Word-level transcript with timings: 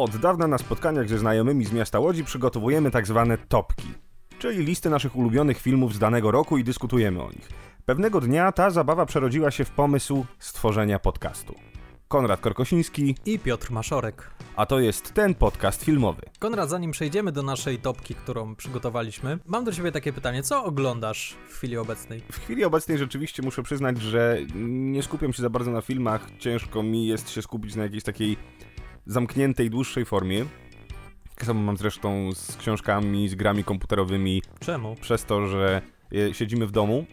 Od 0.00 0.16
dawna 0.16 0.46
na 0.46 0.58
spotkaniach 0.58 1.08
ze 1.08 1.18
znajomymi 1.18 1.64
z 1.64 1.72
miasta 1.72 1.98
Łodzi 1.98 2.24
przygotowujemy 2.24 2.90
tak 2.90 3.06
zwane 3.06 3.38
topki, 3.38 3.88
czyli 4.38 4.64
listy 4.64 4.90
naszych 4.90 5.16
ulubionych 5.16 5.58
filmów 5.60 5.94
z 5.94 5.98
danego 5.98 6.30
roku 6.30 6.58
i 6.58 6.64
dyskutujemy 6.64 7.22
o 7.22 7.30
nich. 7.30 7.48
Pewnego 7.86 8.20
dnia 8.20 8.52
ta 8.52 8.70
zabawa 8.70 9.06
przerodziła 9.06 9.50
się 9.50 9.64
w 9.64 9.70
pomysł 9.70 10.26
stworzenia 10.38 10.98
podcastu. 10.98 11.54
Konrad 12.08 12.40
Korkosiński, 12.40 13.14
I 13.26 13.38
Piotr 13.38 13.70
Maszorek. 13.70 14.30
a 14.56 14.66
to 14.66 14.80
jest 14.80 15.14
ten 15.14 15.34
podcast 15.34 15.84
filmowy. 15.84 16.22
Konrad, 16.38 16.70
zanim 16.70 16.90
przejdziemy 16.90 17.32
do 17.32 17.42
naszej 17.42 17.78
topki, 17.78 18.14
którą 18.14 18.54
przygotowaliśmy, 18.56 19.38
mam 19.46 19.64
do 19.64 19.72
ciebie 19.72 19.92
takie 19.92 20.12
pytanie. 20.12 20.42
Co 20.42 20.64
oglądasz 20.64 21.36
w 21.48 21.54
chwili 21.56 21.76
obecnej? 21.76 22.22
W 22.32 22.40
chwili 22.40 22.64
obecnej 22.64 22.98
rzeczywiście 22.98 23.42
muszę 23.42 23.62
przyznać, 23.62 23.98
że 24.02 24.38
nie 24.54 25.02
skupiam 25.02 25.32
się 25.32 25.42
za 25.42 25.50
bardzo 25.50 25.70
na 25.70 25.80
filmach. 25.80 26.26
Ciężko 26.38 26.82
mi 26.82 27.06
jest 27.06 27.30
się 27.30 27.42
skupić 27.42 27.74
na 27.74 27.82
jakiejś 27.82 28.02
takiej 28.02 28.36
zamkniętej, 29.10 29.70
dłuższej 29.70 30.04
formie. 30.04 30.44
Tak 31.34 31.46
samo 31.46 31.60
mam 31.60 31.76
zresztą 31.76 32.32
z 32.32 32.56
książkami, 32.56 33.28
z 33.28 33.34
grami 33.34 33.64
komputerowymi, 33.64 34.42
Czemu? 34.60 34.96
przez 35.00 35.24
to, 35.24 35.46
że 35.46 35.82
e, 36.12 36.34
siedzimy 36.34 36.66
w 36.66 36.70
domu 36.70 37.06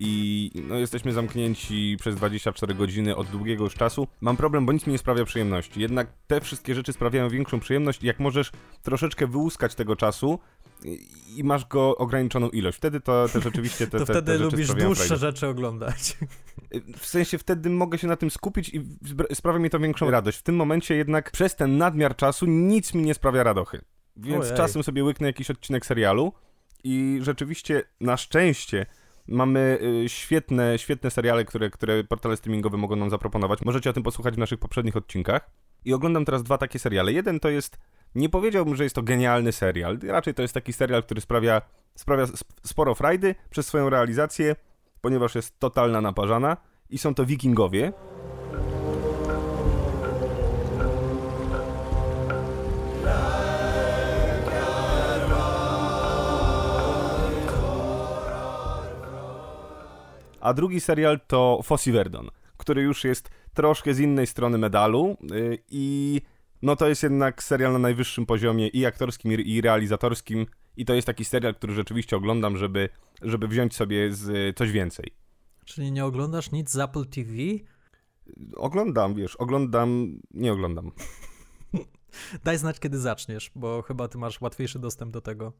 i 0.00 0.50
no, 0.68 0.74
jesteśmy 0.74 1.12
zamknięci 1.12 1.96
przez 2.00 2.16
24 2.16 2.74
godziny 2.74 3.16
od 3.16 3.26
długiego 3.26 3.64
już 3.64 3.74
czasu. 3.74 4.08
Mam 4.20 4.36
problem, 4.36 4.66
bo 4.66 4.72
nic 4.72 4.86
mi 4.86 4.92
nie 4.92 4.98
sprawia 4.98 5.24
przyjemności. 5.24 5.80
Jednak 5.80 6.08
te 6.26 6.40
wszystkie 6.40 6.74
rzeczy 6.74 6.92
sprawiają 6.92 7.28
większą 7.28 7.60
przyjemność, 7.60 8.02
jak 8.02 8.20
możesz 8.20 8.52
troszeczkę 8.82 9.26
wyłuskać 9.26 9.74
tego 9.74 9.96
czasu 9.96 10.38
i- 11.36 11.44
masz 11.44 11.64
go 11.66 11.96
ograniczoną 11.96 12.48
ilość. 12.50 12.78
Wtedy 12.78 13.00
to, 13.00 13.26
to 13.32 13.40
rzeczywiście 13.40 13.86
te, 13.86 13.98
To 13.98 14.04
te, 14.06 14.12
wtedy 14.12 14.32
te 14.32 14.38
rzeczy 14.38 14.50
lubisz 14.50 14.68
dłuższe 14.74 15.04
frajdę. 15.04 15.16
rzeczy 15.16 15.46
oglądać. 15.46 16.16
W 16.96 17.06
sensie 17.06 17.38
wtedy 17.38 17.70
mogę 17.70 17.98
się 17.98 18.06
na 18.06 18.16
tym 18.16 18.30
skupić 18.30 18.68
i 18.74 18.84
sprawia 19.34 19.58
mi 19.58 19.70
to 19.70 19.78
większą 19.78 20.10
radość. 20.10 20.38
W 20.38 20.42
tym 20.42 20.56
momencie 20.56 20.94
jednak 20.94 21.30
przez 21.30 21.56
ten 21.56 21.78
nadmiar 21.78 22.16
czasu 22.16 22.46
nic 22.46 22.94
mi 22.94 23.02
nie 23.02 23.14
sprawia 23.14 23.42
radochy. 23.42 23.80
Więc 24.16 24.44
Ojej. 24.44 24.56
czasem 24.56 24.82
sobie 24.82 25.04
łyknę 25.04 25.26
jakiś 25.26 25.50
odcinek 25.50 25.86
serialu 25.86 26.32
i 26.84 27.18
rzeczywiście 27.22 27.82
na 28.00 28.16
szczęście 28.16 28.86
mamy 29.26 29.78
y, 30.04 30.08
świetne, 30.08 30.78
świetne 30.78 31.10
seriale, 31.10 31.44
które, 31.44 31.70
które 31.70 32.04
portale 32.04 32.36
streamingowe 32.36 32.76
mogą 32.76 32.96
nam 32.96 33.10
zaproponować. 33.10 33.64
Możecie 33.64 33.90
o 33.90 33.92
tym 33.92 34.02
posłuchać 34.02 34.34
w 34.34 34.38
naszych 34.38 34.58
poprzednich 34.58 34.96
odcinkach. 34.96 35.50
I 35.84 35.92
oglądam 35.94 36.24
teraz 36.24 36.42
dwa 36.42 36.58
takie 36.58 36.78
seriale. 36.78 37.12
Jeden 37.12 37.40
to 37.40 37.48
jest, 37.48 37.78
nie 38.14 38.28
powiedziałbym, 38.28 38.76
że 38.76 38.84
jest 38.84 38.94
to 38.94 39.02
genialny 39.02 39.52
serial. 39.52 39.98
Raczej 40.08 40.34
to 40.34 40.42
jest 40.42 40.54
taki 40.54 40.72
serial, 40.72 41.02
który 41.02 41.20
sprawia, 41.20 41.62
sprawia 41.94 42.24
sp- 42.40 42.54
sporo 42.62 42.94
frajdy 42.94 43.34
przez 43.50 43.66
swoją 43.66 43.90
realizację, 43.90 44.56
ponieważ 45.00 45.34
jest 45.34 45.58
totalna 45.60 46.00
naparzana. 46.00 46.56
I 46.90 46.98
są 46.98 47.14
to 47.14 47.26
Wikingowie. 47.26 47.92
A 60.40 60.54
drugi 60.54 60.80
serial 60.80 61.20
to 61.26 61.60
Fossi 61.62 61.92
Verdon, 61.92 62.30
który 62.56 62.82
już 62.82 63.04
jest 63.04 63.30
troszkę 63.54 63.94
z 63.94 63.98
innej 64.00 64.26
strony 64.26 64.58
medalu 64.58 65.16
yy, 65.22 65.58
i 65.70 66.20
no 66.62 66.76
to 66.76 66.88
jest 66.88 67.02
jednak 67.02 67.42
serial 67.42 67.72
na 67.72 67.78
najwyższym 67.78 68.26
poziomie 68.26 68.68
i 68.68 68.86
aktorskim 68.86 69.32
i 69.32 69.60
realizatorskim 69.60 70.46
i 70.76 70.84
to 70.84 70.94
jest 70.94 71.06
taki 71.06 71.24
serial, 71.24 71.54
który 71.54 71.74
rzeczywiście 71.74 72.16
oglądam, 72.16 72.56
żeby, 72.56 72.88
żeby 73.22 73.48
wziąć 73.48 73.76
sobie 73.76 74.12
z 74.12 74.56
coś 74.58 74.70
więcej. 74.72 75.10
Czyli 75.64 75.92
nie 75.92 76.04
oglądasz 76.04 76.52
nic 76.52 76.70
z 76.70 76.78
Apple 76.78 77.06
TV? 77.06 77.32
Oglądam, 78.56 79.14
wiesz, 79.14 79.36
oglądam, 79.36 80.20
nie 80.30 80.52
oglądam. 80.52 80.90
Daj 82.44 82.58
znać, 82.58 82.80
kiedy 82.80 82.98
zaczniesz, 82.98 83.50
bo 83.54 83.82
chyba 83.82 84.08
ty 84.08 84.18
masz 84.18 84.40
łatwiejszy 84.40 84.78
dostęp 84.78 85.12
do 85.12 85.20
tego. 85.20 85.52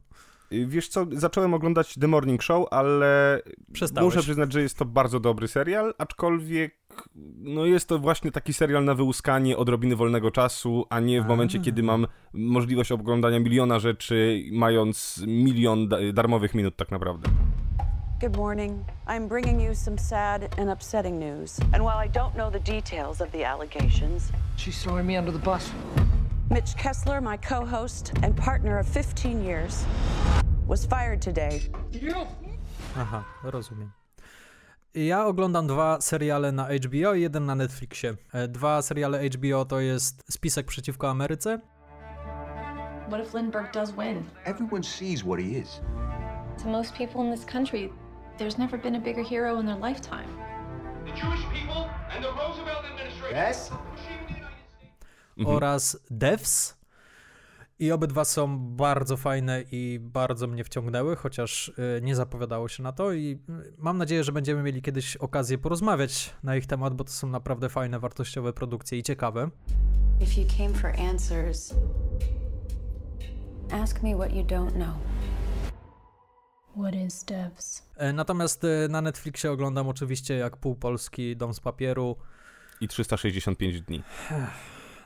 Y, 0.53 0.67
Wiesz 0.67 0.87
co, 0.87 1.05
zacząłem 1.11 1.53
oglądać 1.53 1.95
The 1.95 2.07
Morning 2.07 2.43
Show, 2.43 2.67
ale 2.71 3.41
Przestałeś. 3.73 4.05
muszę 4.05 4.23
przyznać, 4.23 4.53
że 4.53 4.61
jest 4.61 4.77
to 4.77 4.85
bardzo 4.85 5.19
dobry 5.19 5.47
serial, 5.47 5.93
aczkolwiek 5.97 6.84
no 7.39 7.65
jest 7.65 7.89
to 7.89 7.99
właśnie 7.99 8.31
taki 8.31 8.53
serial 8.53 8.85
na 8.85 8.93
wyłuskanie 8.93 9.57
odrobiny 9.57 9.95
wolnego 9.95 10.31
czasu, 10.31 10.85
a 10.89 10.99
nie 10.99 11.21
w 11.21 11.25
momencie, 11.27 11.59
kiedy 11.59 11.83
mam 11.83 12.07
możliwość 12.33 12.91
oglądania 12.91 13.39
miliona 13.39 13.79
rzeczy, 13.79 14.43
mając 14.51 15.23
milion 15.27 15.87
da- 15.87 15.97
darmowych 16.13 16.53
minut 16.53 16.75
tak 16.75 16.91
naprawdę. 16.91 17.29
Good 18.21 18.37
morning. 18.37 18.73
I'm 19.07 19.27
bringing 19.27 19.61
you 19.61 19.75
some 19.75 19.97
sad 19.97 20.59
and 20.59 20.69
upsetting 20.69 21.19
news. 21.19 21.59
And 21.59 21.75
while 21.83 22.07
I 22.07 22.09
don't 22.09 22.33
know 22.33 22.51
the 22.51 22.59
details 22.73 23.21
of 23.21 23.31
the 23.31 23.45
allegations, 23.49 24.31
She's 24.57 24.83
throwing 24.83 25.07
me 25.07 25.19
under 25.19 25.33
the 25.33 25.39
bus. 25.45 25.71
Mitch 26.51 26.75
Kessler, 26.75 27.21
my 27.21 27.37
co 27.49 27.65
host 27.65 28.11
and 28.23 28.35
partner 28.45 28.79
of 28.79 28.87
15 28.87 29.43
years, 29.43 29.85
was 30.67 30.85
fired 30.85 31.21
today. 31.21 31.59
Aha, 32.97 33.23
rozumiem. 33.43 33.91
Ja 34.95 35.25
oglądam 35.25 35.67
dwa 35.67 36.01
seriale 36.01 36.51
na 36.51 36.67
HBO 36.67 37.13
i 37.13 37.21
jeden 37.21 37.45
na 37.45 37.55
Netflixie. 37.55 38.15
E, 38.33 38.47
Dwa 38.47 38.81
seriale 38.81 39.29
HBO 39.29 39.65
to 39.65 39.79
jest 39.79 40.23
Spisek 40.33 40.67
przeciwko 40.67 41.09
Ameryce 41.09 41.59
What 43.07 43.27
if 43.27 43.37
Lindbergh 43.37 43.73
does 43.73 43.91
win? 43.91 44.23
Everyone 44.45 44.83
sees 44.83 45.21
what 45.23 45.39
he 45.39 45.45
is. 45.59 45.81
To 46.63 46.69
most 46.69 46.93
people 46.97 47.21
in 47.21 47.35
this 47.35 47.45
country, 47.45 47.89
there's 48.37 48.57
never 48.57 48.79
been 48.81 48.95
a 48.95 48.99
bigger 48.99 49.25
hero 49.29 49.59
in 49.59 49.65
their 49.65 49.79
lifetime. 49.79 50.27
the 51.05 51.11
Jewish 51.11 51.45
people 51.53 51.89
and 52.15 52.23
the 52.23 52.31
Roosevelt 52.31 52.85
administration. 52.91 53.37
Yes? 53.47 53.71
Mhm. 55.37 55.47
oraz 55.55 55.97
Devs. 56.11 56.75
I 57.79 57.91
obydwa 57.91 58.25
są 58.25 58.59
bardzo 58.59 59.17
fajne 59.17 59.63
i 59.71 59.99
bardzo 60.01 60.47
mnie 60.47 60.63
wciągnęły, 60.63 61.15
chociaż 61.15 61.67
y, 61.69 62.01
nie 62.01 62.15
zapowiadało 62.15 62.67
się 62.67 62.83
na 62.83 62.91
to 62.91 63.13
i 63.13 63.39
y, 63.49 63.73
mam 63.77 63.97
nadzieję, 63.97 64.23
że 64.23 64.31
będziemy 64.31 64.63
mieli 64.63 64.81
kiedyś 64.81 65.15
okazję 65.15 65.57
porozmawiać 65.57 66.33
na 66.43 66.55
ich 66.55 66.65
temat, 66.67 66.93
bo 66.93 67.03
to 67.03 67.11
są 67.11 67.27
naprawdę 67.27 67.69
fajne, 67.69 67.99
wartościowe 67.99 68.53
produkcje 68.53 68.97
i 68.97 69.03
ciekawe. 69.03 69.49
If 70.21 70.41
you 70.41 70.47
came 70.57 70.73
for 70.73 70.99
answers, 70.99 71.75
ask 73.71 74.03
me 74.03 74.15
what 74.15 74.33
you 74.33 74.43
don't 74.43 74.71
know. 74.71 74.95
What 76.77 76.95
is 76.95 77.23
Devs? 77.23 77.89
E, 77.97 78.13
Natomiast 78.13 78.63
y, 78.63 78.87
na 78.89 79.01
Netflixie 79.01 79.51
oglądam 79.51 79.87
oczywiście 79.87 80.37
jak 80.37 80.57
pół 80.57 80.75
Polski 80.75 81.37
Dom 81.37 81.53
z 81.53 81.59
papieru. 81.59 82.15
I 82.81 82.87
365 82.87 83.81
dni. 83.81 84.03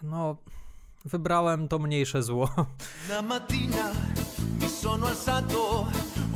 No, 0.03 0.38
wybrałem 1.06 1.68
to 1.68 1.80
mniejsze 1.80 2.24
zło. 2.24 2.50
Una 3.10 3.22
mattina 3.22 3.92
mi 4.62 4.70
sono 4.70 5.08
alzato, 5.08 5.88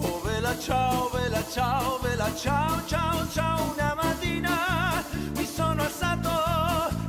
oh 0.02 0.22
vela 0.26 0.58
ciao, 0.58 1.10
vela 1.10 1.44
ciao, 1.44 2.00
vela 2.00 2.32
ciao, 2.36 2.82
ciao, 2.88 3.28
ciao. 3.34 3.74
Una 3.74 3.96
mattina 3.96 4.58
mi 5.40 5.46
sono 5.46 5.84
alzato 5.84 6.30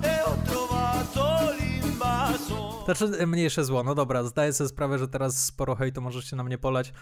e 0.03 0.21
ho 0.25 0.37
trovato 0.47 1.53
l'invaso. 1.61 2.83
Znaczy 2.85 3.05
e, 3.19 3.27
mniejsze 3.27 3.65
zło, 3.65 3.83
no 3.83 3.95
dobra, 3.95 4.23
zdaję 4.25 4.53
sobie 4.53 4.69
sprawę, 4.69 4.99
że 4.99 5.09
teraz 5.09 5.45
sporo 5.45 5.75
hejtu 5.77 6.01
możecie 6.03 6.37
na 6.37 6.45
mnie 6.45 6.59
polać. 6.59 6.93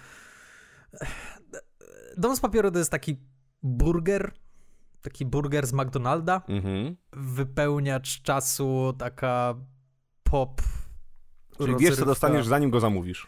Dom 2.16 2.36
z 2.36 2.40
papieru 2.40 2.70
to 2.70 2.78
jest 2.78 2.90
taki 2.90 3.16
burger, 3.62 4.32
taki 5.02 5.26
burger 5.26 5.66
z 5.66 5.72
McDonalda, 5.72 6.42
Mhm. 6.48 6.96
wypełniacz 7.12 8.22
czasu, 8.22 8.94
taka 8.98 9.54
pop 10.32 10.62
Czyli 11.58 11.76
wiesz, 11.78 11.96
co 11.96 12.06
dostaniesz, 12.06 12.46
zanim 12.46 12.70
go 12.70 12.80
zamówisz. 12.80 13.26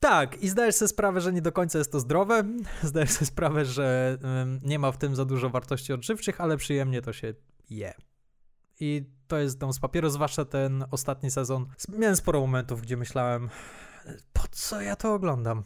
Tak, 0.00 0.42
i 0.42 0.48
zdajesz 0.48 0.74
sobie 0.74 0.88
sprawę, 0.88 1.20
że 1.20 1.32
nie 1.32 1.42
do 1.42 1.52
końca 1.52 1.78
jest 1.78 1.92
to 1.92 2.00
zdrowe, 2.00 2.44
zdajesz 2.82 3.10
sobie 3.10 3.26
sprawę, 3.26 3.64
że 3.64 4.18
nie 4.62 4.78
ma 4.78 4.92
w 4.92 4.98
tym 4.98 5.16
za 5.16 5.24
dużo 5.24 5.50
wartości 5.50 5.92
odżywczych, 5.92 6.40
ale 6.40 6.56
przyjemnie 6.56 7.02
to 7.02 7.12
się 7.12 7.34
je. 7.70 7.94
I 8.80 9.04
to 9.28 9.38
jest 9.38 9.58
dom 9.58 9.72
z 9.72 9.78
papieru, 9.78 10.10
zwłaszcza 10.10 10.44
ten 10.44 10.84
ostatni 10.90 11.30
sezon. 11.30 11.66
Miałem 11.88 12.16
sporo 12.16 12.40
momentów, 12.40 12.82
gdzie 12.82 12.96
myślałem, 12.96 13.48
po 14.32 14.42
co 14.50 14.80
ja 14.80 14.96
to 14.96 15.14
oglądam? 15.14 15.62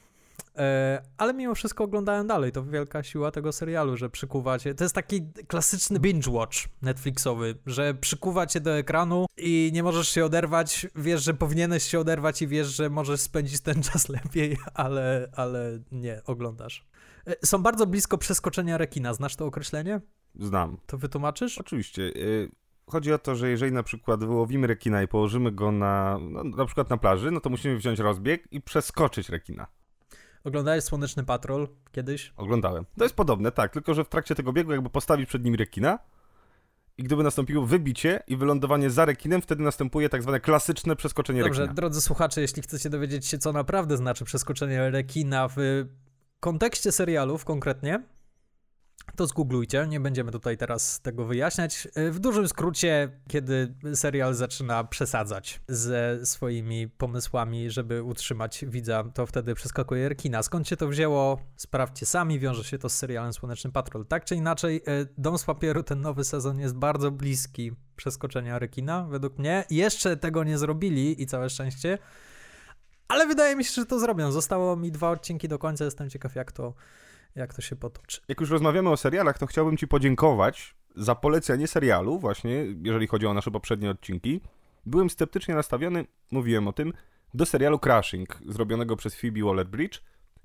E, 0.58 1.02
ale 1.18 1.34
mimo 1.34 1.54
wszystko 1.54 1.84
oglądałem 1.84 2.26
dalej. 2.26 2.52
To 2.52 2.64
wielka 2.64 3.02
siła 3.02 3.30
tego 3.30 3.52
serialu, 3.52 3.96
że 3.96 4.10
przykuwa 4.10 4.58
cię. 4.58 4.74
To 4.74 4.84
jest 4.84 4.94
taki 4.94 5.32
klasyczny 5.48 6.00
binge 6.00 6.30
watch 6.30 6.56
Netflixowy, 6.82 7.54
że 7.66 7.94
przykuwa 7.94 8.46
cię 8.46 8.60
do 8.60 8.76
ekranu 8.76 9.26
i 9.36 9.70
nie 9.74 9.82
możesz 9.82 10.08
się 10.08 10.24
oderwać. 10.24 10.86
Wiesz, 10.96 11.24
że 11.24 11.34
powinieneś 11.34 11.82
się 11.82 12.00
oderwać 12.00 12.42
i 12.42 12.48
wiesz, 12.48 12.66
że 12.66 12.90
możesz 12.90 13.20
spędzić 13.20 13.60
ten 13.60 13.82
czas 13.92 14.08
lepiej, 14.08 14.56
ale, 14.74 15.28
ale 15.36 15.78
nie, 15.92 16.22
oglądasz. 16.26 16.86
E, 17.26 17.46
Są 17.46 17.62
bardzo 17.62 17.86
blisko 17.86 18.18
przeskoczenia 18.18 18.78
rekina. 18.78 19.14
Znasz 19.14 19.36
to 19.36 19.46
określenie? 19.46 20.00
Znam. 20.34 20.76
To 20.86 20.98
wytłumaczysz? 20.98 21.58
Oczywiście. 21.58 22.02
y, 22.02 22.50
Chodzi 22.90 23.12
o 23.12 23.18
to, 23.18 23.34
że 23.34 23.50
jeżeli 23.50 23.72
na 23.72 23.82
przykład 23.82 24.24
wyłowimy 24.24 24.66
rekina 24.66 25.02
i 25.02 25.08
położymy 25.08 25.52
go 25.52 25.72
na, 25.72 26.18
no, 26.20 26.44
na 26.44 26.64
przykład 26.66 26.90
na 26.90 26.96
plaży, 26.96 27.30
no 27.30 27.40
to 27.40 27.50
musimy 27.50 27.76
wziąć 27.76 27.98
rozbieg 27.98 28.52
i 28.52 28.60
przeskoczyć 28.60 29.28
rekina. 29.28 29.66
Oglądałeś 30.44 30.84
Słoneczny 30.84 31.24
Patrol 31.24 31.68
kiedyś? 31.92 32.32
Oglądałem. 32.36 32.84
To 32.98 33.04
jest 33.04 33.16
podobne, 33.16 33.52
tak, 33.52 33.72
tylko 33.72 33.94
że 33.94 34.04
w 34.04 34.08
trakcie 34.08 34.34
tego 34.34 34.52
biegu 34.52 34.72
jakby 34.72 34.90
postawić 34.90 35.28
przed 35.28 35.44
nim 35.44 35.54
rekina 35.54 35.98
i 36.98 37.02
gdyby 37.02 37.22
nastąpiło 37.22 37.66
wybicie 37.66 38.22
i 38.26 38.36
wylądowanie 38.36 38.90
za 38.90 39.04
rekinem, 39.04 39.42
wtedy 39.42 39.62
następuje 39.62 40.08
tak 40.08 40.22
zwane 40.22 40.40
klasyczne 40.40 40.96
przeskoczenie 40.96 41.42
Dobrze, 41.42 41.60
rekina. 41.62 41.74
drodzy 41.74 42.00
słuchacze, 42.00 42.40
jeśli 42.40 42.62
chcecie 42.62 42.90
dowiedzieć 42.90 43.26
się, 43.26 43.38
co 43.38 43.52
naprawdę 43.52 43.96
znaczy 43.96 44.24
przeskoczenie 44.24 44.90
rekina 44.90 45.48
w 45.48 45.56
kontekście 46.40 46.92
serialów 46.92 47.44
konkretnie, 47.44 48.02
to 49.16 49.26
zgooglujcie, 49.26 49.86
nie 49.88 50.00
będziemy 50.00 50.32
tutaj 50.32 50.56
teraz 50.56 51.00
tego 51.00 51.24
wyjaśniać. 51.24 51.88
W 52.10 52.18
dużym 52.18 52.48
skrócie, 52.48 53.10
kiedy 53.28 53.74
serial 53.94 54.34
zaczyna 54.34 54.84
przesadzać 54.84 55.60
ze 55.68 56.26
swoimi 56.26 56.88
pomysłami, 56.88 57.70
żeby 57.70 58.02
utrzymać 58.02 58.64
widza, 58.68 59.04
to 59.14 59.26
wtedy 59.26 59.54
przeskakuje 59.54 60.08
rekina. 60.08 60.42
Skąd 60.42 60.68
się 60.68 60.76
to 60.76 60.88
wzięło? 60.88 61.38
Sprawdźcie 61.56 62.06
sami, 62.06 62.38
wiąże 62.38 62.64
się 62.64 62.78
to 62.78 62.88
z 62.88 62.94
serialem 62.94 63.32
Słoneczny 63.32 63.72
Patrol. 63.72 64.06
Tak 64.06 64.24
czy 64.24 64.34
inaczej, 64.34 64.82
e, 64.86 65.06
Dom 65.18 65.38
z 65.38 65.44
Papieru, 65.44 65.82
ten 65.82 66.00
nowy 66.00 66.24
sezon 66.24 66.60
jest 66.60 66.74
bardzo 66.74 67.10
bliski 67.10 67.72
przeskoczenia 67.96 68.58
rekina, 68.58 69.06
według 69.10 69.38
mnie. 69.38 69.64
Jeszcze 69.70 70.16
tego 70.16 70.44
nie 70.44 70.58
zrobili 70.58 71.22
i 71.22 71.26
całe 71.26 71.50
szczęście, 71.50 71.98
ale 73.08 73.26
wydaje 73.26 73.56
mi 73.56 73.64
się, 73.64 73.72
że 73.72 73.86
to 73.86 74.00
zrobią. 74.00 74.32
Zostało 74.32 74.76
mi 74.76 74.92
dwa 74.92 75.10
odcinki 75.10 75.48
do 75.48 75.58
końca, 75.58 75.84
jestem 75.84 76.10
ciekaw 76.10 76.34
jak 76.34 76.52
to 76.52 76.74
jak 77.34 77.54
to 77.54 77.62
się 77.62 77.76
potoczy. 77.76 78.20
Jak 78.28 78.40
już 78.40 78.50
rozmawiamy 78.50 78.90
o 78.90 78.96
serialach, 78.96 79.38
to 79.38 79.46
chciałbym 79.46 79.76
Ci 79.76 79.88
podziękować 79.88 80.74
za 80.96 81.14
polecenie 81.14 81.66
serialu, 81.66 82.18
właśnie 82.18 82.66
jeżeli 82.82 83.06
chodzi 83.06 83.26
o 83.26 83.34
nasze 83.34 83.50
poprzednie 83.50 83.90
odcinki. 83.90 84.40
Byłem 84.86 85.10
sceptycznie 85.10 85.54
nastawiony, 85.54 86.06
mówiłem 86.30 86.68
o 86.68 86.72
tym, 86.72 86.92
do 87.34 87.46
serialu 87.46 87.78
Crashing, 87.78 88.38
zrobionego 88.48 88.96
przez 88.96 89.14
Phoebe 89.14 89.40
Waller-Bridge 89.40 90.00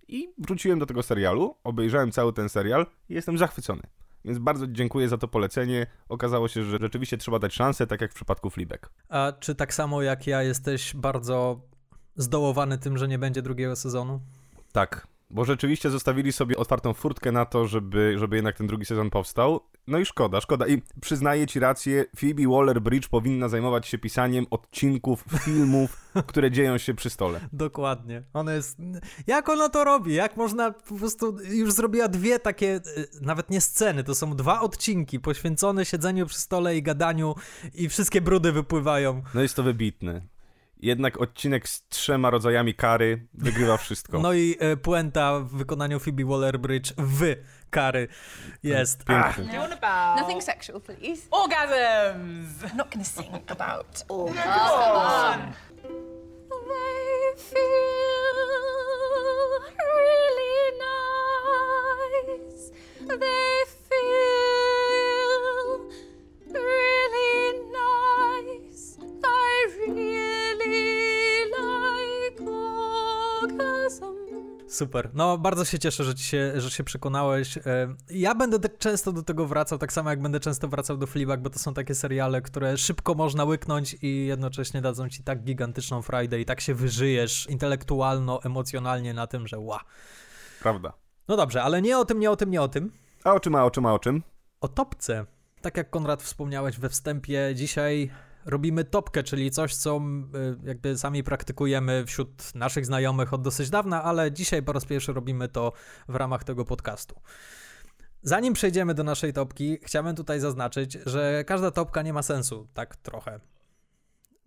i 0.07 0.33
wróciłem 0.37 0.79
do 0.79 0.85
tego 0.85 1.03
serialu, 1.03 1.55
obejrzałem 1.63 2.11
cały 2.11 2.33
ten 2.33 2.49
serial 2.49 2.85
i 3.09 3.13
jestem 3.13 3.37
zachwycony. 3.37 3.81
Więc 4.25 4.39
bardzo 4.39 4.67
dziękuję 4.67 5.09
za 5.09 5.17
to 5.17 5.27
polecenie. 5.27 5.87
Okazało 6.09 6.47
się, 6.47 6.63
że 6.63 6.77
rzeczywiście 6.81 7.17
trzeba 7.17 7.39
dać 7.39 7.53
szansę, 7.53 7.87
tak 7.87 8.01
jak 8.01 8.11
w 8.11 8.15
przypadku 8.15 8.49
Fleabag. 8.49 8.89
A 9.09 9.33
czy 9.39 9.55
tak 9.55 9.73
samo 9.73 10.01
jak 10.01 10.27
ja 10.27 10.43
jesteś 10.43 10.95
bardzo 10.95 11.61
zdołowany 12.15 12.77
tym, 12.77 12.97
że 12.97 13.07
nie 13.07 13.19
będzie 13.19 13.41
drugiego 13.41 13.75
sezonu? 13.75 14.21
Tak, 14.71 15.07
bo 15.33 15.45
rzeczywiście 15.45 15.89
zostawili 15.89 16.31
sobie 16.31 16.57
otwartą 16.57 16.93
furtkę 16.93 17.31
na 17.31 17.45
to, 17.45 17.67
żeby, 17.67 18.15
żeby 18.17 18.35
jednak 18.35 18.57
ten 18.57 18.67
drugi 18.67 18.85
sezon 18.85 19.09
powstał. 19.09 19.59
No 19.87 19.97
i 19.97 20.05
szkoda, 20.05 20.41
szkoda. 20.41 20.67
I 20.67 20.81
przyznaję 21.01 21.47
ci 21.47 21.59
rację, 21.59 22.05
Phoebe 22.19 22.43
Waller-Bridge 22.43 23.09
powinna 23.09 23.49
zajmować 23.49 23.87
się 23.87 23.97
pisaniem 23.97 24.45
odcinków 24.49 25.25
filmów, 25.45 26.11
które 26.27 26.51
dzieją 26.51 26.77
się 26.77 26.93
przy 26.93 27.09
stole. 27.09 27.39
Dokładnie. 27.53 28.23
Ona 28.33 28.53
jest... 28.53 28.77
Jak 29.27 29.49
ona 29.49 29.69
to 29.69 29.83
robi? 29.83 30.13
Jak 30.13 30.37
można 30.37 30.71
po 30.71 30.95
prostu... 30.95 31.37
Już 31.49 31.73
zrobiła 31.73 32.07
dwie 32.07 32.39
takie, 32.39 32.75
y, 32.75 33.07
nawet 33.21 33.49
nie 33.49 33.61
sceny, 33.61 34.03
to 34.03 34.15
są 34.15 34.35
dwa 34.35 34.61
odcinki 34.61 35.19
poświęcone 35.19 35.85
siedzeniu 35.85 36.25
przy 36.25 36.39
stole 36.39 36.77
i 36.77 36.83
gadaniu 36.83 37.35
i 37.73 37.89
wszystkie 37.89 38.21
brudy 38.21 38.51
wypływają. 38.51 39.21
No 39.33 39.41
jest 39.41 39.55
to 39.55 39.63
wybitne 39.63 40.32
jednak 40.83 41.21
odcinek 41.21 41.69
z 41.69 41.87
trzema 41.87 42.29
rodzajami 42.29 42.73
kary 42.73 43.27
wygrywa 43.33 43.77
wszystko. 43.77 44.19
No 44.19 44.33
i 44.33 44.57
e, 44.59 44.77
puenta 44.77 45.39
w 45.39 45.49
wykonaniu 45.49 45.99
Phoebe 45.99 46.23
Waller-Bridge 46.23 46.93
w 46.97 47.35
kary 47.69 48.07
jest. 48.63 49.03
Piękny. 49.03 49.53
Nothing 50.21 50.43
sexual, 50.43 50.81
please. 50.81 51.21
Orgasms! 51.31 52.63
I'm 52.63 52.75
not 52.77 52.91
gonna 52.93 53.05
sing 53.05 53.51
about 53.51 54.05
orgasms. 54.09 55.55
They 56.67 57.33
feel 57.37 58.39
really 59.95 60.77
nice. 62.47 62.71
They 63.19 63.65
feel 63.67 63.82
Super. 74.73 75.09
No, 75.13 75.37
bardzo 75.37 75.65
się 75.65 75.79
cieszę, 75.79 76.03
że, 76.03 76.15
ci 76.15 76.23
się, 76.23 76.61
że 76.61 76.71
się 76.71 76.83
przekonałeś. 76.83 77.57
E, 77.57 77.61
Ja 78.09 78.35
będę 78.35 78.69
często 78.69 79.11
do 79.11 79.23
tego 79.23 79.45
wracał, 79.47 79.77
tak 79.77 79.93
samo 79.93 80.09
jak 80.09 80.21
będę 80.21 80.39
często 80.39 80.67
wracał 80.67 80.97
do 80.97 81.07
Fleabag, 81.07 81.41
bo 81.41 81.49
to 81.49 81.59
są 81.59 81.73
takie 81.73 81.95
seriale, 81.95 82.41
które 82.41 82.77
szybko 82.77 83.15
można 83.15 83.43
łyknąć 83.45 83.95
i 84.01 84.25
jednocześnie 84.25 84.81
dadzą 84.81 85.09
ci 85.09 85.23
tak 85.23 85.43
gigantyczną 85.43 86.01
frajdę 86.01 86.39
i 86.41 86.45
tak 86.45 86.61
się 86.61 86.73
wyżyjesz 86.75 87.47
intelektualno, 87.49 88.43
emocjonalnie 88.43 89.13
na 89.13 89.27
tym, 89.27 89.47
że 89.47 89.59
ła. 89.59 89.83
Prawda. 90.61 90.93
No 91.27 91.37
dobrze, 91.37 91.63
ale 91.63 91.81
nie 91.81 91.97
o 91.97 92.05
tym, 92.05 92.19
nie 92.19 92.31
o 92.31 92.35
tym, 92.35 92.51
nie 92.51 92.61
o 92.61 92.67
tym. 92.67 92.91
A 93.23 93.33
o 93.33 93.39
czym, 93.39 93.55
a 93.55 93.63
o 93.65 93.71
czym, 93.71 93.85
a 93.85 93.93
o 93.93 93.99
czym? 93.99 94.23
O 94.61 94.67
topce. 94.67 95.25
Tak 95.61 95.77
jak 95.77 95.89
Konrad 95.89 96.23
wspomniałeś 96.23 96.79
we 96.79 96.89
wstępie, 96.89 97.51
dzisiaj 97.55 98.11
robimy 98.45 98.83
topkę, 98.83 99.23
czyli 99.23 99.51
coś, 99.51 99.75
co 99.75 99.97
y, 99.97 100.67
jakby 100.67 100.97
sami 100.97 101.23
praktykujemy 101.23 102.05
wśród 102.05 102.55
naszych 102.55 102.85
znajomych 102.85 103.33
od 103.33 103.41
dosyć 103.41 103.69
dawna, 103.69 104.03
ale 104.03 104.31
dzisiaj 104.31 104.63
po 104.63 104.73
raz 104.73 104.85
pierwszy 104.85 105.13
robimy 105.13 105.47
to 105.47 105.73
w 106.07 106.15
ramach 106.15 106.43
tego 106.43 106.65
podcastu. 106.65 107.15
Zanim 108.21 108.53
przejdziemy 108.53 108.93
do 108.93 109.03
naszej 109.03 109.33
topki, 109.33 109.77
chciałbym 109.83 110.15
tutaj 110.15 110.39
zaznaczyć, 110.39 110.97
że 111.05 111.43
każda 111.47 111.71
topka 111.71 112.01
nie 112.01 112.13
ma 112.13 112.23
sensu, 112.23 112.67
tak 112.73 112.95
trochę. 112.95 113.39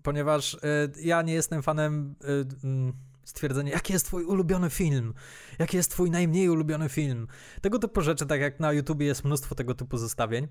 Ponieważ 0.02 0.54
y, 0.54 0.58
ja 1.02 1.22
nie 1.22 1.34
jestem 1.34 1.62
fanem 1.62 2.14
y, 2.25 2.66
mm, 2.66 2.92
stwierdzenia, 3.25 3.72
jaki 3.72 3.92
jest 3.92 4.06
twój 4.06 4.25
ulubiony 4.25 4.70
film, 4.70 5.14
jaki 5.58 5.76
jest 5.76 5.90
twój 5.90 6.10
najmniej 6.10 6.49
ulubiony 6.49 6.88
film. 6.88 7.26
Tego 7.60 7.78
typu 7.78 8.00
rzeczy, 8.00 8.26
tak 8.26 8.40
jak 8.40 8.60
na 8.60 8.72
YouTubie 8.72 9.06
jest 9.06 9.25
mnóstwo 9.25 9.54
tego 9.54 9.75
typu 9.75 9.99
zestawień. 9.99 10.49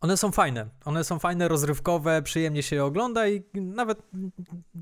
One 0.00 0.16
są 0.16 0.32
fajne. 0.32 0.68
One 0.84 1.04
są 1.04 1.18
fajne, 1.18 1.48
rozrywkowe, 1.48 2.22
przyjemnie 2.22 2.62
się 2.62 2.76
je 2.76 2.84
ogląda 2.84 3.28
i 3.28 3.42
nawet 3.54 4.02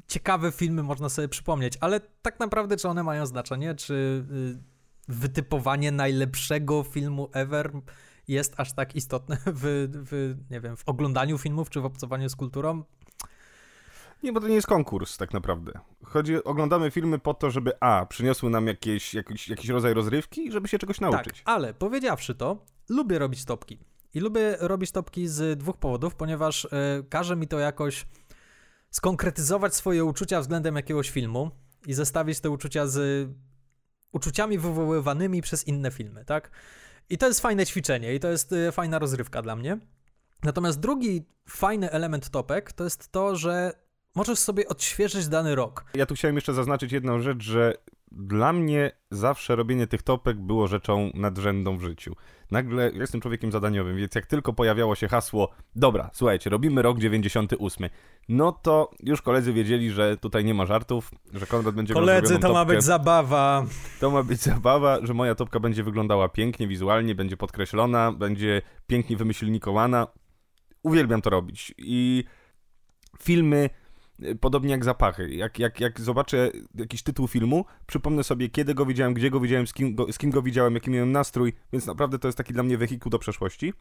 ciekawe 0.08 0.52
filmy 0.52 0.82
można 0.82 1.08
sobie 1.08 1.28
przypomnieć, 1.28 1.74
ale 1.80 2.00
tak 2.22 2.40
naprawdę 2.40 2.76
czy 2.76 2.88
one 2.88 3.02
mają 3.02 3.26
znaczenie? 3.26 3.74
Czy 3.74 4.24
y, 4.30 4.62
wytypowanie 5.08 5.92
najlepszego 5.92 6.82
filmu 6.82 7.28
ever 7.32 7.72
jest 8.28 8.60
aż 8.60 8.72
tak 8.72 8.96
istotne 8.96 9.36
w, 9.46 9.88
w, 9.92 10.34
nie 10.50 10.60
wiem, 10.60 10.76
w 10.76 10.88
oglądaniu 10.88 11.38
filmów 11.38 11.70
czy 11.70 11.80
w 11.80 11.84
obcowaniu 11.84 12.28
z 12.28 12.36
kulturą? 12.36 12.84
Nie, 14.22 14.32
bo 14.32 14.40
to 14.40 14.48
nie 14.48 14.54
jest 14.54 14.66
konkurs 14.66 15.16
tak 15.16 15.32
naprawdę. 15.32 15.72
Chodzi, 16.04 16.44
oglądamy 16.44 16.90
filmy 16.90 17.18
po 17.18 17.34
to, 17.34 17.50
żeby 17.50 17.72
a, 17.80 18.06
przyniosły 18.06 18.50
nam 18.50 18.66
jakieś, 18.66 19.14
jakiś, 19.14 19.48
jakiś 19.48 19.70
rodzaj 19.70 19.94
rozrywki 19.94 20.46
i 20.46 20.52
żeby 20.52 20.68
się 20.68 20.78
czegoś 20.78 21.00
nauczyć. 21.00 21.42
Tak, 21.42 21.42
ale 21.44 21.74
powiedziawszy 21.74 22.34
to, 22.34 22.64
lubię 22.88 23.18
robić 23.18 23.44
topki. 23.44 23.78
I 24.14 24.20
lubię 24.20 24.56
robić 24.60 24.90
topki 24.90 25.28
z 25.28 25.58
dwóch 25.58 25.76
powodów, 25.76 26.14
ponieważ 26.14 26.64
y, 26.64 26.68
każe 27.08 27.36
mi 27.36 27.48
to 27.48 27.58
jakoś 27.58 28.06
skonkretyzować 28.90 29.74
swoje 29.74 30.04
uczucia 30.04 30.40
względem 30.40 30.76
jakiegoś 30.76 31.10
filmu 31.10 31.50
i 31.86 31.94
zestawić 31.94 32.40
te 32.40 32.50
uczucia 32.50 32.86
z 32.86 33.28
uczuciami 34.12 34.58
wywoływanymi 34.58 35.42
przez 35.42 35.68
inne 35.68 35.90
filmy, 35.90 36.24
tak? 36.24 36.50
I 37.10 37.18
to 37.18 37.26
jest 37.26 37.40
fajne 37.40 37.66
ćwiczenie 37.66 38.14
i 38.14 38.20
to 38.20 38.28
jest 38.28 38.52
y, 38.52 38.72
fajna 38.72 38.98
rozrywka 38.98 39.42
dla 39.42 39.56
mnie. 39.56 39.78
Natomiast 40.42 40.80
drugi 40.80 41.26
fajny 41.48 41.90
element 41.90 42.30
topek 42.30 42.72
to 42.72 42.84
jest 42.84 43.12
to, 43.12 43.36
że 43.36 43.72
możesz 44.14 44.38
sobie 44.38 44.68
odświeżyć 44.68 45.28
dany 45.28 45.54
rok. 45.54 45.84
Ja 45.94 46.06
tu 46.06 46.14
chciałem 46.14 46.36
jeszcze 46.36 46.54
zaznaczyć 46.54 46.92
jedną 46.92 47.20
rzecz, 47.20 47.42
że 47.42 47.74
dla 48.16 48.52
mnie 48.52 48.92
zawsze 49.10 49.56
robienie 49.56 49.86
tych 49.86 50.02
topek 50.02 50.36
było 50.40 50.68
rzeczą 50.68 51.10
nadrzędną 51.14 51.76
w 51.76 51.82
życiu. 51.82 52.16
Nagle, 52.50 52.90
ja 52.94 53.00
jestem 53.00 53.20
człowiekiem 53.20 53.52
zadaniowym, 53.52 53.96
więc 53.96 54.14
jak 54.14 54.26
tylko 54.26 54.52
pojawiało 54.52 54.94
się 54.94 55.08
hasło, 55.08 55.48
dobra, 55.76 56.10
słuchajcie, 56.12 56.50
robimy 56.50 56.82
rok 56.82 56.98
98, 56.98 57.88
no 58.28 58.52
to 58.52 58.90
już 59.00 59.22
koledzy 59.22 59.52
wiedzieli, 59.52 59.90
że 59.90 60.16
tutaj 60.16 60.44
nie 60.44 60.54
ma 60.54 60.66
żartów, 60.66 61.10
że 61.32 61.46
Konrad 61.46 61.74
będzie 61.74 61.94
Koledzy, 61.94 62.38
to 62.38 62.52
ma 62.52 62.60
topkę. 62.60 62.74
być 62.74 62.84
zabawa. 62.84 63.66
To 64.00 64.10
ma 64.10 64.22
być 64.22 64.40
zabawa, 64.40 64.98
że 65.02 65.14
moja 65.14 65.34
topka 65.34 65.60
będzie 65.60 65.82
wyglądała 65.82 66.28
pięknie, 66.28 66.68
wizualnie, 66.68 67.14
będzie 67.14 67.36
podkreślona, 67.36 68.12
będzie 68.12 68.62
pięknie 68.86 69.16
wymyślnikowana. 69.16 70.06
Uwielbiam 70.82 71.22
to 71.22 71.30
robić. 71.30 71.74
I 71.78 72.24
filmy, 73.22 73.70
podobnie 74.40 74.70
jak 74.70 74.84
zapachy. 74.84 75.34
Jak, 75.34 75.58
jak, 75.58 75.80
jak 75.80 76.00
zobaczę 76.00 76.50
jakiś 76.74 77.02
tytuł 77.02 77.28
filmu, 77.28 77.64
przypomnę 77.86 78.24
sobie, 78.24 78.48
kiedy 78.48 78.74
go 78.74 78.86
widziałem, 78.86 79.14
gdzie 79.14 79.30
go 79.30 79.40
widziałem, 79.40 79.66
z 79.66 79.72
kim 79.72 79.94
go, 79.94 80.12
z 80.12 80.18
kim 80.18 80.30
go 80.30 80.42
widziałem, 80.42 80.74
jaki 80.74 80.90
miałem 80.90 81.12
nastrój, 81.12 81.52
więc 81.72 81.86
naprawdę 81.86 82.18
to 82.18 82.28
jest 82.28 82.38
taki 82.38 82.52
dla 82.52 82.62
mnie 82.62 82.78
wehikuł 82.78 83.10
do 83.10 83.18
przeszłości. 83.18 83.72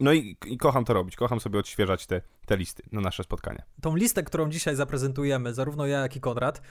No 0.00 0.12
i, 0.12 0.36
i 0.46 0.58
kocham 0.58 0.84
to 0.84 0.92
robić, 0.92 1.16
kocham 1.16 1.40
sobie 1.40 1.58
odświeżać 1.58 2.06
te, 2.06 2.20
te 2.46 2.56
listy 2.56 2.82
na 2.92 3.00
nasze 3.00 3.24
spotkania. 3.24 3.62
Tą 3.80 3.96
listę, 3.96 4.22
którą 4.22 4.50
dzisiaj 4.50 4.76
zaprezentujemy, 4.76 5.54
zarówno 5.54 5.86
ja, 5.86 5.98
jak 5.98 6.16
i 6.16 6.20
Konrad, 6.20 6.62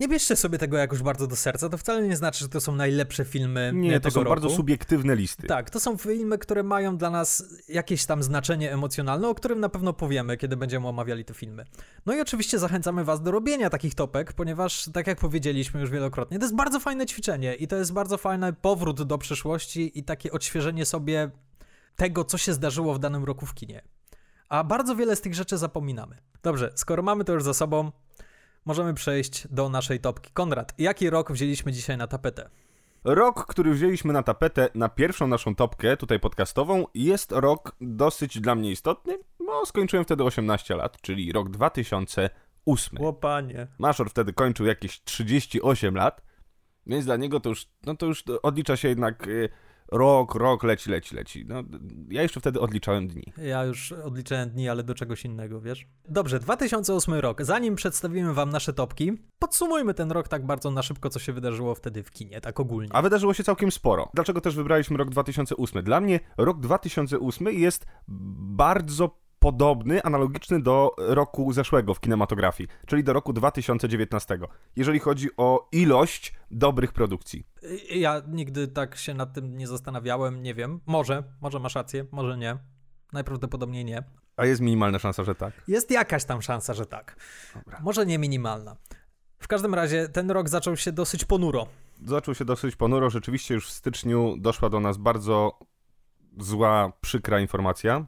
nie 0.00 0.08
bierzcie 0.08 0.36
sobie 0.36 0.58
tego 0.58 0.76
jakoś 0.76 1.02
bardzo 1.02 1.26
do 1.26 1.36
serca. 1.36 1.68
To 1.68 1.78
wcale 1.78 2.08
nie 2.08 2.16
znaczy, 2.16 2.38
że 2.40 2.48
to 2.48 2.60
są 2.60 2.74
najlepsze 2.74 3.24
filmy 3.24 3.70
Nie, 3.74 3.90
tego 3.90 4.02
to 4.02 4.10
są 4.10 4.20
roku. 4.20 4.30
bardzo 4.30 4.50
subiektywne 4.50 5.16
listy. 5.16 5.46
Tak, 5.46 5.70
to 5.70 5.80
są 5.80 5.96
filmy, 5.96 6.38
które 6.38 6.62
mają 6.62 6.96
dla 6.96 7.10
nas 7.10 7.44
jakieś 7.68 8.06
tam 8.06 8.22
znaczenie 8.22 8.72
emocjonalne, 8.72 9.28
o 9.28 9.34
którym 9.34 9.60
na 9.60 9.68
pewno 9.68 9.92
powiemy, 9.92 10.36
kiedy 10.36 10.56
będziemy 10.56 10.88
omawiali 10.88 11.24
te 11.24 11.34
filmy. 11.34 11.64
No 12.06 12.14
i 12.14 12.20
oczywiście 12.20 12.58
zachęcamy 12.58 13.04
Was 13.04 13.22
do 13.22 13.30
robienia 13.30 13.70
takich 13.70 13.94
topek, 13.94 14.32
ponieważ, 14.32 14.90
tak 14.92 15.06
jak 15.06 15.18
powiedzieliśmy 15.18 15.80
już 15.80 15.90
wielokrotnie, 15.90 16.38
to 16.38 16.44
jest 16.44 16.56
bardzo 16.56 16.80
fajne 16.80 17.06
ćwiczenie 17.06 17.54
i 17.54 17.68
to 17.68 17.76
jest 17.76 17.92
bardzo 17.92 18.18
fajny 18.18 18.52
powrót 18.52 19.02
do 19.02 19.18
przeszłości 19.18 19.98
i 19.98 20.04
takie 20.04 20.32
odświeżenie 20.32 20.86
sobie 20.86 21.30
tego, 21.96 22.24
co 22.24 22.38
się 22.38 22.52
zdarzyło 22.52 22.94
w 22.94 22.98
danym 22.98 23.24
roku 23.24 23.46
w 23.46 23.54
kinie. 23.54 23.82
A 24.48 24.64
bardzo 24.64 24.96
wiele 24.96 25.16
z 25.16 25.20
tych 25.20 25.34
rzeczy 25.34 25.58
zapominamy. 25.58 26.18
Dobrze, 26.42 26.72
skoro 26.74 27.02
mamy 27.02 27.24
to 27.24 27.32
już 27.32 27.42
za 27.42 27.54
sobą, 27.54 27.92
możemy 28.66 28.94
przejść 28.94 29.48
do 29.50 29.68
naszej 29.68 30.00
topki. 30.00 30.30
Konrad, 30.32 30.74
jaki 30.78 31.10
rok 31.10 31.32
wzięliśmy 31.32 31.72
dzisiaj 31.72 31.96
na 31.96 32.06
tapetę? 32.06 32.50
Rok, 33.04 33.46
który 33.46 33.74
wzięliśmy 33.74 34.12
na 34.12 34.22
tapetę 34.22 34.68
na 34.74 34.88
pierwszą 34.88 35.26
naszą 35.26 35.54
topkę, 35.54 35.96
tutaj 35.96 36.20
podcastową, 36.20 36.84
jest 36.94 37.32
rok 37.32 37.76
dosyć 37.80 38.40
dla 38.40 38.54
mnie 38.54 38.70
istotny, 38.70 39.18
bo 39.46 39.66
skończyłem 39.66 40.04
wtedy 40.04 40.24
18 40.24 40.76
lat, 40.76 41.00
czyli 41.00 41.32
rok 41.32 41.50
2008. 41.50 43.02
Łopanie. 43.02 43.66
Maszor 43.78 44.10
wtedy 44.10 44.32
kończył 44.32 44.66
jakieś 44.66 45.02
38 45.04 45.94
lat, 45.94 46.22
więc 46.86 47.04
dla 47.04 47.16
niego 47.16 47.40
to 47.40 47.48
już, 47.48 47.66
no 47.86 47.96
to 47.96 48.06
już 48.06 48.24
odlicza 48.42 48.76
się 48.76 48.88
jednak 48.88 49.26
y, 49.26 49.48
rok, 49.92 50.34
rok, 50.34 50.62
leci, 50.62 50.90
leci, 50.90 51.14
leci. 51.14 51.44
No, 51.48 51.62
ja 52.08 52.22
jeszcze 52.22 52.40
wtedy 52.40 52.60
odliczałem 52.60 53.08
dni. 53.08 53.32
Ja 53.36 53.64
już 53.64 53.92
odliczałem 53.92 54.50
dni, 54.50 54.68
ale 54.68 54.82
do 54.82 54.94
czegoś 54.94 55.24
innego, 55.24 55.60
wiesz? 55.60 55.86
Dobrze, 56.08 56.40
2008 56.40 57.14
rok. 57.14 57.44
Zanim 57.44 57.74
przedstawimy 57.74 58.34
wam 58.34 58.50
nasze 58.50 58.72
topki, 58.72 59.12
podsumujmy 59.38 59.94
ten 59.94 60.12
rok 60.12 60.28
tak 60.28 60.46
bardzo 60.46 60.70
na 60.70 60.82
szybko, 60.82 61.10
co 61.10 61.18
się 61.18 61.32
wydarzyło 61.32 61.74
wtedy 61.74 62.02
w 62.02 62.10
kinie, 62.10 62.40
tak 62.40 62.60
ogólnie. 62.60 62.88
A 62.92 63.02
wydarzyło 63.02 63.34
się 63.34 63.44
całkiem 63.44 63.70
sporo. 63.70 64.10
Dlaczego 64.14 64.40
też 64.40 64.56
wybraliśmy 64.56 64.96
rok 64.96 65.10
2008? 65.10 65.84
Dla 65.84 66.00
mnie 66.00 66.20
rok 66.38 66.60
2008 66.60 67.46
jest 67.46 67.86
bardzo 68.08 69.25
podobny, 69.46 70.02
analogiczny 70.02 70.62
do 70.62 70.94
roku 70.98 71.52
zeszłego 71.52 71.94
w 71.94 72.00
kinematografii, 72.00 72.68
czyli 72.86 73.04
do 73.04 73.12
roku 73.12 73.32
2019, 73.32 74.38
jeżeli 74.76 74.98
chodzi 74.98 75.28
o 75.36 75.68
ilość 75.72 76.34
dobrych 76.50 76.92
produkcji. 76.92 77.46
Ja 77.90 78.22
nigdy 78.28 78.68
tak 78.68 78.96
się 78.96 79.14
nad 79.14 79.32
tym 79.32 79.56
nie 79.58 79.66
zastanawiałem, 79.66 80.42
nie 80.42 80.54
wiem. 80.54 80.80
Może, 80.86 81.22
może 81.40 81.58
masz 81.58 81.74
rację, 81.74 82.06
może 82.12 82.36
nie. 82.38 82.58
Najprawdopodobniej 83.12 83.84
nie. 83.84 84.02
A 84.36 84.46
jest 84.46 84.60
minimalna 84.60 84.98
szansa, 84.98 85.24
że 85.24 85.34
tak. 85.34 85.52
Jest 85.68 85.90
jakaś 85.90 86.24
tam 86.24 86.42
szansa, 86.42 86.74
że 86.74 86.86
tak. 86.86 87.16
Dobra. 87.54 87.80
Może 87.82 88.06
nie 88.06 88.18
minimalna. 88.18 88.76
W 89.38 89.48
każdym 89.48 89.74
razie 89.74 90.08
ten 90.08 90.30
rok 90.30 90.48
zaczął 90.48 90.76
się 90.76 90.92
dosyć 90.92 91.24
ponuro. 91.24 91.66
Zaczął 92.04 92.34
się 92.34 92.44
dosyć 92.44 92.76
ponuro. 92.76 93.10
Rzeczywiście 93.10 93.54
już 93.54 93.68
w 93.68 93.72
styczniu 93.72 94.36
doszła 94.38 94.70
do 94.70 94.80
nas 94.80 94.96
bardzo 94.96 95.58
zła, 96.38 96.92
przykra 97.00 97.40
informacja 97.40 98.06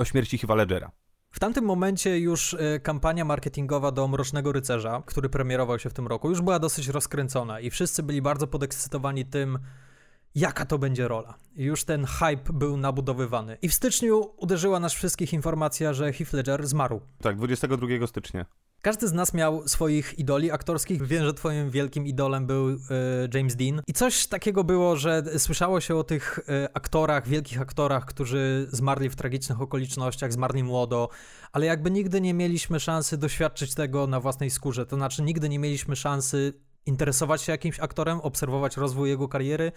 o 0.00 0.04
śmierci 0.04 0.38
Heath'a 0.38 0.56
Ledgera. 0.56 0.90
W 1.30 1.40
tamtym 1.40 1.64
momencie 1.64 2.18
już 2.18 2.52
y, 2.52 2.80
kampania 2.82 3.24
marketingowa 3.24 3.92
do 3.92 4.08
Mrocznego 4.08 4.52
Rycerza, 4.52 5.02
który 5.06 5.28
premierował 5.28 5.78
się 5.78 5.90
w 5.90 5.92
tym 5.92 6.06
roku, 6.06 6.30
już 6.30 6.40
była 6.40 6.58
dosyć 6.58 6.88
rozkręcona 6.88 7.60
i 7.60 7.70
wszyscy 7.70 8.02
byli 8.02 8.22
bardzo 8.22 8.46
podekscytowani 8.46 9.24
tym, 9.24 9.58
jaka 10.34 10.66
to 10.66 10.78
będzie 10.78 11.08
rola. 11.08 11.34
Już 11.56 11.84
ten 11.84 12.04
hype 12.04 12.52
był 12.52 12.76
nabudowywany. 12.76 13.58
I 13.62 13.68
w 13.68 13.74
styczniu 13.74 14.34
uderzyła 14.36 14.80
nas 14.80 14.92
wszystkich 14.92 15.32
informacja, 15.32 15.92
że 15.92 16.12
Heath 16.12 16.32
Ledger 16.32 16.66
zmarł. 16.66 17.00
Tak, 17.22 17.36
22 17.36 18.06
stycznia. 18.06 18.46
Każdy 18.82 19.08
z 19.08 19.12
nas 19.12 19.34
miał 19.34 19.68
swoich 19.68 20.18
idoli 20.18 20.50
aktorskich. 20.50 21.06
Wiem, 21.06 21.24
że 21.24 21.34
twoim 21.34 21.70
wielkim 21.70 22.06
idolem 22.06 22.46
był 22.46 22.68
y, 22.68 22.78
James 23.34 23.56
Dean. 23.56 23.82
I 23.86 23.92
coś 23.92 24.26
takiego 24.26 24.64
było, 24.64 24.96
że 24.96 25.22
słyszało 25.38 25.80
się 25.80 25.96
o 25.96 26.04
tych 26.04 26.38
y, 26.38 26.42
aktorach, 26.74 27.28
wielkich 27.28 27.60
aktorach, 27.60 28.04
którzy 28.04 28.68
zmarli 28.72 29.08
w 29.08 29.16
tragicznych 29.16 29.60
okolicznościach, 29.60 30.32
zmarli 30.32 30.64
młodo, 30.64 31.08
ale 31.52 31.66
jakby 31.66 31.90
nigdy 31.90 32.20
nie 32.20 32.34
mieliśmy 32.34 32.80
szansy 32.80 33.18
doświadczyć 33.18 33.74
tego 33.74 34.06
na 34.06 34.20
własnej 34.20 34.50
skórze. 34.50 34.86
To 34.86 34.96
znaczy, 34.96 35.22
nigdy 35.22 35.48
nie 35.48 35.58
mieliśmy 35.58 35.96
szansy 35.96 36.52
interesować 36.86 37.42
się 37.42 37.52
jakimś 37.52 37.80
aktorem, 37.80 38.20
obserwować 38.20 38.76
rozwój 38.76 39.08
jego 39.08 39.28
kariery 39.28 39.72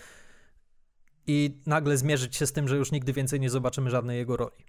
i 1.27 1.62
nagle 1.65 1.98
zmierzyć 1.98 2.36
się 2.36 2.48
z 2.48 2.53
tym, 2.53 2.67
że 2.67 2.77
już 2.77 2.91
nigdy 2.91 3.13
więcej 3.13 3.39
nie 3.39 3.50
zobaczymy 3.50 3.89
żadnej 3.89 4.17
jego 4.17 4.38
roli. 4.38 4.65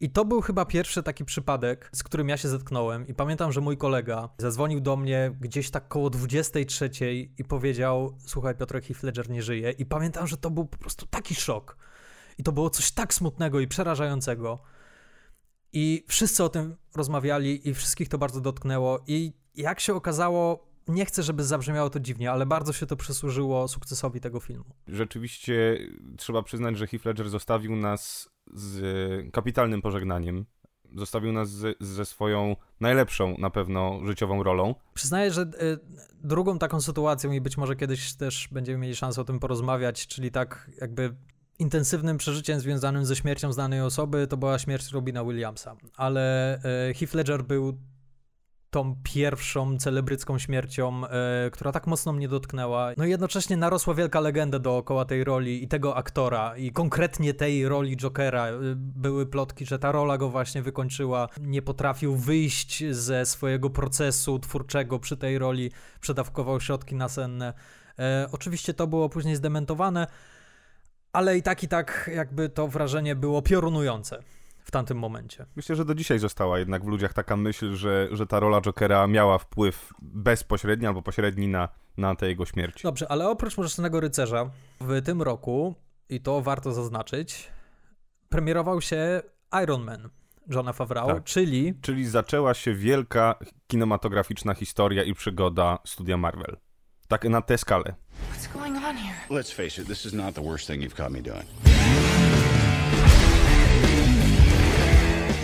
I 0.00 0.10
to 0.10 0.24
był 0.24 0.40
chyba 0.40 0.64
pierwszy 0.64 1.02
taki 1.02 1.24
przypadek, 1.24 1.90
z 1.92 2.02
którym 2.02 2.28
ja 2.28 2.36
się 2.36 2.48
zetknąłem. 2.48 3.06
I 3.06 3.14
pamiętam, 3.14 3.52
że 3.52 3.60
mój 3.60 3.76
kolega 3.76 4.28
zadzwonił 4.38 4.80
do 4.80 4.96
mnie 4.96 5.36
gdzieś 5.40 5.70
tak 5.70 5.88
koło 5.88 6.10
23 6.10 6.90
i 7.38 7.44
powiedział: 7.44 8.16
Słuchaj, 8.26 8.54
Piotrek 8.54 8.84
Heath 8.84 9.02
Ledger 9.02 9.30
nie 9.30 9.42
żyje. 9.42 9.70
I 9.70 9.86
pamiętam, 9.86 10.26
że 10.26 10.36
to 10.36 10.50
był 10.50 10.64
po 10.64 10.78
prostu 10.78 11.06
taki 11.06 11.34
szok. 11.34 11.76
I 12.38 12.42
to 12.42 12.52
było 12.52 12.70
coś 12.70 12.92
tak 12.92 13.14
smutnego 13.14 13.60
i 13.60 13.66
przerażającego. 13.66 14.62
I 15.72 16.04
wszyscy 16.08 16.44
o 16.44 16.48
tym 16.48 16.76
rozmawiali, 16.94 17.68
i 17.68 17.74
wszystkich 17.74 18.08
to 18.08 18.18
bardzo 18.18 18.40
dotknęło. 18.40 19.04
I 19.06 19.32
jak 19.54 19.80
się 19.80 19.94
okazało, 19.94 20.68
nie 20.88 21.06
chcę, 21.06 21.22
żeby 21.22 21.44
zabrzmiało 21.44 21.90
to 21.90 22.00
dziwnie, 22.00 22.32
ale 22.32 22.46
bardzo 22.46 22.72
się 22.72 22.86
to 22.86 22.96
przysłużyło 22.96 23.68
sukcesowi 23.68 24.20
tego 24.20 24.40
filmu. 24.40 24.74
Rzeczywiście 24.88 25.78
trzeba 26.16 26.42
przyznać, 26.42 26.78
że 26.78 26.86
Heath 26.86 27.04
Ledger 27.04 27.28
zostawił 27.28 27.76
nas 27.76 28.33
z 28.52 29.32
kapitalnym 29.32 29.82
pożegnaniem. 29.82 30.46
Zostawił 30.96 31.32
nas 31.32 31.50
z, 31.50 31.76
ze 31.80 32.04
swoją 32.04 32.56
najlepszą 32.80 33.36
na 33.38 33.50
pewno 33.50 34.00
życiową 34.06 34.42
rolą. 34.42 34.74
Przyznaję, 34.94 35.30
że 35.30 35.42
y, 35.42 35.46
drugą 36.24 36.58
taką 36.58 36.80
sytuacją 36.80 37.32
i 37.32 37.40
być 37.40 37.56
może 37.56 37.76
kiedyś 37.76 38.14
też 38.14 38.48
będziemy 38.52 38.78
mieli 38.78 38.96
szansę 38.96 39.20
o 39.20 39.24
tym 39.24 39.38
porozmawiać, 39.38 40.06
czyli 40.06 40.30
tak 40.30 40.70
jakby 40.80 41.14
intensywnym 41.58 42.18
przeżyciem 42.18 42.60
związanym 42.60 43.04
ze 43.04 43.16
śmiercią 43.16 43.52
znanej 43.52 43.80
osoby, 43.80 44.26
to 44.26 44.36
była 44.36 44.58
śmierć 44.58 44.92
Robina 44.92 45.24
Williamsa. 45.24 45.76
Ale 45.96 46.56
y, 46.90 46.94
Heath 46.94 47.14
Ledger 47.14 47.44
był 47.44 47.78
tą 48.74 48.96
pierwszą 49.02 49.78
celebrycką 49.78 50.38
śmiercią, 50.38 51.06
e, 51.06 51.50
która 51.50 51.72
tak 51.72 51.86
mocno 51.86 52.12
mnie 52.12 52.28
dotknęła. 52.28 52.92
No 52.96 53.04
i 53.04 53.10
jednocześnie 53.10 53.56
narosła 53.56 53.94
wielka 53.94 54.20
legenda 54.20 54.58
dookoła 54.58 55.04
tej 55.04 55.24
roli 55.24 55.64
i 55.64 55.68
tego 55.68 55.96
aktora 55.96 56.56
i 56.56 56.72
konkretnie 56.72 57.34
tej 57.34 57.68
roli 57.68 57.96
Jokera. 57.96 58.46
E, 58.46 58.52
były 58.76 59.26
plotki, 59.26 59.66
że 59.66 59.78
ta 59.78 59.92
rola 59.92 60.18
go 60.18 60.28
właśnie 60.28 60.62
wykończyła. 60.62 61.28
Nie 61.40 61.62
potrafił 61.62 62.16
wyjść 62.16 62.84
ze 62.90 63.26
swojego 63.26 63.70
procesu 63.70 64.38
twórczego 64.38 64.98
przy 64.98 65.16
tej 65.16 65.38
roli, 65.38 65.70
przedawkował 66.00 66.60
środki 66.60 66.94
nasenne. 66.94 67.54
E, 67.98 68.28
oczywiście 68.32 68.74
to 68.74 68.86
było 68.86 69.08
później 69.08 69.36
zdementowane, 69.36 70.06
ale 71.12 71.38
i 71.38 71.42
tak 71.42 71.62
i 71.62 71.68
tak 71.68 72.10
jakby 72.14 72.48
to 72.48 72.68
wrażenie 72.68 73.16
było 73.16 73.42
piorunujące 73.42 74.22
w 74.64 74.70
tamtym 74.70 74.98
momencie. 74.98 75.46
Myślę, 75.56 75.76
że 75.76 75.84
do 75.84 75.94
dzisiaj 75.94 76.18
została 76.18 76.58
jednak 76.58 76.84
w 76.84 76.88
ludziach 76.88 77.12
taka 77.12 77.36
myśl, 77.36 77.74
że, 77.74 78.08
że 78.12 78.26
ta 78.26 78.40
rola 78.40 78.60
Jokera 78.60 79.06
miała 79.06 79.38
wpływ 79.38 79.92
bezpośredni 80.02 80.86
albo 80.86 81.02
pośredni 81.02 81.48
na, 81.48 81.68
na 81.96 82.14
tę 82.14 82.28
jego 82.28 82.44
śmierć. 82.46 82.82
Dobrze, 82.82 83.10
ale 83.10 83.28
oprócz 83.28 83.58
Mrocznego 83.58 84.00
Rycerza 84.00 84.50
w 84.80 85.02
tym 85.02 85.22
roku, 85.22 85.74
i 86.08 86.20
to 86.20 86.42
warto 86.42 86.72
zaznaczyć, 86.72 87.50
premierował 88.28 88.80
się 88.80 89.22
Iron 89.62 89.84
Man. 89.84 90.08
Johna 90.50 90.72
Favreau, 90.72 91.06
tak. 91.06 91.24
czyli... 91.24 91.74
Czyli 91.80 92.06
zaczęła 92.06 92.54
się 92.54 92.74
wielka 92.74 93.34
kinematograficzna 93.66 94.54
historia 94.54 95.02
i 95.02 95.14
przygoda 95.14 95.78
studia 95.86 96.16
Marvel. 96.16 96.56
Tak 97.08 97.24
na 97.24 97.42
tę 97.42 97.58
skalę. 97.58 97.94
What's 98.32 98.52
going 98.52 98.76
on 98.76 98.96
here? 98.96 99.14
Let's 99.30 99.54
face 99.54 99.82
it, 99.82 99.88
this 99.88 100.06
is 100.06 100.12
not 100.12 100.34
the 100.34 100.42
worst 100.42 100.66
thing 100.66 100.82
you've 100.82 100.96
caught 100.96 101.12
me 101.12 101.22
doing. 101.22 101.44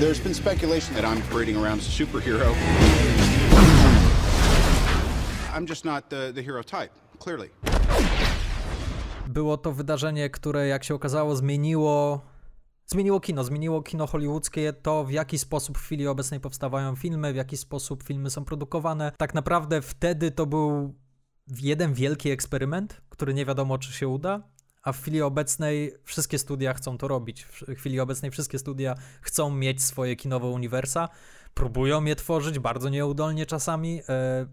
There's 0.01 0.23
been 0.23 0.35
speculation 0.35 0.95
that 0.95 1.05
I'm 1.05 1.23
parading 1.31 1.57
around 1.57 1.81
as 1.81 1.87
a 1.87 1.91
superhero. 1.91 2.55
I'm 5.55 5.67
just 5.67 5.85
not 5.85 6.09
the, 6.09 6.33
the 6.35 6.43
hero 6.43 6.63
type, 6.63 6.91
clearly. 7.19 7.51
Było 9.29 9.57
to 9.57 9.73
wydarzenie, 9.73 10.31
które 10.31 10.67
jak 10.67 10.85
się 10.85 10.95
okazało 10.95 11.37
zmieniło 11.37 12.21
zmieniło 12.87 13.21
kino, 13.21 13.45
zmieniło 13.45 13.83
kino 13.83 14.07
hollywoodzkie, 14.07 14.73
to 14.73 15.05
w 15.05 15.11
jaki 15.11 15.39
sposób 15.39 15.79
w 15.79 15.83
chwili 15.83 16.07
obecnej 16.07 16.41
powstawają 16.41 16.97
filmy, 16.97 17.33
w 17.33 17.37
jaki 17.37 17.57
sposób 17.57 18.03
filmy 18.03 18.31
są 18.31 18.45
produkowane. 18.45 19.13
Tak 19.19 19.35
naprawdę 19.35 19.83
wtedy 19.83 20.31
to 20.31 20.47
był 20.47 20.95
jeden 21.61 21.95
wielki 21.95 22.31
eksperyment, 22.31 23.01
który 23.09 23.35
nie 23.35 23.47
wiadomo 23.47 23.79
czy 23.79 23.93
się 23.93 24.09
uda 24.09 24.43
a 24.83 24.93
w 24.93 25.01
chwili 25.01 25.23
obecnej 25.23 25.93
wszystkie 26.05 26.39
studia 26.39 26.75
chcą 26.75 26.99
to 26.99 27.09
robić. 27.09 27.45
W 27.45 27.75
chwili 27.75 28.01
obecnej 28.01 28.31
wszystkie 28.31 28.59
studia 28.59 28.95
chcą 29.23 29.51
mieć 29.51 29.83
swoje 29.83 30.17
kinowe 30.17 30.47
uniwersa, 30.47 31.09
próbują 31.55 32.05
je 32.05 32.17
tworzyć, 32.17 32.59
bardzo 32.59 32.89
nieudolnie 32.89 33.47
czasami. 33.47 34.03
E, 34.09 34.47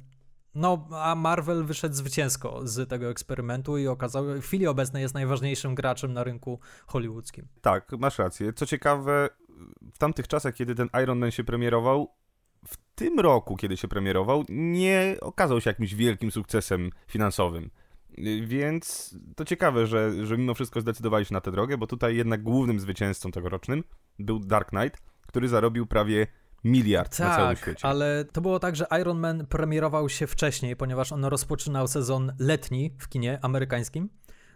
no, 0.55 0.88
a 0.91 1.15
Marvel 1.15 1.65
wyszedł 1.65 1.96
zwycięsko 1.96 2.62
z 2.63 2.89
tego 2.89 3.10
eksperymentu 3.10 3.77
i 3.77 3.88
okazał, 3.88 4.25
w 4.25 4.41
chwili 4.41 4.67
obecnej 4.67 5.01
jest 5.01 5.13
najważniejszym 5.13 5.75
graczem 5.75 6.13
na 6.13 6.24
rynku 6.24 6.60
hollywoodzkim. 6.88 7.48
Tak, 7.62 7.91
masz 7.91 8.17
rację. 8.19 8.53
Co 8.53 8.65
ciekawe, 8.65 9.29
w 9.93 9.98
tamtych 9.98 10.27
czasach, 10.27 10.53
kiedy 10.53 10.75
ten 10.75 10.89
Iron 11.03 11.19
Man 11.19 11.31
się 11.31 11.43
premierował, 11.43 12.15
w 12.67 12.77
tym 12.96 13.19
roku, 13.19 13.55
kiedy 13.55 13.77
się 13.77 13.88
premierował, 13.88 14.43
nie 14.50 15.15
okazał 15.22 15.62
się 15.62 15.69
jakimś 15.69 15.93
wielkim 15.93 16.31
sukcesem 16.31 16.89
finansowym. 17.07 17.69
Więc 18.42 19.16
to 19.36 19.46
ciekawe, 19.46 19.88
że, 19.88 20.26
że 20.26 20.38
mimo 20.38 20.54
wszystko 20.54 20.82
zdecydowali 20.82 21.26
się 21.26 21.34
na 21.34 21.42
tę 21.42 21.52
drogę, 21.52 21.78
bo 21.78 21.88
tutaj 21.88 22.16
jednak 22.16 22.44
głównym 22.44 22.80
zwycięzcą 22.80 23.32
tegorocznym 23.32 23.84
był 24.20 24.40
Dark 24.40 24.70
Knight, 24.70 25.02
który 25.28 25.48
zarobił 25.48 25.86
prawie 25.86 26.28
miliard 26.64 27.18
tak, 27.18 27.28
na 27.30 27.36
całym 27.36 27.56
świecie. 27.56 27.88
ale 27.88 28.26
to 28.32 28.42
było 28.42 28.60
tak, 28.60 28.76
że 28.76 28.86
Iron 29.02 29.20
Man 29.20 29.46
premierował 29.46 30.10
się 30.10 30.28
wcześniej, 30.28 30.76
ponieważ 30.76 31.12
on 31.12 31.26
rozpoczynał 31.26 31.88
sezon 31.88 32.34
letni 32.40 32.96
w 33.00 33.10
kinie 33.10 33.40
amerykańskim. 33.42 34.10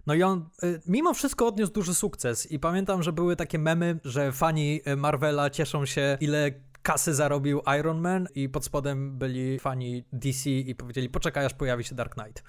No 0.08 0.14
i 0.14 0.24
on 0.24 0.50
y, 0.64 0.82
mimo 0.88 1.14
wszystko 1.14 1.48
odniósł 1.48 1.72
duży 1.72 1.96
sukces 1.96 2.52
i 2.52 2.60
pamiętam, 2.60 3.04
że 3.04 3.14
były 3.14 3.36
takie 3.36 3.60
memy, 3.60 4.00
że 4.04 4.32
fani 4.32 4.82
y, 4.88 4.96
Marvela 4.96 5.50
cieszą 5.50 5.86
się 5.86 6.18
ile 6.22 6.52
kasy 6.82 7.14
zarobił 7.14 7.62
Iron 7.80 8.02
Man 8.02 8.28
i 8.36 8.50
pod 8.50 8.66
spodem 8.66 9.18
byli 9.18 9.60
fani 9.60 10.04
DC 10.14 10.50
i 10.50 10.76
powiedzieli 10.76 11.10
poczekaj 11.10 11.46
aż 11.46 11.54
pojawi 11.54 11.84
się 11.84 11.96
Dark 11.96 12.14
Knight. 12.16 12.44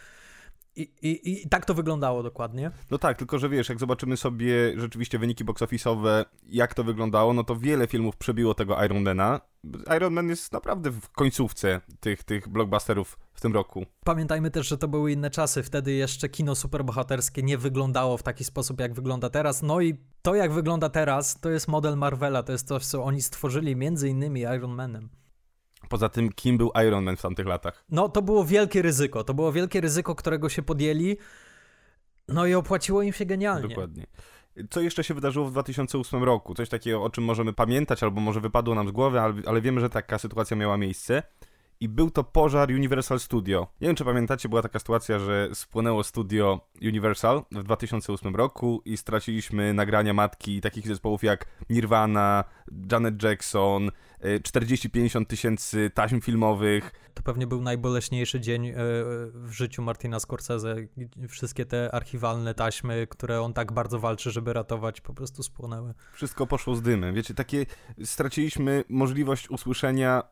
I, 0.77 0.83
i, 0.83 1.43
I 1.43 1.49
tak 1.49 1.67
to 1.67 1.75
wyglądało 1.75 2.23
dokładnie. 2.23 2.71
No 2.91 2.99
tak, 2.99 3.19
tylko 3.19 3.39
że 3.39 3.49
wiesz, 3.49 3.69
jak 3.69 3.79
zobaczymy 3.79 4.17
sobie 4.17 4.81
rzeczywiście 4.81 5.19
wyniki 5.19 5.45
box 5.45 5.63
office'owe, 5.63 6.25
jak 6.49 6.75
to 6.75 6.85
wyglądało, 6.85 7.33
no 7.33 7.45
to 7.45 7.57
wiele 7.57 7.87
filmów 7.87 8.17
przebiło 8.17 8.55
tego 8.55 8.85
Ironmana. 8.85 9.41
Iron 9.97 10.13
Man 10.13 10.29
jest 10.29 10.53
naprawdę 10.53 10.91
w 10.91 11.09
końcówce 11.09 11.81
tych, 12.01 12.25
tych 12.25 12.49
blockbusterów 12.49 13.19
w 13.35 13.41
tym 13.41 13.55
roku. 13.55 13.87
Pamiętajmy 14.05 14.51
też, 14.51 14.69
że 14.69 14.79
to 14.79 14.89
były 14.89 15.13
inne 15.13 15.31
czasy. 15.31 15.63
Wtedy 15.63 15.93
jeszcze 15.93 16.29
kino 16.29 16.55
superbohaterskie 16.55 17.43
nie 17.43 17.59
wyglądało 17.59 18.17
w 18.17 18.23
taki 18.23 18.45
sposób, 18.45 18.81
jak 18.81 18.95
wygląda 18.95 19.31
teraz. 19.31 19.63
No 19.63 19.81
i 19.81 19.97
to, 20.23 20.35
jak 20.35 20.53
wygląda 20.53 20.89
teraz, 20.89 21.41
to 21.41 21.51
jest 21.51 21.69
model 21.69 21.97
Marvela. 21.97 22.43
To 22.43 22.53
jest 22.53 22.69
coś, 22.69 22.85
co 22.85 23.05
oni 23.05 23.23
stworzyli 23.23 23.77
między 23.77 24.09
innymi 24.09 24.41
Iron 24.41 24.75
Manem. 24.75 25.09
Poza 25.93 26.09
tym, 26.09 26.33
kim 26.33 26.59
był 26.59 26.71
Iron 26.87 27.05
Man 27.05 27.17
w 27.17 27.23
tamtych 27.23 27.47
latach? 27.47 27.85
No, 27.91 28.09
to 28.09 28.23
było 28.23 28.45
wielkie 28.45 28.83
ryzyko. 28.83 29.25
To 29.25 29.35
było 29.35 29.53
wielkie 29.53 29.81
ryzyko, 29.81 30.15
którego 30.15 30.49
się 30.49 30.63
podjęli. 30.63 31.17
No 32.29 32.47
i 32.47 32.55
opłaciło 32.55 33.03
im 33.03 33.13
się 33.13 33.25
genialnie. 33.25 33.69
Dokładnie. 33.69 34.07
Co 34.71 34.81
jeszcze 34.81 35.05
się 35.05 35.15
wydarzyło 35.15 35.47
w 35.47 35.51
2008 35.51 36.25
roku? 36.25 36.55
Coś 36.55 36.69
takiego, 36.69 37.03
o 37.03 37.11
czym 37.11 37.25
możemy 37.25 37.53
pamiętać, 37.53 38.03
albo 38.03 38.21
może 38.21 38.41
wypadło 38.41 38.75
nam 38.75 38.89
z 38.89 38.91
głowy, 38.91 39.21
ale, 39.21 39.35
ale 39.47 39.61
wiemy, 39.61 39.81
że 39.81 39.91
taka 39.91 40.19
sytuacja 40.19 40.57
miała 40.57 40.77
miejsce. 40.77 41.23
I 41.83 41.89
był 41.89 42.11
to 42.11 42.25
pożar 42.25 42.71
Universal 42.71 43.21
Studio. 43.21 43.67
Nie 43.81 43.87
wiem, 43.87 43.97
czy 43.97 44.05
pamiętacie, 44.05 44.49
była 44.49 44.63
taka 44.63 44.79
sytuacja, 44.79 45.19
że 45.19 45.49
spłonęło 45.55 46.05
studio 46.05 46.61
Universal 46.83 47.43
w 47.53 47.63
2008 47.63 48.37
roku 48.37 48.83
i 48.85 48.97
straciliśmy 48.97 49.75
nagrania 49.75 50.15
matki 50.15 50.61
takich 50.61 50.87
zespołów 50.87 51.23
jak 51.23 51.47
Nirvana, 51.71 52.45
Janet 52.93 53.23
Jackson, 53.23 53.91
40-50 54.23 55.27
tysięcy 55.27 55.91
taśm 55.95 56.21
filmowych. 56.21 56.93
To 57.15 57.23
pewnie 57.23 57.47
był 57.47 57.63
najboleśniejszy 57.63 58.41
dzień 58.41 58.67
e, 58.67 58.75
w 59.35 59.51
życiu 59.51 59.83
Martina 59.83 60.21
Scorsese. 60.21 60.77
Wszystkie 61.29 61.67
te 61.67 61.95
archiwalne 61.95 62.55
taśmy, 62.55 63.07
które 63.07 63.41
on 63.41 63.53
tak 63.53 63.73
bardzo 63.73 63.99
walczy, 63.99 64.31
żeby 64.31 64.53
ratować, 64.53 65.01
po 65.01 65.15
prostu 65.15 65.43
spłonęły. 65.43 65.95
Wszystko 66.13 66.47
poszło 66.47 66.77
z 66.77 66.83
dymem. 66.83 67.15
Wiecie, 67.15 67.35
takie 67.35 67.67
straciliśmy 68.05 68.85
możliwość 68.89 69.51
usłyszenia 69.51 70.23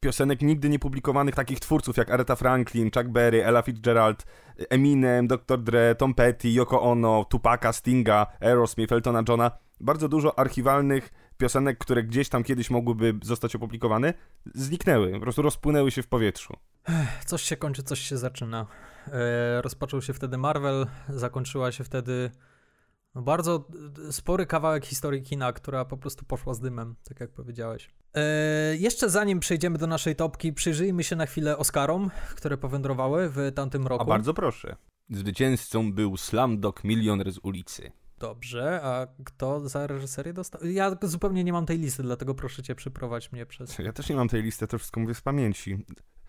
piosenek 0.00 0.42
nigdy 0.42 0.68
nie 0.68 0.78
publikowanych 0.78 1.34
takich 1.34 1.60
twórców 1.60 1.96
jak 1.96 2.10
Aretha 2.10 2.36
Franklin, 2.36 2.90
Chuck 2.90 3.08
Berry, 3.08 3.44
Ella 3.44 3.62
Fitzgerald, 3.62 4.26
Eminem, 4.70 5.26
Dr. 5.26 5.62
Dre, 5.62 5.94
Tom 5.94 6.14
Petty, 6.14 6.50
Yoko 6.50 6.82
Ono, 6.82 7.24
Tupaca, 7.24 7.72
Stinga, 7.72 8.26
Aerosmith, 8.40 8.92
Eltona 8.92 9.22
Johna. 9.28 9.50
Bardzo 9.80 10.08
dużo 10.08 10.38
archiwalnych 10.38 11.10
piosenek, 11.36 11.78
które 11.78 12.02
gdzieś 12.02 12.28
tam 12.28 12.44
kiedyś 12.44 12.70
mogłyby 12.70 13.14
zostać 13.22 13.56
opublikowane, 13.56 14.14
zniknęły, 14.54 15.12
po 15.12 15.20
prostu 15.20 15.42
rozpłynęły 15.42 15.90
się 15.90 16.02
w 16.02 16.08
powietrzu. 16.08 16.56
Coś 17.26 17.42
się 17.42 17.56
kończy, 17.56 17.82
coś 17.82 18.00
się 18.00 18.16
zaczyna. 18.16 18.66
E, 19.12 19.62
rozpoczął 19.62 20.02
się 20.02 20.12
wtedy 20.12 20.38
Marvel, 20.38 20.86
zakończyła 21.08 21.72
się 21.72 21.84
wtedy 21.84 22.30
no 23.14 23.22
bardzo 23.22 23.68
spory 24.10 24.46
kawałek 24.46 24.86
historii 24.86 25.22
kina, 25.22 25.52
która 25.52 25.84
po 25.84 25.96
prostu 25.96 26.24
poszła 26.24 26.54
z 26.54 26.60
dymem, 26.60 26.94
tak 27.08 27.20
jak 27.20 27.30
powiedziałeś. 27.30 27.90
E, 28.14 28.76
jeszcze 28.76 29.10
zanim 29.10 29.40
przejdziemy 29.40 29.78
do 29.78 29.86
naszej 29.86 30.16
topki, 30.16 30.52
przyjrzyjmy 30.52 31.04
się 31.04 31.16
na 31.16 31.26
chwilę 31.26 31.58
Oscarom, 31.58 32.10
które 32.36 32.58
powędrowały 32.58 33.30
w 33.30 33.52
tamtym 33.54 33.86
roku. 33.86 34.02
A 34.02 34.06
bardzo 34.06 34.34
proszę. 34.34 34.76
Zwycięzcą 35.10 35.92
był 35.92 36.16
Slumdog 36.16 36.84
Milioner 36.84 37.32
z 37.32 37.38
ulicy. 37.42 37.92
Dobrze, 38.18 38.80
a 38.82 39.06
kto 39.24 39.68
za 39.68 39.86
reżyserię 39.86 40.32
dostał? 40.32 40.66
Ja 40.66 40.96
zupełnie 41.02 41.44
nie 41.44 41.52
mam 41.52 41.66
tej 41.66 41.78
listy, 41.78 42.02
dlatego 42.02 42.34
proszę 42.34 42.62
cię 42.62 42.74
przyprowadź 42.74 43.32
mnie 43.32 43.46
przez... 43.46 43.78
Ja 43.78 43.92
też 43.92 44.08
nie 44.08 44.16
mam 44.16 44.28
tej 44.28 44.42
listy, 44.42 44.66
to 44.66 44.78
wszystko 44.78 45.00
mówię 45.00 45.14
z 45.14 45.20
pamięci. 45.20 45.84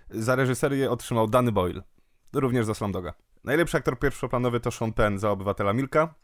Za 0.10 0.36
reżyserię 0.36 0.92
otrzymał 0.92 1.28
Danny 1.28 1.52
Boyle, 1.52 1.82
również 2.34 2.66
za 2.66 2.74
Slumdoga. 2.74 3.14
Najlepszy 3.44 3.78
aktor 3.78 4.00
pierwszoplanowy 4.00 4.60
to 4.60 4.72
Sean 4.72 4.94
Penn 4.94 5.20
za 5.20 5.32
Obywatela 5.32 5.74
Milka. 5.74 6.16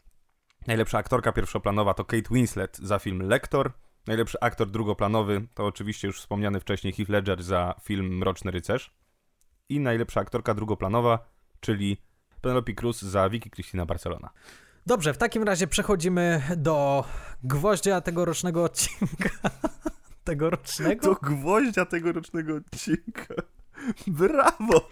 Najlepsza 0.66 0.98
aktorka 0.98 1.32
pierwszoplanowa 1.32 1.94
to 1.94 2.04
Kate 2.04 2.28
Winslet 2.30 2.78
za 2.78 2.98
film 2.98 3.22
Lektor. 3.22 3.72
Najlepszy 4.06 4.38
aktor 4.40 4.70
drugoplanowy 4.70 5.46
to 5.54 5.66
oczywiście 5.66 6.06
już 6.06 6.20
wspomniany 6.20 6.60
wcześniej 6.60 6.92
Heath 6.92 7.10
Ledger 7.10 7.42
za 7.42 7.74
film 7.82 8.18
Mroczny 8.18 8.50
Rycerz. 8.50 8.94
I 9.68 9.80
najlepsza 9.80 10.20
aktorka 10.20 10.54
drugoplanowa, 10.54 11.28
czyli 11.60 11.96
Penelope 12.40 12.74
Cruz 12.74 13.02
za 13.02 13.28
Vicky 13.28 13.50
Cristina 13.50 13.86
Barcelona. 13.86 14.30
Dobrze, 14.86 15.14
w 15.14 15.18
takim 15.18 15.42
razie 15.42 15.66
przechodzimy 15.66 16.42
do 16.56 17.04
gwoździa 17.42 18.00
tegorocznego 18.00 18.64
odcinka. 18.64 19.50
tegorocznego? 20.24 21.08
Do 21.08 21.14
gwoździa 21.14 21.86
tegorocznego 21.86 22.54
odcinka. 22.54 23.34
Brawo! 24.06 24.88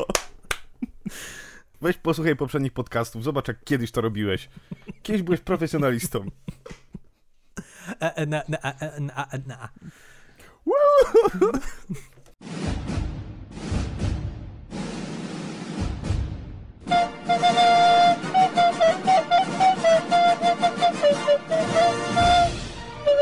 Weź 1.85 1.97
posłuchaj 1.97 2.37
poprzednich 2.37 2.73
podcastów, 2.73 3.25
zobacz 3.25 3.49
jak 3.49 3.65
kiedyś 3.65 3.91
to 3.91 4.01
robiłeś. 4.01 4.49
Kiedyś 5.03 5.23
byłeś 5.23 5.41
profesjonalistą. 5.41 6.27
E, 8.01 8.17
e, 8.17 8.27
na, 8.27 8.43
na, 8.49 8.59
e, 8.59 9.01
na, 9.01 9.29
na. 9.47 9.69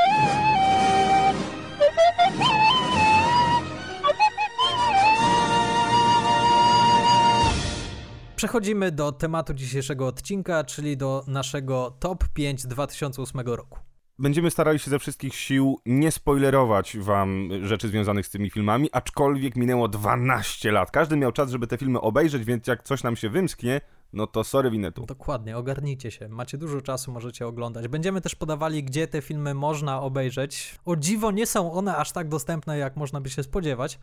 Przechodzimy 8.42 8.92
do 8.92 9.12
tematu 9.12 9.54
dzisiejszego 9.54 10.06
odcinka, 10.06 10.64
czyli 10.64 10.96
do 10.96 11.24
naszego 11.26 11.96
top 12.00 12.28
5 12.28 12.66
2008 12.66 13.40
roku. 13.40 13.78
Będziemy 14.18 14.50
starali 14.50 14.78
się 14.78 14.90
ze 14.90 14.98
wszystkich 14.98 15.34
sił 15.34 15.80
nie 15.86 16.12
spoilerować 16.12 16.96
wam 16.98 17.48
rzeczy 17.62 17.88
związanych 17.88 18.26
z 18.26 18.30
tymi 18.30 18.50
filmami, 18.50 18.88
aczkolwiek 18.92 19.56
minęło 19.56 19.88
12 19.88 20.72
lat. 20.72 20.90
Każdy 20.90 21.16
miał 21.16 21.32
czas, 21.32 21.50
żeby 21.50 21.66
te 21.66 21.78
filmy 21.78 22.00
obejrzeć, 22.00 22.44
więc 22.44 22.66
jak 22.66 22.82
coś 22.82 23.02
nam 23.02 23.16
się 23.16 23.30
wymsknie, 23.30 23.80
no 24.12 24.26
to 24.26 24.44
sorry 24.44 24.70
winetu. 24.70 25.06
Dokładnie, 25.06 25.56
ogarnijcie 25.56 26.10
się. 26.10 26.28
Macie 26.28 26.58
dużo 26.58 26.80
czasu, 26.80 27.12
możecie 27.12 27.46
oglądać. 27.46 27.88
Będziemy 27.88 28.20
też 28.20 28.34
podawali, 28.34 28.84
gdzie 28.84 29.08
te 29.08 29.22
filmy 29.22 29.54
można 29.54 30.00
obejrzeć. 30.00 30.78
O 30.84 30.96
dziwo, 30.96 31.30
nie 31.30 31.46
są 31.46 31.72
one 31.72 31.96
aż 31.96 32.12
tak 32.12 32.28
dostępne, 32.28 32.78
jak 32.78 32.96
można 32.96 33.20
by 33.20 33.30
się 33.30 33.42
spodziewać 33.42 33.98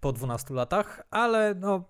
po 0.00 0.12
12 0.12 0.54
latach, 0.54 1.02
ale 1.10 1.54
no 1.54 1.84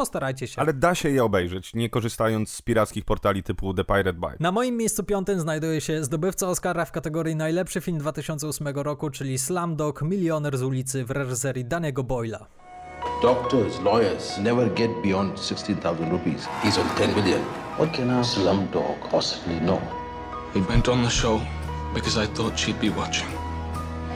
postarajcie 0.00 0.46
się. 0.46 0.60
Ale 0.60 0.72
da 0.72 0.94
się 0.94 1.10
je 1.10 1.24
obejrzeć, 1.24 1.74
nie 1.74 1.90
korzystając 1.90 2.50
z 2.50 2.62
pirackich 2.62 3.04
portali 3.04 3.42
typu 3.42 3.74
The 3.74 3.84
Pirate 3.84 4.12
Bay. 4.12 4.36
Na 4.40 4.52
moim 4.52 4.76
miejscu 4.76 5.04
piątym 5.04 5.40
znajduje 5.40 5.80
się 5.80 6.04
zdobywca 6.04 6.48
Oscara 6.48 6.84
w 6.84 6.92
kategorii 6.92 7.36
najlepszy 7.36 7.80
film 7.80 7.98
2008 7.98 8.68
roku, 8.68 9.10
czyli 9.10 9.38
Slumdog 9.38 10.02
Milioner 10.02 10.58
z 10.58 10.62
ulicy 10.62 11.04
w 11.04 11.10
reżyserii 11.10 11.64
Daniego 11.64 12.04
Boyla. 12.04 12.46
Doctors, 13.22 13.80
lawyers 13.84 14.38
never 14.38 14.74
get 14.74 14.90
beyond 15.02 15.40
16,000 15.40 16.10
rupees. 16.10 16.48
He's 16.62 16.80
on 16.80 16.86
10 16.98 17.16
million. 17.16 17.40
What 17.76 17.96
can 17.96 18.10
our 18.10 18.24
slumdog 18.24 19.10
possibly 19.10 19.60
know? 19.60 19.80
We 20.54 20.60
went 20.60 20.88
on 20.88 21.04
the 21.04 21.10
show 21.10 21.40
because 21.94 22.24
I 22.24 22.26
thought 22.26 22.60
she'd 22.60 22.80
be 22.80 22.90
watching. 22.90 23.28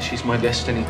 She's 0.00 0.24
my 0.24 0.42
destiny. 0.42 0.84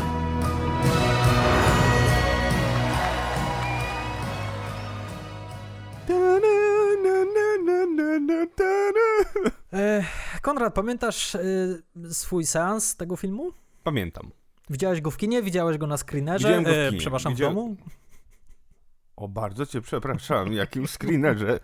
Konrad, 10.42 10.74
pamiętasz 10.74 11.34
e, 11.34 11.40
swój 12.10 12.46
seans 12.46 12.96
tego 12.96 13.16
filmu? 13.16 13.52
Pamiętam. 13.82 14.30
Widziałeś 14.70 15.00
go 15.00 15.10
w 15.10 15.16
kinie? 15.16 15.42
Widziałeś 15.42 15.78
go 15.78 15.86
na 15.86 15.96
screenerze? 15.96 16.48
Widziałem 16.48 16.64
go 16.64 16.70
w 16.70 16.72
kinie. 16.72 16.88
E, 16.88 16.92
przepraszam, 16.92 17.32
Widzia... 17.32 17.50
w 17.50 17.54
domu? 17.54 17.76
O, 19.16 19.28
bardzo 19.28 19.66
cię 19.66 19.80
przepraszam, 19.80 20.52
jakim 20.52 20.86
screenerze. 20.88 21.60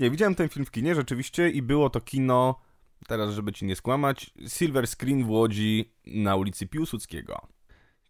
Nie, 0.00 0.10
widziałem 0.10 0.34
ten 0.34 0.48
film 0.48 0.66
w 0.66 0.70
kinie 0.70 0.94
rzeczywiście 0.94 1.50
i 1.50 1.62
było 1.62 1.90
to 1.90 2.00
kino, 2.00 2.60
teraz 3.06 3.34
żeby 3.34 3.52
ci 3.52 3.64
nie 3.64 3.76
skłamać, 3.76 4.30
Silver 4.48 4.86
Screen 4.88 5.24
w 5.24 5.30
Łodzi 5.30 5.92
na 6.06 6.36
ulicy 6.36 6.66
Piłsudskiego. 6.66 7.53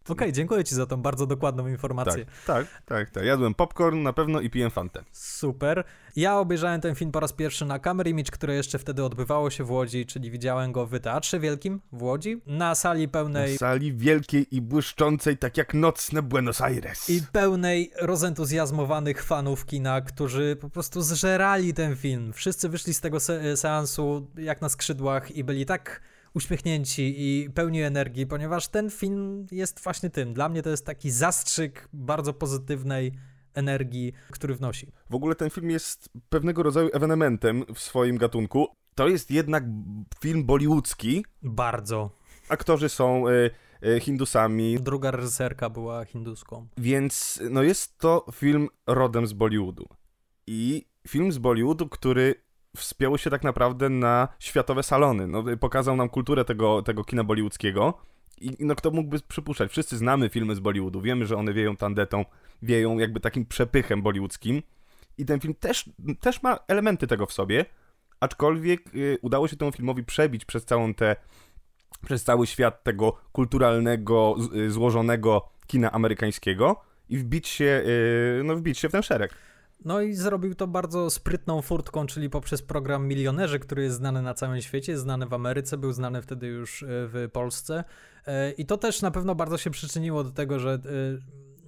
Okay, 0.09 0.31
dziękuję 0.31 0.63
ci 0.63 0.75
za 0.75 0.85
tą 0.85 0.97
bardzo 0.97 1.27
dokładną 1.27 1.67
informację. 1.67 2.25
Tak, 2.25 2.35
tak, 2.45 2.67
tak, 2.85 3.09
tak. 3.09 3.25
Jadłem 3.25 3.53
popcorn 3.53 4.03
na 4.03 4.13
pewno 4.13 4.41
i 4.41 4.49
piję 4.49 4.69
fantę. 4.69 5.03
Super. 5.11 5.83
Ja 6.15 6.39
obejrzałem 6.39 6.81
ten 6.81 6.95
film 6.95 7.11
po 7.11 7.19
raz 7.19 7.33
pierwszy 7.33 7.65
na 7.65 7.79
Camera 7.79 8.09
Image, 8.09 8.31
które 8.31 8.55
jeszcze 8.55 8.79
wtedy 8.79 9.03
odbywało 9.03 9.49
się 9.49 9.63
w 9.63 9.71
Łodzi, 9.71 10.05
czyli 10.05 10.31
widziałem 10.31 10.71
go 10.71 10.85
w 10.85 10.99
Teatrze 10.99 11.39
Wielkim 11.39 11.81
w 11.91 12.03
Łodzi, 12.03 12.41
na 12.45 12.75
sali 12.75 13.07
pełnej... 13.07 13.51
Na 13.51 13.57
sali 13.57 13.93
wielkiej 13.93 14.55
i 14.55 14.61
błyszczącej, 14.61 15.37
tak 15.37 15.57
jak 15.57 15.73
nocne 15.73 16.21
Buenos 16.21 16.61
Aires. 16.61 17.09
I 17.09 17.21
pełnej 17.31 17.91
rozentuzjazmowanych 18.01 19.23
fanów 19.23 19.65
kina, 19.65 20.01
którzy 20.01 20.57
po 20.61 20.69
prostu 20.69 21.01
zżerali 21.01 21.73
ten 21.73 21.95
film. 21.95 22.33
Wszyscy 22.33 22.69
wyszli 22.69 22.93
z 22.93 23.01
tego 23.01 23.19
se 23.19 23.57
seansu 23.57 24.27
jak 24.37 24.61
na 24.61 24.69
skrzydłach 24.69 25.31
i 25.31 25.43
byli 25.43 25.65
tak 25.65 26.01
uśmiechnięci 26.35 27.15
i 27.17 27.49
pełni 27.49 27.81
energii, 27.81 28.27
ponieważ 28.27 28.67
ten 28.67 28.89
film 28.89 29.45
jest 29.51 29.79
właśnie 29.83 30.09
tym. 30.09 30.33
Dla 30.33 30.49
mnie 30.49 30.63
to 30.63 30.69
jest 30.69 30.85
taki 30.85 31.11
zastrzyk 31.11 31.89
bardzo 31.93 32.33
pozytywnej 32.33 33.13
energii, 33.53 34.13
który 34.31 34.55
wnosi. 34.55 34.91
W 35.09 35.15
ogóle 35.15 35.35
ten 35.35 35.49
film 35.49 35.69
jest 35.69 36.09
pewnego 36.29 36.63
rodzaju 36.63 36.89
ewenementem 36.93 37.63
w 37.73 37.79
swoim 37.79 38.17
gatunku. 38.17 38.67
To 38.95 39.07
jest 39.07 39.31
jednak 39.31 39.63
film 40.21 40.45
bollywoodzki. 40.45 41.25
Bardzo. 41.41 42.11
Aktorzy 42.49 42.89
są 42.89 43.27
y, 43.27 43.51
y, 43.85 43.99
Hindusami. 43.99 44.79
Druga 44.79 45.11
reżyserka 45.11 45.69
była 45.69 46.05
hinduską. 46.05 46.67
Więc 46.77 47.41
no 47.49 47.63
jest 47.63 47.97
to 47.97 48.25
film 48.33 48.67
rodem 48.87 49.27
z 49.27 49.33
Bollywoodu. 49.33 49.85
I 50.47 50.85
film 51.07 51.31
z 51.31 51.37
Bollywoodu, 51.37 51.89
który 51.89 52.44
wspiął 52.75 53.17
się 53.17 53.29
tak 53.29 53.43
naprawdę 53.43 53.89
na 53.89 54.27
światowe 54.39 54.83
salony. 54.83 55.27
No, 55.27 55.43
pokazał 55.59 55.95
nam 55.95 56.09
kulturę 56.09 56.45
tego, 56.45 56.81
tego 56.81 57.03
kina 57.03 57.23
bollywoodzkiego. 57.23 57.93
I 58.41 58.51
no 58.59 58.75
kto 58.75 58.91
mógłby 58.91 59.19
przypuszczać? 59.19 59.71
Wszyscy 59.71 59.97
znamy 59.97 60.29
filmy 60.29 60.55
z 60.55 60.59
Bollywoodu, 60.59 61.01
wiemy, 61.01 61.25
że 61.25 61.37
one 61.37 61.53
wieją 61.53 61.77
tandetą, 61.77 62.25
wieją 62.61 62.97
jakby 62.97 63.19
takim 63.19 63.45
przepychem 63.45 64.01
bollywoodzkim. 64.01 64.63
I 65.17 65.25
ten 65.25 65.39
film 65.39 65.53
też, 65.53 65.89
też 66.19 66.43
ma 66.43 66.59
elementy 66.67 67.07
tego 67.07 67.25
w 67.25 67.33
sobie, 67.33 67.65
aczkolwiek 68.19 68.95
y, 68.95 69.17
udało 69.21 69.47
się 69.47 69.57
temu 69.57 69.71
filmowi 69.71 70.03
przebić 70.03 70.45
przez 70.45 70.65
całą 70.65 70.93
tę, 70.93 71.15
przez 72.05 72.23
cały 72.23 72.47
świat 72.47 72.83
tego 72.83 73.17
kulturalnego, 73.31 74.35
y, 74.55 74.71
złożonego 74.71 75.49
kina 75.67 75.91
amerykańskiego 75.91 76.81
i 77.09 77.17
wbić 77.17 77.47
się, 77.47 77.83
y, 78.39 78.41
no 78.43 78.55
wbić 78.55 78.79
się 78.79 78.89
w 78.89 78.91
ten 78.91 79.03
szereg. 79.03 79.33
No 79.85 80.01
i 80.01 80.13
zrobił 80.13 80.55
to 80.55 80.67
bardzo 80.67 81.09
sprytną 81.09 81.61
furtką, 81.61 82.05
czyli 82.05 82.29
poprzez 82.29 82.61
program 82.61 83.07
Milionerzy, 83.07 83.59
który 83.59 83.83
jest 83.83 83.95
znany 83.95 84.21
na 84.21 84.33
całym 84.33 84.61
świecie, 84.61 84.91
jest 84.91 85.03
znany 85.03 85.25
w 85.25 85.33
Ameryce, 85.33 85.77
był 85.77 85.91
znany 85.91 86.21
wtedy 86.21 86.47
już 86.47 86.83
e, 86.83 86.87
w 86.87 87.29
Polsce. 87.33 87.83
E, 88.27 88.51
I 88.51 88.65
to 88.65 88.77
też 88.77 89.01
na 89.01 89.11
pewno 89.11 89.35
bardzo 89.35 89.57
się 89.57 89.69
przyczyniło 89.69 90.23
do 90.23 90.31
tego, 90.31 90.59
że 90.59 90.73
e, 90.73 90.79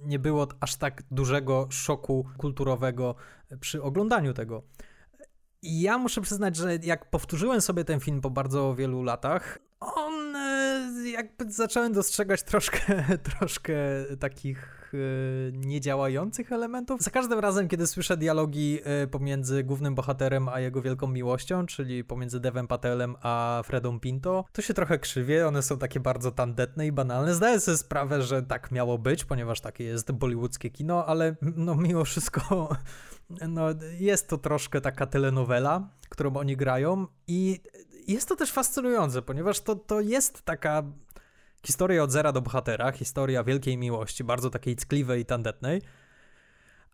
nie 0.06 0.18
było 0.18 0.48
aż 0.60 0.76
tak 0.76 1.02
dużego 1.10 1.66
szoku 1.70 2.26
kulturowego 2.38 3.14
przy 3.60 3.82
oglądaniu 3.82 4.34
tego. 4.34 4.62
I 5.62 5.80
ja 5.80 5.98
muszę 5.98 6.20
przyznać, 6.20 6.56
że 6.56 6.76
jak 6.76 7.10
powtórzyłem 7.10 7.60
sobie 7.60 7.84
ten 7.84 8.00
film 8.00 8.20
po 8.20 8.30
bardzo 8.30 8.74
wielu 8.74 9.02
latach, 9.02 9.58
on 9.80 10.34
jakby 11.04 11.50
zacząłem 11.50 11.92
dostrzegać 11.92 12.42
troszkę, 12.42 13.04
troszkę 13.30 13.74
takich 14.20 14.77
E, 14.94 14.98
niedziałających 15.52 16.52
elementów. 16.52 17.02
Za 17.02 17.10
każdym 17.10 17.38
razem, 17.38 17.68
kiedy 17.68 17.86
słyszę 17.86 18.16
dialogi 18.16 18.78
e, 18.84 19.06
pomiędzy 19.06 19.64
głównym 19.64 19.94
bohaterem 19.94 20.48
a 20.48 20.60
jego 20.60 20.82
wielką 20.82 21.06
miłością, 21.06 21.66
czyli 21.66 22.04
pomiędzy 22.04 22.40
Devem 22.40 22.66
Patelem 22.66 23.16
a 23.22 23.62
Fredą 23.64 24.00
Pinto, 24.00 24.44
to 24.52 24.62
się 24.62 24.74
trochę 24.74 24.98
krzywie, 24.98 25.48
one 25.48 25.62
są 25.62 25.78
takie 25.78 26.00
bardzo 26.00 26.30
tandetne 26.30 26.86
i 26.86 26.92
banalne. 26.92 27.34
Zdaję 27.34 27.60
sobie 27.60 27.76
sprawę, 27.76 28.22
że 28.22 28.42
tak 28.42 28.70
miało 28.70 28.98
być, 28.98 29.24
ponieważ 29.24 29.60
takie 29.60 29.84
jest 29.84 30.12
bollywoodzkie 30.12 30.70
kino, 30.70 31.06
ale 31.06 31.36
no 31.56 31.74
mimo 31.74 32.04
wszystko 32.04 32.68
no, 33.48 33.66
jest 33.98 34.28
to 34.28 34.38
troszkę 34.38 34.80
taka 34.80 35.06
telenowela, 35.06 35.88
którą 36.08 36.36
oni 36.36 36.56
grają 36.56 37.06
i 37.26 37.60
jest 38.08 38.28
to 38.28 38.36
też 38.36 38.52
fascynujące, 38.52 39.22
ponieważ 39.22 39.60
to, 39.60 39.76
to 39.76 40.00
jest 40.00 40.42
taka 40.42 40.82
Historia 41.66 42.02
od 42.02 42.10
zera 42.10 42.32
do 42.32 42.42
bohatera, 42.42 42.92
historia 42.92 43.44
wielkiej 43.44 43.78
miłości, 43.78 44.24
bardzo 44.24 44.50
takiej 44.50 44.76
ckliwej 44.76 45.20
i 45.20 45.24
tandetnej, 45.24 45.82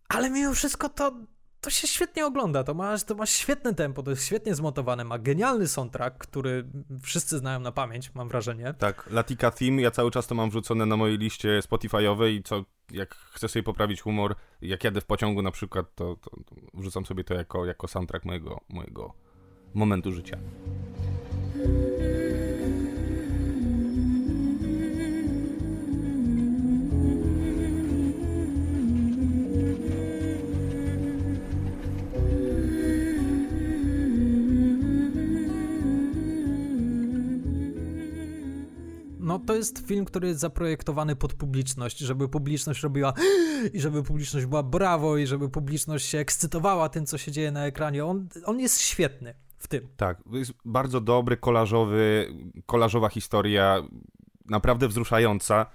ale 0.08 0.30
mimo 0.30 0.54
wszystko 0.54 0.88
to, 0.88 1.12
to 1.60 1.70
się 1.70 1.86
świetnie 1.86 2.26
ogląda, 2.26 2.64
to 2.64 2.74
ma, 2.74 2.98
to 2.98 3.14
ma 3.14 3.26
świetne 3.26 3.74
tempo, 3.74 4.02
to 4.02 4.10
jest 4.10 4.26
świetnie 4.26 4.54
zmontowane, 4.54 5.04
ma 5.04 5.18
genialny 5.18 5.68
soundtrack, 5.68 6.18
który 6.18 6.68
wszyscy 7.02 7.38
znają 7.38 7.60
na 7.60 7.72
pamięć, 7.72 8.14
mam 8.14 8.28
wrażenie. 8.28 8.74
Tak, 8.78 9.10
Latika 9.10 9.50
Theme, 9.50 9.82
ja 9.82 9.90
cały 9.90 10.10
czas 10.10 10.26
to 10.26 10.34
mam 10.34 10.50
wrzucone 10.50 10.86
na 10.86 10.96
mojej 10.96 11.18
liście 11.18 11.60
Spotify'owej 11.60 12.30
i 12.30 12.42
co, 12.42 12.64
jak 12.90 13.14
chcę 13.14 13.48
sobie 13.48 13.62
poprawić 13.62 14.00
humor, 14.00 14.34
jak 14.62 14.84
jadę 14.84 15.00
w 15.00 15.04
pociągu 15.04 15.42
na 15.42 15.50
przykład, 15.50 15.94
to, 15.94 16.16
to, 16.16 16.30
to 16.30 16.56
wrzucam 16.74 17.06
sobie 17.06 17.24
to 17.24 17.34
jako, 17.34 17.66
jako 17.66 17.88
soundtrack 17.88 18.24
mojego, 18.24 18.60
mojego 18.68 19.14
momentu 19.74 20.12
życia. 20.12 20.38
No 39.24 39.38
to 39.38 39.54
jest 39.54 39.86
film, 39.86 40.04
który 40.04 40.28
jest 40.28 40.40
zaprojektowany 40.40 41.16
pod 41.16 41.34
publiczność, 41.34 41.98
żeby 41.98 42.28
publiczność 42.28 42.82
robiła 42.82 43.12
i 43.74 43.80
żeby 43.80 44.02
publiczność 44.02 44.46
była 44.46 44.62
brawo 44.62 45.16
i 45.16 45.26
żeby 45.26 45.48
publiczność 45.48 46.06
się 46.06 46.18
ekscytowała 46.18 46.88
tym, 46.88 47.06
co 47.06 47.18
się 47.18 47.32
dzieje 47.32 47.50
na 47.50 47.66
ekranie. 47.66 48.04
On, 48.04 48.28
on 48.44 48.60
jest 48.60 48.80
świetny 48.80 49.34
w 49.58 49.68
tym. 49.68 49.88
Tak, 49.96 50.22
jest 50.32 50.52
bardzo 50.64 51.00
dobry, 51.00 51.36
kolażowy, 51.36 52.34
kolażowa 52.66 53.08
historia, 53.08 53.82
naprawdę 54.46 54.88
wzruszająca. 54.88 55.66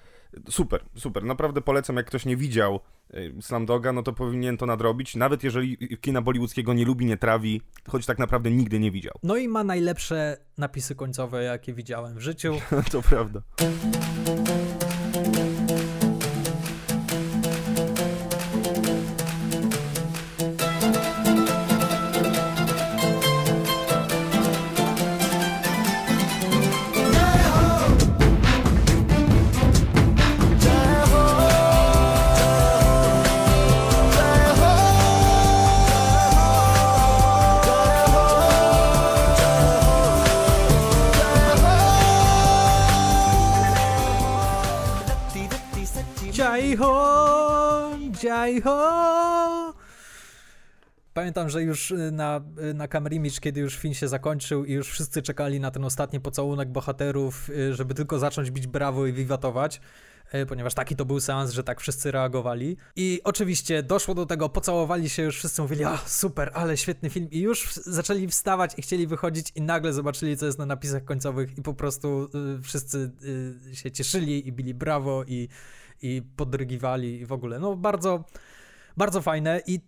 Super, 0.49 0.85
super. 0.95 1.23
Naprawdę 1.23 1.61
polecam, 1.61 1.95
jak 1.95 2.05
ktoś 2.05 2.25
nie 2.25 2.37
widział 2.37 2.79
y, 3.13 3.33
Slamdoga, 3.41 3.93
no 3.93 4.03
to 4.03 4.13
powinien 4.13 4.57
to 4.57 4.65
nadrobić, 4.65 5.15
nawet 5.15 5.43
jeżeli 5.43 5.97
kina 6.01 6.21
bollywoodzkiego 6.21 6.73
nie 6.73 6.85
lubi, 6.85 7.05
nie 7.05 7.17
trawi, 7.17 7.61
choć 7.87 8.05
tak 8.05 8.19
naprawdę 8.19 8.51
nigdy 8.51 8.79
nie 8.79 8.91
widział. 8.91 9.13
No 9.23 9.37
i 9.37 9.47
ma 9.47 9.63
najlepsze 9.63 10.37
napisy 10.57 10.95
końcowe, 10.95 11.43
jakie 11.43 11.73
widziałem 11.73 12.15
w 12.15 12.21
życiu. 12.21 12.55
to 12.91 13.01
prawda. 13.01 13.41
Jai 48.23 48.61
ho! 48.61 49.73
Pamiętam, 51.13 51.49
że 51.49 51.63
już 51.63 51.91
y, 51.91 52.11
na, 52.11 52.41
y, 52.69 52.73
na 52.73 52.87
Camera 52.87 53.15
Image, 53.15 53.39
kiedy 53.39 53.59
już 53.59 53.75
film 53.75 53.93
się 53.93 54.07
zakończył 54.07 54.65
i 54.65 54.73
już 54.73 54.89
wszyscy 54.89 55.21
czekali 55.21 55.59
na 55.59 55.71
ten 55.71 55.85
ostatni 55.85 56.19
pocałunek 56.19 56.69
bohaterów, 56.69 57.49
y, 57.49 57.75
żeby 57.75 57.93
tylko 57.93 58.19
zacząć 58.19 58.51
bić 58.51 58.67
brawo 58.67 59.07
i 59.07 59.13
wiwatować, 59.13 59.81
ponieważ 60.47 60.73
taki 60.73 60.95
to 60.95 61.05
był 61.05 61.19
seans, 61.19 61.51
że 61.51 61.63
tak 61.63 61.81
wszyscy 61.81 62.11
reagowali. 62.11 62.77
I 62.95 63.21
oczywiście 63.23 63.83
doszło 63.83 64.15
do 64.15 64.25
tego, 64.25 64.49
pocałowali 64.49 65.09
się 65.09 65.23
już, 65.23 65.37
wszyscy 65.37 65.61
mówili, 65.61 65.83
a 65.83 65.97
super, 66.05 66.51
ale 66.53 66.77
świetny 66.77 67.09
film 67.09 67.27
i 67.31 67.39
już 67.39 67.73
zaczęli 67.73 68.27
wstawać 68.27 68.73
i 68.77 68.81
chcieli 68.81 69.07
wychodzić 69.07 69.51
i 69.55 69.61
nagle 69.61 69.93
zobaczyli, 69.93 70.37
co 70.37 70.45
jest 70.45 70.59
na 70.59 70.65
napisach 70.65 71.03
końcowych 71.03 71.57
i 71.57 71.61
po 71.61 71.73
prostu 71.73 72.29
wszyscy 72.63 73.11
się 73.73 73.91
cieszyli 73.91 74.47
i 74.47 74.51
bili 74.51 74.73
brawo 74.73 75.23
i 75.27 75.49
i 76.01 76.21
podrygiwali 76.35 77.19
i 77.19 77.25
w 77.25 77.31
ogóle. 77.31 77.59
No 77.59 77.75
bardzo, 77.75 78.23
bardzo 78.99 79.21
fajne 79.21 79.61
i 79.67 79.79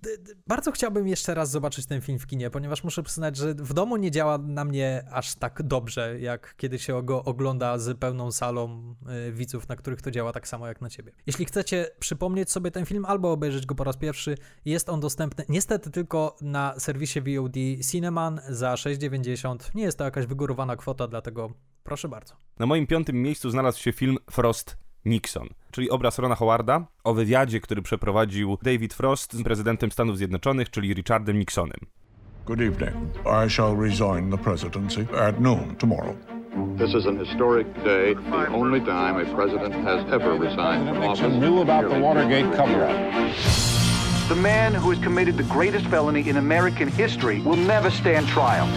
bardzo 0.47 0.71
chciałbym 0.71 1.08
jeszcze 1.08 1.34
raz 1.34 1.52
zobaczyć 1.52 1.86
ten 1.86 2.02
film 2.02 2.19
w 2.19 2.28
kinie, 2.28 2.50
ponieważ 2.50 2.84
muszę 2.84 3.04
przyznać, 3.04 3.38
że 3.38 3.54
w 3.54 3.74
domu 3.74 3.97
nie 3.97 4.12
działa 4.12 4.38
na 4.38 4.65
mnie 4.65 5.04
aż 5.12 5.36
tak 5.36 5.63
dobrze, 5.63 6.19
jak 6.19 6.56
kiedy 6.58 6.80
się 6.80 7.04
go 7.04 7.24
ogląda 7.24 7.78
z 7.78 7.97
pełną 8.00 8.32
salą 8.32 8.95
y, 9.28 9.32
widzów, 9.32 9.69
na 9.69 9.76
których 9.76 10.02
to 10.02 10.12
działa 10.12 10.32
tak 10.32 10.47
samo 10.47 10.67
jak 10.67 10.82
na 10.82 10.89
ciebie. 10.89 11.12
Jeśli 11.26 11.45
chcecie 11.45 11.88
przypomnieć 12.00 12.52
sobie 12.52 12.71
ten 12.71 12.86
film 12.86 13.06
albo 13.06 13.32
obejrzeć 13.32 13.65
go 13.65 13.76
po 13.76 13.84
raz 13.84 13.97
pierwszy, 13.97 14.38
jest 14.65 14.89
on 14.89 15.00
dostępny 15.00 15.45
niestety 15.50 15.91
tylko 15.91 16.36
na 16.41 16.74
serwisie 16.78 17.21
VOD 17.21 17.56
Cineman 17.91 18.41
za 18.50 18.74
6,90. 18.74 19.76
Nie 19.76 19.84
jest 19.84 19.97
to 19.97 20.04
jakaś 20.04 20.26
wygórowana 20.26 20.76
kwota, 20.76 21.08
dlatego 21.08 21.54
proszę 21.84 22.10
bardzo. 22.10 22.34
Na 22.60 22.65
moim 22.65 22.88
piątym 22.88 23.15
miejscu 23.21 23.50
znalazł 23.50 23.80
się 23.80 23.91
film 23.91 24.17
Frost 24.32 24.78
Nixon, 25.05 25.47
czyli 25.71 25.89
obraz 25.89 26.19
Rona 26.19 26.35
Howarda 26.35 26.85
o 27.03 27.13
wywiadzie, 27.13 27.59
który 27.59 27.81
przeprowadził 27.81 28.57
David 28.61 28.93
Frost 28.93 29.33
z 29.33 29.43
prezydentem 29.43 29.91
Stanów 29.91 30.17
Zjednoczonych, 30.17 30.69
czyli 30.69 30.93
Richardem 30.93 31.39
Nixonem. 31.39 31.79
Good 32.45 32.61
evening. 32.61 32.95
I 33.45 33.49
shall 33.49 33.77
resign 33.77 34.31
the 34.31 34.37
presidency 34.37 35.05
at 35.27 35.39
noon 35.39 35.75
tomorrow. 35.75 36.15
This 36.77 36.93
is 36.95 37.05
an 37.05 37.17
historic 37.25 37.67
day, 37.83 38.15
the 38.15 38.47
only 38.53 38.81
time 38.81 39.17
a 39.21 39.35
president 39.35 39.73
has 39.73 40.13
ever 40.13 40.39
resigned 40.39 40.89
from 40.89 41.03
office. 41.03 41.39
knew 41.39 41.61
about 41.61 41.89
the 41.89 41.99
Watergate 41.99 42.55
cover-up. 42.55 43.11
The 44.27 44.35
man 44.35 44.73
who 44.73 44.91
has 44.91 44.99
committed 45.03 45.37
the 45.37 45.53
greatest 45.53 45.85
felony 45.87 46.29
in 46.29 46.37
American 46.37 46.87
history 46.89 47.41
will 47.41 47.57
never 47.57 47.91
stand 47.91 48.27
trial. 48.27 48.67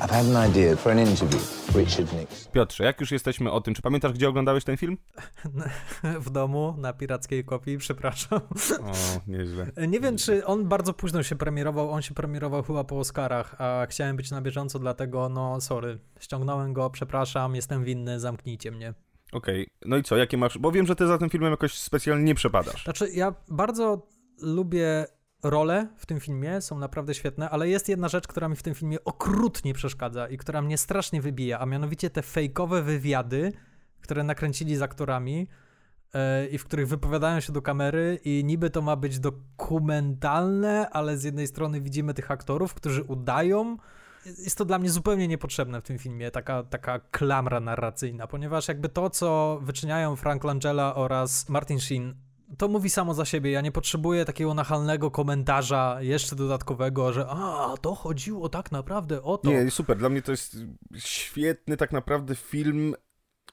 I've 0.00 0.10
had 0.10 0.26
an 0.26 0.36
idea 0.36 0.76
for 0.76 0.90
an 0.92 0.98
interview. 0.98 1.65
Richard 1.74 2.12
Nixon. 2.12 2.52
Piotrze, 2.52 2.84
jak 2.84 3.00
już 3.00 3.10
jesteśmy 3.10 3.50
o 3.50 3.60
tym, 3.60 3.74
czy 3.74 3.82
pamiętasz, 3.82 4.12
gdzie 4.12 4.28
oglądałeś 4.28 4.64
ten 4.64 4.76
film? 4.76 4.98
w 6.26 6.30
domu, 6.30 6.74
na 6.78 6.92
pirackiej 6.92 7.44
kopii, 7.44 7.78
przepraszam. 7.78 8.40
O, 8.80 8.92
nieźle. 9.26 9.66
Nie 9.88 10.00
wiem, 10.00 10.16
czy 10.16 10.46
on 10.46 10.68
bardzo 10.68 10.92
późno 10.92 11.22
się 11.22 11.36
premierował, 11.36 11.90
on 11.90 12.02
się 12.02 12.14
premierował 12.14 12.62
chyba 12.62 12.84
po 12.84 12.98
Oscarach, 12.98 13.60
a 13.60 13.86
chciałem 13.90 14.16
być 14.16 14.30
na 14.30 14.40
bieżąco, 14.42 14.78
dlatego 14.78 15.28
no 15.28 15.60
sorry, 15.60 15.98
ściągnąłem 16.20 16.72
go, 16.72 16.90
przepraszam, 16.90 17.54
jestem 17.54 17.84
winny, 17.84 18.20
zamknijcie 18.20 18.70
mnie. 18.70 18.94
Okej, 19.32 19.62
okay. 19.62 19.88
no 19.88 19.96
i 19.96 20.02
co, 20.02 20.16
jakie 20.16 20.36
masz, 20.36 20.58
bo 20.58 20.72
wiem, 20.72 20.86
że 20.86 20.96
ty 20.96 21.06
za 21.06 21.18
tym 21.18 21.30
filmem 21.30 21.50
jakoś 21.50 21.78
specjalnie 21.78 22.24
nie 22.24 22.34
przepadasz. 22.34 22.84
Znaczy, 22.84 23.08
ja 23.14 23.34
bardzo 23.48 24.08
lubię 24.42 25.06
role 25.50 25.88
w 25.96 26.06
tym 26.06 26.20
filmie 26.20 26.60
są 26.60 26.78
naprawdę 26.78 27.14
świetne, 27.14 27.50
ale 27.50 27.68
jest 27.68 27.88
jedna 27.88 28.08
rzecz, 28.08 28.26
która 28.26 28.48
mi 28.48 28.56
w 28.56 28.62
tym 28.62 28.74
filmie 28.74 29.04
okrutnie 29.04 29.74
przeszkadza 29.74 30.28
i 30.28 30.36
która 30.36 30.62
mnie 30.62 30.78
strasznie 30.78 31.22
wybija, 31.22 31.58
a 31.58 31.66
mianowicie 31.66 32.10
te 32.10 32.22
fejkowe 32.22 32.82
wywiady, 32.82 33.52
które 34.00 34.24
nakręcili 34.24 34.76
z 34.76 34.82
aktorami 34.82 35.48
yy, 36.14 36.46
i 36.46 36.58
w 36.58 36.64
których 36.64 36.88
wypowiadają 36.88 37.40
się 37.40 37.52
do 37.52 37.62
kamery 37.62 38.20
i 38.24 38.42
niby 38.44 38.70
to 38.70 38.82
ma 38.82 38.96
być 38.96 39.18
dokumentalne, 39.18 40.90
ale 40.90 41.18
z 41.18 41.24
jednej 41.24 41.46
strony 41.46 41.80
widzimy 41.80 42.14
tych 42.14 42.30
aktorów, 42.30 42.74
którzy 42.74 43.02
udają. 43.02 43.76
Jest 44.26 44.58
to 44.58 44.64
dla 44.64 44.78
mnie 44.78 44.90
zupełnie 44.90 45.28
niepotrzebne 45.28 45.80
w 45.80 45.84
tym 45.84 45.98
filmie, 45.98 46.30
taka, 46.30 46.62
taka 46.62 46.98
klamra 46.98 47.60
narracyjna, 47.60 48.26
ponieważ 48.26 48.68
jakby 48.68 48.88
to, 48.88 49.10
co 49.10 49.58
wyczyniają 49.62 50.16
Frank 50.16 50.44
Langella 50.44 50.94
oraz 50.94 51.48
Martin 51.48 51.80
Sheen 51.80 52.25
to 52.58 52.68
mówi 52.68 52.90
samo 52.90 53.14
za 53.14 53.24
siebie. 53.24 53.50
Ja 53.50 53.60
nie 53.60 53.72
potrzebuję 53.72 54.24
takiego 54.24 54.54
nachalnego 54.54 55.10
komentarza 55.10 55.96
jeszcze 56.00 56.36
dodatkowego, 56.36 57.12
że 57.12 57.26
a, 57.28 57.74
to 57.80 57.94
chodziło 57.94 58.48
tak 58.48 58.72
naprawdę 58.72 59.22
o 59.22 59.38
to. 59.38 59.50
Nie, 59.50 59.70
super. 59.70 59.98
Dla 59.98 60.08
mnie 60.08 60.22
to 60.22 60.30
jest 60.30 60.56
świetny 60.96 61.76
tak 61.76 61.92
naprawdę 61.92 62.34
film 62.34 62.94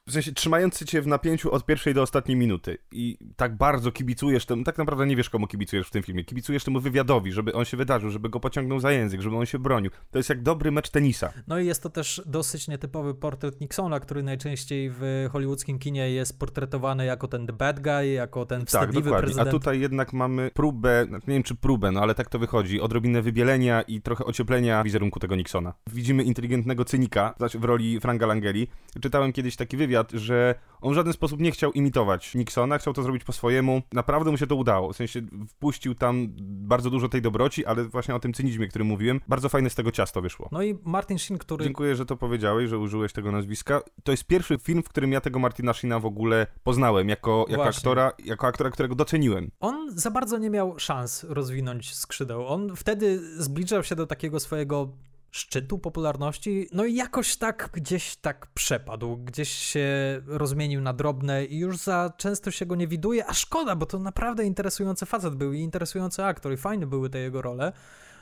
w 0.07 0.11
sensie 0.11 0.31
trzymający 0.31 0.85
cię 0.85 1.01
w 1.01 1.07
napięciu 1.07 1.51
od 1.51 1.65
pierwszej 1.65 1.93
do 1.93 2.01
ostatniej 2.01 2.37
minuty 2.37 2.77
i 2.91 3.17
tak 3.35 3.57
bardzo 3.57 3.91
kibicujesz 3.91 4.45
temu, 4.45 4.63
tak 4.63 4.77
naprawdę 4.77 5.05
nie 5.05 5.15
wiesz 5.15 5.29
komu 5.29 5.47
kibicujesz 5.47 5.87
w 5.87 5.91
tym 5.91 6.03
filmie, 6.03 6.23
kibicujesz 6.23 6.63
temu 6.63 6.79
wywiadowi, 6.79 7.31
żeby 7.31 7.53
on 7.53 7.65
się 7.65 7.77
wydarzył, 7.77 8.09
żeby 8.09 8.29
go 8.29 8.39
pociągnął 8.39 8.79
za 8.79 8.91
język, 8.91 9.21
żeby 9.21 9.37
on 9.37 9.45
się 9.45 9.59
bronił. 9.59 9.91
To 10.11 10.19
jest 10.19 10.29
jak 10.29 10.41
dobry 10.41 10.71
mecz 10.71 10.89
tenisa. 10.89 11.33
No 11.47 11.59
i 11.59 11.65
jest 11.65 11.83
to 11.83 11.89
też 11.89 12.21
dosyć 12.25 12.67
nietypowy 12.67 13.15
portret 13.15 13.61
Nixona, 13.61 13.99
który 13.99 14.23
najczęściej 14.23 14.89
w 14.93 15.27
hollywoodzkim 15.31 15.79
kinie 15.79 16.11
jest 16.11 16.39
portretowany 16.39 17.05
jako 17.05 17.27
ten 17.27 17.47
the 17.47 17.53
bad 17.53 17.79
guy, 17.79 18.07
jako 18.07 18.45
ten 18.45 18.59
tak, 18.59 18.67
wstydliwy 18.69 19.09
tak, 19.09 19.19
prezydent. 19.19 19.47
A 19.47 19.51
tutaj 19.51 19.79
jednak 19.79 20.13
mamy 20.13 20.51
próbę, 20.53 21.07
nie 21.11 21.33
wiem 21.33 21.43
czy 21.43 21.55
próbę, 21.55 21.91
no 21.91 22.01
ale 22.01 22.15
tak 22.15 22.29
to 22.29 22.39
wychodzi, 22.39 22.81
odrobinę 22.81 23.21
wybielenia 23.21 23.81
i 23.81 24.01
trochę 24.01 24.25
ocieplenia 24.25 24.83
wizerunku 24.83 25.19
tego 25.19 25.35
Nixona. 25.35 25.73
Widzimy 25.93 26.23
inteligentnego 26.23 26.85
cynika 26.85 27.33
znaczy 27.37 27.59
w 27.59 27.63
roli 27.63 27.99
Franka 27.99 28.25
Langeli. 28.25 28.67
Czytałem 29.01 29.33
kiedyś 29.33 29.55
taki 29.55 29.77
wywiad 29.77 29.92
wywiad, 29.93 30.11
że 30.11 30.55
on 30.81 30.91
w 30.91 30.95
żaden 30.95 31.13
sposób 31.13 31.39
nie 31.39 31.51
chciał 31.51 31.71
imitować 31.71 32.35
Nixona, 32.35 32.77
chciał 32.77 32.93
to 32.93 33.03
zrobić 33.03 33.23
po 33.23 33.33
swojemu. 33.33 33.81
Naprawdę 33.93 34.31
mu 34.31 34.37
się 34.37 34.47
to 34.47 34.55
udało. 34.55 34.93
W 34.93 34.95
sensie 34.95 35.21
wpuścił 35.47 35.95
tam 35.95 36.27
bardzo 36.41 36.89
dużo 36.89 37.09
tej 37.09 37.21
dobroci, 37.21 37.65
ale 37.65 37.83
właśnie 37.83 38.15
o 38.15 38.19
tym 38.19 38.33
cynizmie, 38.33 38.67
który 38.67 38.85
mówiłem, 38.85 39.21
bardzo 39.27 39.49
fajne 39.49 39.69
z 39.69 39.75
tego 39.75 39.91
ciasto 39.91 40.21
wyszło. 40.21 40.49
No 40.51 40.63
i 40.63 40.77
Martin 40.83 41.19
Sheen, 41.19 41.37
który... 41.37 41.63
Dziękuję, 41.63 41.95
że 41.95 42.05
to 42.05 42.17
powiedziałeś, 42.17 42.69
że 42.69 42.77
użyłeś 42.77 43.13
tego 43.13 43.31
nazwiska. 43.31 43.81
To 44.03 44.11
jest 44.11 44.23
pierwszy 44.23 44.57
film, 44.57 44.83
w 44.83 44.89
którym 44.89 45.11
ja 45.11 45.21
tego 45.21 45.39
Martina 45.39 45.73
Sheena 45.73 45.99
w 45.99 46.05
ogóle 46.05 46.47
poznałem, 46.63 47.09
jako, 47.09 47.45
jako 47.49 47.63
aktora, 47.63 48.11
jako 48.25 48.47
aktora, 48.47 48.69
którego 48.69 48.95
doceniłem. 48.95 49.51
On 49.59 49.91
za 49.91 50.11
bardzo 50.11 50.37
nie 50.37 50.49
miał 50.49 50.79
szans 50.79 51.25
rozwinąć 51.29 51.95
skrzydeł. 51.95 52.47
On 52.47 52.75
wtedy 52.75 53.19
zbliżał 53.43 53.83
się 53.83 53.95
do 53.95 54.07
takiego 54.07 54.39
swojego 54.39 54.89
szczytu 55.33 55.79
popularności, 55.79 56.67
no 56.71 56.85
i 56.85 56.95
jakoś 56.95 57.35
tak 57.35 57.69
gdzieś 57.73 58.15
tak 58.15 58.47
przepadł, 58.47 59.17
gdzieś 59.17 59.49
się 59.49 59.87
rozmienił 60.25 60.81
na 60.81 60.93
drobne 60.93 61.45
i 61.45 61.57
już 61.57 61.77
za 61.77 62.13
często 62.17 62.51
się 62.51 62.65
go 62.65 62.75
nie 62.75 62.87
widuje, 62.87 63.25
a 63.27 63.33
szkoda, 63.33 63.75
bo 63.75 63.85
to 63.85 63.99
naprawdę 63.99 64.45
interesujący 64.45 65.05
facet 65.05 65.35
był 65.35 65.53
i 65.53 65.59
interesujący 65.59 66.23
aktor 66.23 66.53
i 66.53 66.57
fajne 66.57 66.87
były 66.87 67.09
te 67.09 67.19
jego 67.19 67.41
role. 67.41 67.73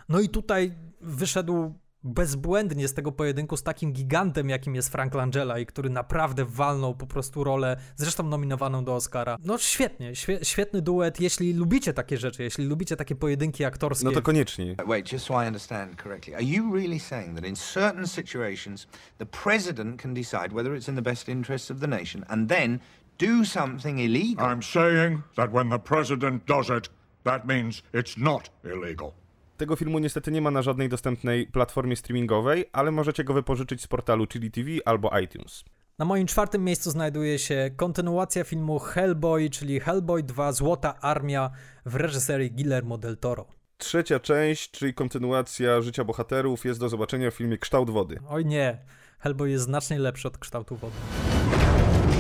No 0.10 0.20
i 0.20 0.30
tutaj 0.30 0.74
wyszedł 1.02 1.74
bezbłędnie 2.04 2.88
z 2.88 2.94
tego 2.94 3.12
pojedynku 3.12 3.58
z 3.58 3.64
takim 3.64 3.94
gigantem, 3.94 4.50
jakim 4.50 4.76
jest 4.76 4.90
Frank 4.90 5.14
Langella 5.14 5.60
i 5.60 5.66
który 5.66 5.90
naprawdę 5.90 6.46
walnął 6.46 6.96
po 6.96 7.08
prostu 7.08 7.44
rolę, 7.44 7.78
zresztą 7.96 8.24
nominowaną 8.24 8.84
do 8.84 8.96
Oscara. 8.96 9.38
No 9.44 9.58
świetnie, 9.58 10.16
świe 10.16 10.40
świetny 10.46 10.82
duet. 10.82 11.20
Jeśli 11.20 11.54
lubicie 11.54 11.94
takie 11.94 12.18
rzeczy, 12.18 12.44
jeśli 12.44 12.66
lubicie 12.66 12.96
takie 12.96 13.16
pojedynki 13.16 13.66
aktorskie... 13.66 14.06
No 14.06 14.12
to 14.12 14.22
koniecznie. 14.22 14.76
Wait, 14.88 15.12
just 15.12 15.26
so 15.26 15.44
I 15.44 15.48
understand 15.48 16.02
correctly. 16.04 16.36
Are 16.36 16.44
you 16.44 16.76
really 16.76 17.00
saying 17.00 17.36
that 17.36 17.46
in 17.46 17.56
certain 17.56 18.08
situations 18.08 18.88
the 19.18 19.26
president 19.26 20.02
can 20.02 20.14
decide 20.14 20.48
whether 20.54 20.78
it's 20.78 20.90
in 20.90 20.96
the 20.96 21.02
best 21.02 21.30
interests 21.30 21.72
of 21.72 21.80
the 21.80 21.88
nation 21.88 22.26
and 22.28 22.50
then 22.50 22.80
do 23.18 23.46
something 23.46 24.00
illegal? 24.00 24.46
I'm 24.46 24.64
saying 24.64 25.22
that 25.36 25.52
when 25.52 25.70
the 25.70 25.80
president 25.80 26.46
does 26.48 26.70
it, 26.70 26.90
that 27.24 27.46
means 27.46 27.84
it's 27.94 28.18
not 28.18 28.50
illegal. 28.64 29.14
Tego 29.62 29.76
filmu 29.76 30.00
niestety 30.00 30.32
nie 30.32 30.42
ma 30.42 30.52
na 30.52 30.62
żadnej 30.62 30.90
dostępnej 30.90 31.48
platformie 31.48 31.96
streamingowej, 31.96 32.66
ale 32.74 32.92
możecie 32.92 33.24
go 33.24 33.34
wypożyczyć 33.34 33.82
z 33.82 33.88
portalu 33.88 34.28
Chili 34.28 34.52
TV 34.52 34.70
albo 34.86 35.20
iTunes. 35.20 35.64
Na 36.00 36.06
moim 36.06 36.28
czwartym 36.28 36.64
miejscu 36.64 36.92
znajduje 36.92 37.40
się 37.40 37.72
kontynuacja 37.76 38.44
filmu 38.44 38.80
Hellboy, 38.80 39.50
czyli 39.50 39.80
Hellboy 39.80 40.24
2 40.24 40.52
Złota 40.52 41.00
Armia 41.02 41.52
w 41.86 41.96
reżyserii 41.96 42.52
Guillermo 42.52 42.98
del 42.98 43.18
Toro. 43.18 43.46
Trzecia 43.78 44.20
część, 44.20 44.72
czyli 44.72 44.94
kontynuacja 44.94 45.82
życia 45.82 46.04
bohaterów, 46.04 46.66
jest 46.66 46.80
do 46.80 46.90
zobaczenia 46.90 47.32
w 47.32 47.34
filmie 47.34 47.58
Kształt 47.58 47.90
Wody. 47.90 48.20
Oj 48.30 48.46
nie, 48.46 48.78
Hellboy 49.20 49.50
jest 49.50 49.64
znacznie 49.64 50.00
lepszy 50.00 50.28
od 50.28 50.38
Kształtu 50.38 50.76
Wody. 50.76 50.96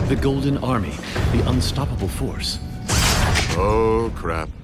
The 0.10 0.16
Golden 0.16 0.64
Army, 0.64 0.92
the 1.32 1.50
unstoppable 1.50 2.08
force. 2.08 2.60
Oh 3.58 4.22
crap. 4.22 4.61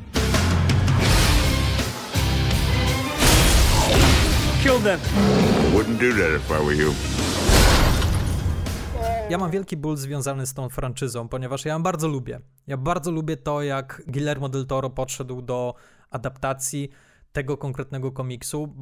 Kill 4.64 4.80
them. 4.80 5.00
Wouldn't 5.74 6.00
do 6.00 6.12
that 6.18 6.32
if 6.38 6.52
I 6.52 6.66
were 6.66 6.76
you. 6.76 6.94
Ja 9.30 9.38
mam 9.38 9.52
wielki 9.52 9.78
ból 9.78 9.98
związany 9.98 10.48
z 10.48 10.54
tą 10.54 10.70
franczyzą, 10.70 11.30
ponieważ 11.30 11.66
ja 11.66 11.74
ją 11.74 11.84
bardzo 11.84 12.08
lubię. 12.08 12.40
Ja 12.68 12.78
bardzo 12.78 13.12
lubię 13.12 13.38
to, 13.38 13.62
jak 13.64 14.04
Guillermo 14.08 14.50
del 14.50 14.66
Toro 14.66 14.90
podszedł 14.90 15.42
do 15.42 15.74
adaptacji 16.10 16.90
tego 17.32 17.58
konkretnego 17.58 18.12
komiksu, 18.12 18.76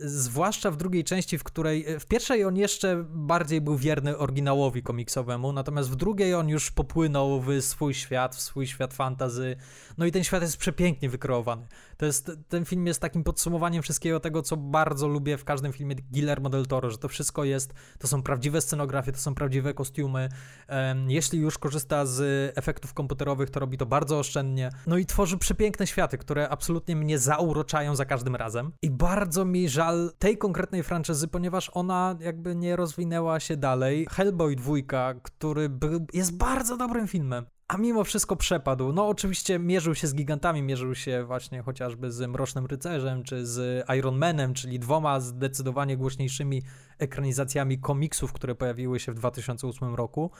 zwłaszcza 0.00 0.70
w 0.70 0.76
drugiej 0.76 1.04
części, 1.04 1.38
w 1.38 1.44
której 1.44 2.00
w 2.00 2.06
pierwszej 2.06 2.44
on 2.44 2.56
jeszcze 2.56 3.04
bardziej 3.08 3.60
był 3.60 3.76
wierny 3.76 4.18
oryginałowi 4.18 4.82
komiksowemu, 4.82 5.52
natomiast 5.52 5.90
w 5.90 5.96
drugiej 5.96 6.34
on 6.34 6.48
już 6.48 6.70
popłynął 6.70 7.40
w 7.40 7.60
swój 7.60 7.94
świat, 7.94 8.36
w 8.36 8.40
swój 8.40 8.66
świat 8.66 8.94
fantazy. 8.94 9.56
No 9.98 10.06
i 10.06 10.12
ten 10.12 10.24
świat 10.24 10.42
jest 10.42 10.56
przepięknie 10.56 11.10
wykreowany. 11.10 11.66
To 11.96 12.06
jest, 12.06 12.30
ten 12.48 12.64
film 12.64 12.86
jest 12.86 13.00
takim 13.00 13.24
podsumowaniem 13.24 13.82
wszystkiego 13.82 14.20
tego, 14.20 14.42
co 14.42 14.56
bardzo 14.56 15.08
lubię 15.08 15.38
w 15.38 15.44
każdym 15.44 15.72
filmie 15.72 15.96
Guillermo 16.12 16.50
del 16.50 16.66
Toro, 16.66 16.90
że 16.90 16.98
to 16.98 17.08
wszystko 17.08 17.44
jest, 17.44 17.74
to 17.98 18.08
są 18.08 18.22
prawdziwe 18.22 18.60
scenografie, 18.60 19.12
to 19.12 19.18
są 19.18 19.34
prawdziwe 19.34 19.74
kostiumy. 19.74 20.28
Um, 20.68 21.10
jeśli 21.10 21.38
już 21.38 21.58
korzysta 21.58 22.06
z 22.06 22.52
efektów 22.58 22.94
komputerowych, 22.94 23.50
to 23.50 23.60
robi 23.60 23.78
to 23.78 23.86
bardzo 23.86 24.18
oszczędnie. 24.18 24.70
No 24.86 24.98
i 24.98 25.06
tworzy 25.06 25.38
przepiękne 25.38 25.86
światy, 25.86 26.18
które 26.18 26.48
absolutnie 26.48 26.96
mnie 26.96 27.18
zauroczają 27.18 27.96
za 27.96 28.04
każdym 28.04 28.36
razem. 28.36 28.72
I 28.82 28.90
bardzo 28.90 29.44
mi 29.44 29.68
żal 29.68 30.10
tej 30.18 30.38
konkretnej 30.38 30.82
franczyzy, 30.82 31.28
ponieważ 31.28 31.70
ona 31.74 32.16
jakby 32.20 32.54
nie 32.54 32.76
rozwinęła 32.76 33.40
się 33.40 33.56
dalej. 33.56 34.06
Hellboy 34.10 34.56
2, 34.56 34.74
który 35.22 35.68
był, 35.68 36.06
jest 36.12 36.36
bardzo 36.36 36.76
dobrym 36.76 37.08
filmem 37.08 37.46
a 37.68 37.76
mimo 37.76 38.04
wszystko 38.04 38.36
przepadł. 38.36 38.92
No 38.92 39.08
oczywiście 39.08 39.58
mierzył 39.58 39.94
się 39.94 40.06
z 40.06 40.14
gigantami, 40.14 40.62
mierzył 40.62 40.94
się 40.94 41.24
właśnie 41.24 41.62
chociażby 41.62 42.12
z 42.12 42.30
Mrocznym 42.30 42.66
Rycerzem, 42.66 43.22
czy 43.22 43.46
z 43.46 43.84
Iron 43.98 44.18
Manem, 44.18 44.54
czyli 44.54 44.78
dwoma 44.78 45.20
zdecydowanie 45.20 45.96
głośniejszymi 45.96 46.62
ekranizacjami 46.98 47.78
komiksów, 47.78 48.32
które 48.32 48.54
pojawiły 48.54 49.00
się 49.00 49.12
w 49.12 49.14
2008 49.14 49.94
roku. 49.94 50.30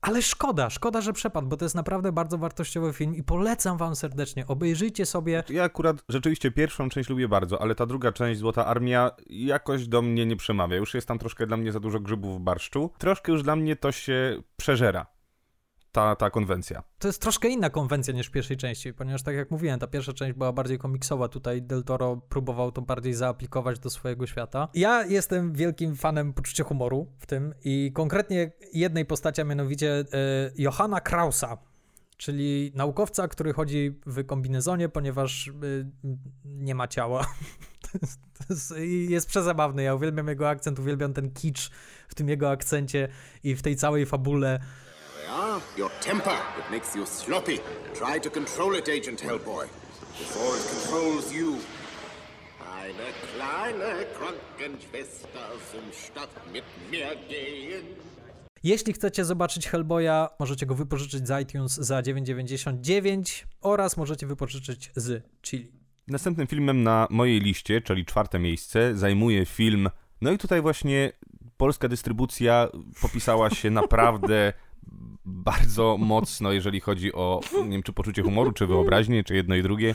Ale 0.00 0.22
szkoda, 0.22 0.70
szkoda, 0.70 1.00
że 1.00 1.12
przepadł, 1.12 1.48
bo 1.48 1.56
to 1.56 1.64
jest 1.64 1.74
naprawdę 1.74 2.12
bardzo 2.12 2.38
wartościowy 2.38 2.92
film 2.92 3.14
i 3.14 3.22
polecam 3.22 3.78
wam 3.78 3.96
serdecznie. 3.96 4.46
Obejrzyjcie 4.46 5.06
sobie. 5.06 5.44
Ja 5.48 5.64
akurat 5.64 5.96
rzeczywiście 6.08 6.50
pierwszą 6.50 6.88
część 6.88 7.08
lubię 7.08 7.28
bardzo, 7.28 7.62
ale 7.62 7.74
ta 7.74 7.86
druga 7.86 8.12
część, 8.12 8.40
Złota 8.40 8.66
Armia, 8.66 9.10
jakoś 9.26 9.88
do 9.88 10.02
mnie 10.02 10.26
nie 10.26 10.36
przemawia. 10.36 10.76
Już 10.76 10.94
jest 10.94 11.08
tam 11.08 11.18
troszkę 11.18 11.46
dla 11.46 11.56
mnie 11.56 11.72
za 11.72 11.80
dużo 11.80 12.00
grzybów 12.00 12.36
w 12.36 12.40
barszczu. 12.40 12.90
Troszkę 12.98 13.32
już 13.32 13.42
dla 13.42 13.56
mnie 13.56 13.76
to 13.76 13.92
się 13.92 14.42
przeżera 14.56 15.17
ta, 15.92 16.16
ta 16.16 16.30
konwencja. 16.30 16.82
To 16.98 17.08
jest 17.08 17.22
troszkę 17.22 17.48
inna 17.48 17.70
konwencja 17.70 18.14
niż 18.14 18.26
w 18.26 18.30
pierwszej 18.30 18.56
części, 18.56 18.94
ponieważ 18.94 19.22
tak 19.22 19.34
jak 19.34 19.50
mówiłem, 19.50 19.80
ta 19.80 19.86
pierwsza 19.86 20.12
część 20.12 20.38
była 20.38 20.52
bardziej 20.52 20.78
komiksowa, 20.78 21.28
tutaj 21.28 21.62
Del 21.62 21.84
Toro 21.84 22.16
próbował 22.16 22.72
to 22.72 22.82
bardziej 22.82 23.14
zaaplikować 23.14 23.78
do 23.78 23.90
swojego 23.90 24.26
świata. 24.26 24.68
Ja 24.74 25.06
jestem 25.06 25.52
wielkim 25.52 25.96
fanem 25.96 26.32
poczucia 26.32 26.64
humoru 26.64 27.06
w 27.18 27.26
tym 27.26 27.54
i 27.64 27.92
konkretnie 27.94 28.52
jednej 28.72 29.04
postaci, 29.04 29.40
a 29.40 29.44
mianowicie 29.44 29.92
e, 29.92 30.04
Johanna 30.56 31.00
Krausa, 31.00 31.58
czyli 32.18 32.72
naukowca, 32.74 33.28
który 33.28 33.52
chodzi 33.52 34.00
w 34.06 34.26
kombinezonie, 34.26 34.88
ponieważ 34.88 35.46
y, 35.46 35.86
nie 36.44 36.74
ma 36.74 36.88
ciała. 36.88 37.26
To 38.38 38.54
jest, 38.54 38.74
jest 39.08 39.28
przezabawny. 39.28 39.82
Ja 39.82 39.94
uwielbiam 39.94 40.28
jego 40.28 40.48
akcent, 40.48 40.78
uwielbiam 40.78 41.12
ten 41.12 41.30
kicz 41.30 41.70
w 42.08 42.14
tym 42.14 42.28
jego 42.28 42.50
akcencie 42.50 43.08
i 43.44 43.56
w 43.56 43.62
tej 43.62 43.76
całej 43.76 44.06
fabule. 44.06 44.60
Ah, 45.26 45.60
your 45.76 45.90
temper. 46.00 46.36
It 46.58 46.70
makes 46.70 46.94
you 46.96 47.06
sloppy. 47.06 47.58
Try 47.94 48.20
to 48.20 48.30
control 48.30 48.74
it, 48.74 48.88
Agent 48.88 49.20
Hellboy, 49.20 49.66
before 50.18 50.56
it 50.56 50.64
controls 50.70 51.32
you. 51.32 51.56
Eine 52.82 53.12
kleine 53.32 54.04
Krankenschwester 54.18 55.48
zum 55.72 55.92
Stadt 55.92 56.30
mit 56.52 56.64
mir 56.90 57.16
gehen. 57.28 57.86
Jeśli 58.62 58.92
chcecie 58.92 59.24
zobaczyć 59.24 59.68
Hellboya, 59.68 60.28
możecie 60.38 60.66
go 60.66 60.74
wypożyczyć 60.74 61.28
z 61.28 61.42
iTunes 61.42 61.74
za 61.74 62.00
9,99 62.00 63.44
oraz 63.60 63.96
możecie 63.96 64.26
wypożyczyć 64.26 64.90
z 64.96 65.22
Chili. 65.42 65.72
Następnym 66.08 66.46
filmem 66.46 66.82
na 66.82 67.06
mojej 67.10 67.40
liście, 67.40 67.80
czyli 67.80 68.04
czwarte 68.04 68.38
miejsce, 68.38 68.96
zajmuje 68.96 69.46
film. 69.46 69.90
No 70.20 70.32
i 70.32 70.38
tutaj 70.38 70.62
właśnie 70.62 71.12
polska 71.56 71.88
dystrybucja 71.88 72.68
popisała 73.02 73.50
się 73.50 73.70
naprawdę 73.80 74.52
bardzo 75.24 75.96
mocno, 75.98 76.52
jeżeli 76.52 76.80
chodzi 76.80 77.12
o, 77.12 77.40
nie 77.64 77.70
wiem, 77.70 77.82
czy 77.82 77.92
poczucie 77.92 78.22
humoru, 78.22 78.52
czy 78.52 78.66
wyobraźnię, 78.66 79.24
czy 79.24 79.34
jedno 79.34 79.54
i 79.54 79.62
drugie. 79.62 79.94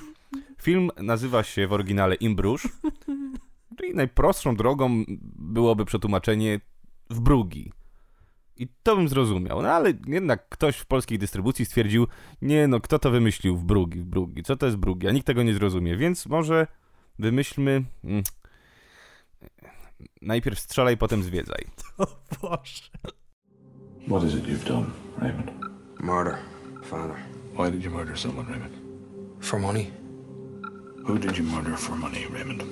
Film 0.62 0.90
nazywa 0.98 1.44
się 1.44 1.68
w 1.68 1.74
oryginale 1.74 2.16
Imbrusz, 2.16 2.68
czyli 3.78 3.96
najprostszą 3.96 4.56
drogą 4.56 5.04
byłoby 5.36 5.86
przetłumaczenie 5.86 6.60
w 7.10 7.20
brugi. 7.20 7.72
I 8.58 8.68
to 8.84 8.96
bym 8.96 9.10
zrozumiał, 9.10 9.62
no 9.62 9.70
ale 9.70 9.94
jednak 10.08 10.50
ktoś 10.50 10.78
w 10.78 10.86
polskiej 10.86 11.20
dystrybucji 11.20 11.66
stwierdził, 11.66 12.08
nie 12.42 12.68
no, 12.68 12.80
kto 12.80 13.00
to 13.00 13.12
wymyślił 13.12 13.58
w 13.58 13.64
brugi, 13.64 14.00
w 14.00 14.06
brugi, 14.06 14.44
co 14.44 14.56
to 14.56 14.66
jest 14.66 14.78
brugi, 14.78 15.08
a 15.08 15.12
nikt 15.12 15.28
tego 15.28 15.44
nie 15.44 15.54
zrozumie, 15.54 15.98
więc 15.98 16.26
może 16.26 16.68
wymyślmy... 17.20 17.84
Mm, 18.04 18.24
najpierw 20.22 20.60
strzelaj, 20.60 20.98
potem 20.98 21.24
zwiedzaj. 21.24 21.66
O 21.98 22.08
Boże. 22.42 22.90
What 24.08 24.24
is 24.24 24.36
it 24.36 24.46
you've 24.46 24.66
done, 24.66 24.92
Raymond? 25.18 25.52
Murder, 26.00 26.40
Father. 26.84 27.16
Why 27.56 27.70
did 27.70 27.84
you 27.84 27.90
murder 27.90 28.16
someone, 28.16 28.48
Raymond? 28.48 28.76
For 29.40 29.60
money? 29.60 29.92
Who 31.06 31.18
did 31.20 31.38
you 31.38 31.44
murder 31.44 31.78
for 31.78 31.96
money, 31.96 32.26
Raymond? 32.28 32.64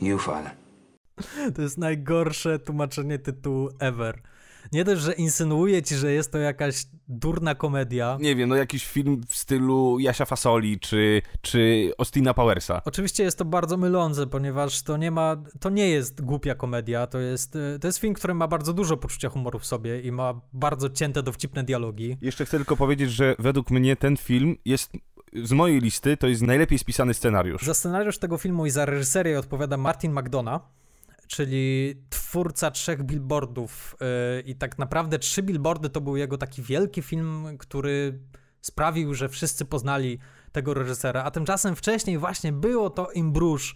You, 0.00 0.18
Father. 0.18 0.52
To 1.54 1.62
jest 1.62 1.78
najgorsze 1.78 2.58
tłumaczenie 2.58 3.18
tytułu 3.18 3.68
ever. 3.78 4.18
Nie 4.72 4.84
dość, 4.84 5.02
że 5.02 5.12
insynuuje 5.12 5.82
ci, 5.82 5.94
że 5.96 6.12
jest 6.12 6.32
to 6.32 6.38
jakaś 6.38 6.86
durna 7.08 7.54
komedia. 7.54 8.18
Nie 8.20 8.36
wiem, 8.36 8.48
no 8.48 8.56
jakiś 8.56 8.86
film 8.86 9.20
w 9.28 9.36
stylu 9.36 9.98
Jasia 9.98 10.24
Fasoli 10.24 10.80
czy, 10.80 11.22
czy 11.42 11.92
Austina 11.98 12.34
Powersa. 12.34 12.82
Oczywiście 12.84 13.22
jest 13.22 13.38
to 13.38 13.44
bardzo 13.44 13.76
mylące, 13.76 14.26
ponieważ 14.26 14.82
to 14.82 14.96
nie 14.96 15.10
ma, 15.10 15.36
to 15.60 15.70
nie 15.70 15.88
jest 15.88 16.24
głupia 16.24 16.54
komedia, 16.54 17.06
to 17.06 17.18
jest, 17.18 17.58
to 17.80 17.88
jest 17.88 17.98
film, 17.98 18.14
który 18.14 18.34
ma 18.34 18.48
bardzo 18.48 18.72
dużo 18.72 18.96
poczucia 18.96 19.28
humoru 19.28 19.58
w 19.58 19.66
sobie 19.66 20.00
i 20.00 20.12
ma 20.12 20.40
bardzo 20.52 20.90
cięte, 20.90 21.22
dowcipne 21.22 21.64
dialogi. 21.64 22.16
Jeszcze 22.20 22.44
chcę 22.44 22.56
tylko 22.56 22.76
powiedzieć, 22.76 23.10
że 23.10 23.36
według 23.38 23.70
mnie 23.70 23.96
ten 23.96 24.16
film 24.16 24.56
jest 24.64 24.92
z 25.42 25.52
mojej 25.52 25.80
listy 25.80 26.16
to 26.16 26.26
jest 26.26 26.42
najlepiej 26.42 26.78
spisany 26.78 27.14
scenariusz. 27.14 27.62
Za 27.62 27.74
scenariusz 27.74 28.18
tego 28.18 28.38
filmu 28.38 28.66
i 28.66 28.70
za 28.70 28.86
reżyserię 28.86 29.38
odpowiada 29.38 29.76
Martin 29.76 30.12
McDonough, 30.12 30.62
czyli 31.32 31.94
twórca 32.10 32.70
trzech 32.70 33.02
billboardów. 33.02 33.96
Yy, 34.00 34.40
I 34.40 34.54
tak 34.54 34.78
naprawdę 34.78 35.18
trzy 35.18 35.42
billboardy 35.42 35.90
to 35.90 36.00
był 36.00 36.16
jego 36.16 36.38
taki 36.38 36.62
wielki 36.62 37.02
film, 37.02 37.58
który 37.58 38.18
sprawił, 38.60 39.14
że 39.14 39.28
wszyscy 39.28 39.64
poznali 39.64 40.18
tego 40.52 40.74
reżysera. 40.74 41.24
A 41.24 41.30
tymczasem 41.30 41.76
wcześniej 41.76 42.18
właśnie 42.18 42.52
było 42.52 42.90
to 42.90 43.10
Imbrusz. 43.10 43.74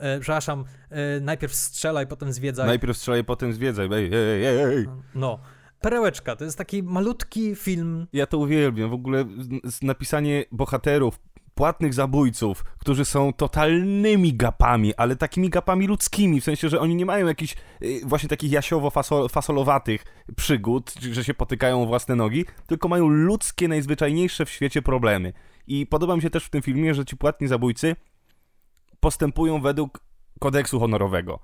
Yy, 0.00 0.20
przepraszam, 0.20 0.64
yy, 0.90 0.96
najpierw 1.20 1.54
strzelaj, 1.54 2.06
potem 2.06 2.32
zwiedzaj. 2.32 2.66
Najpierw 2.66 2.96
strzelaj, 2.96 3.24
potem 3.24 3.52
zwiedzaj. 3.52 3.88
Ej, 3.92 4.10
ej, 4.14 4.46
ej, 4.46 4.62
ej. 4.62 4.86
No. 5.14 5.38
Perełeczka, 5.80 6.36
to 6.36 6.44
jest 6.44 6.58
taki 6.58 6.82
malutki 6.82 7.56
film. 7.56 8.06
Ja 8.12 8.26
to 8.26 8.38
uwielbiam. 8.38 8.90
W 8.90 8.92
ogóle 8.92 9.24
napisanie 9.82 10.44
bohaterów, 10.52 11.18
płatnych 11.54 11.94
zabójców, 11.94 12.64
którzy 12.78 13.04
są 13.04 13.32
totalnymi 13.32 14.34
gapami, 14.34 14.94
ale 14.94 15.16
takimi 15.16 15.50
gapami 15.50 15.86
ludzkimi, 15.86 16.40
w 16.40 16.44
sensie, 16.44 16.68
że 16.68 16.80
oni 16.80 16.94
nie 16.94 17.06
mają 17.06 17.26
jakichś 17.26 17.56
y, 17.82 18.00
właśnie 18.04 18.28
takich 18.28 18.50
jasiowo-fasolowatych 18.50 19.98
przygód, 20.36 20.94
że 21.12 21.24
się 21.24 21.34
potykają 21.34 21.82
o 21.82 21.86
własne 21.86 22.16
nogi, 22.16 22.44
tylko 22.66 22.88
mają 22.88 23.08
ludzkie, 23.08 23.68
najzwyczajniejsze 23.68 24.44
w 24.44 24.50
świecie 24.50 24.82
problemy. 24.82 25.32
I 25.66 25.86
podoba 25.86 26.16
mi 26.16 26.22
się 26.22 26.30
też 26.30 26.44
w 26.44 26.50
tym 26.50 26.62
filmie, 26.62 26.94
że 26.94 27.04
ci 27.04 27.16
płatni 27.16 27.48
zabójcy 27.48 27.96
postępują 29.00 29.60
według 29.60 30.00
kodeksu 30.40 30.80
honorowego. 30.80 31.40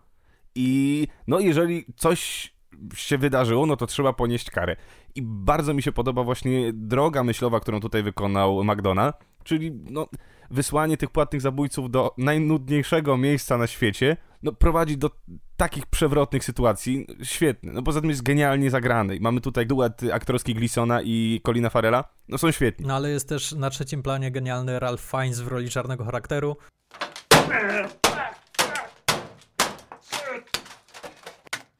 I 0.54 1.08
no, 1.26 1.40
jeżeli 1.40 1.84
coś 1.96 2.50
się 2.94 3.18
wydarzyło, 3.18 3.66
no 3.66 3.76
to 3.76 3.86
trzeba 3.86 4.12
ponieść 4.12 4.50
karę. 4.50 4.76
I 5.14 5.22
bardzo 5.22 5.74
mi 5.74 5.82
się 5.82 5.92
podoba 5.92 6.22
właśnie 6.22 6.72
droga 6.72 7.24
myślowa, 7.24 7.60
którą 7.60 7.80
tutaj 7.80 8.02
wykonał 8.02 8.64
McDonough, 8.64 9.14
czyli 9.44 9.72
no, 9.90 10.08
wysłanie 10.50 10.96
tych 10.96 11.10
płatnych 11.10 11.42
zabójców 11.42 11.90
do 11.90 12.14
najnudniejszego 12.18 13.16
miejsca 13.16 13.58
na 13.58 13.66
świecie, 13.66 14.16
no 14.42 14.52
prowadzi 14.52 14.98
do 14.98 15.10
takich 15.56 15.86
przewrotnych 15.86 16.44
sytuacji. 16.44 17.06
Świetny. 17.22 17.72
No 17.72 17.82
poza 17.82 18.00
tym 18.00 18.10
jest 18.10 18.22
genialnie 18.22 18.70
zagrany. 18.70 19.16
I 19.16 19.20
Mamy 19.20 19.40
tutaj 19.40 19.66
duet 19.66 20.00
aktorski 20.12 20.54
Gleasona 20.54 21.02
i 21.02 21.40
Colina 21.46 21.70
Farrella. 21.70 22.04
No 22.28 22.38
są 22.38 22.50
świetni. 22.50 22.86
No 22.86 22.94
ale 22.96 23.10
jest 23.10 23.28
też 23.28 23.52
na 23.52 23.70
trzecim 23.70 24.02
planie 24.02 24.30
genialny 24.30 24.78
Ralph 24.78 25.02
Fiennes 25.10 25.40
w 25.40 25.48
roli 25.48 25.70
czarnego 25.70 26.04
charakteru. 26.04 26.56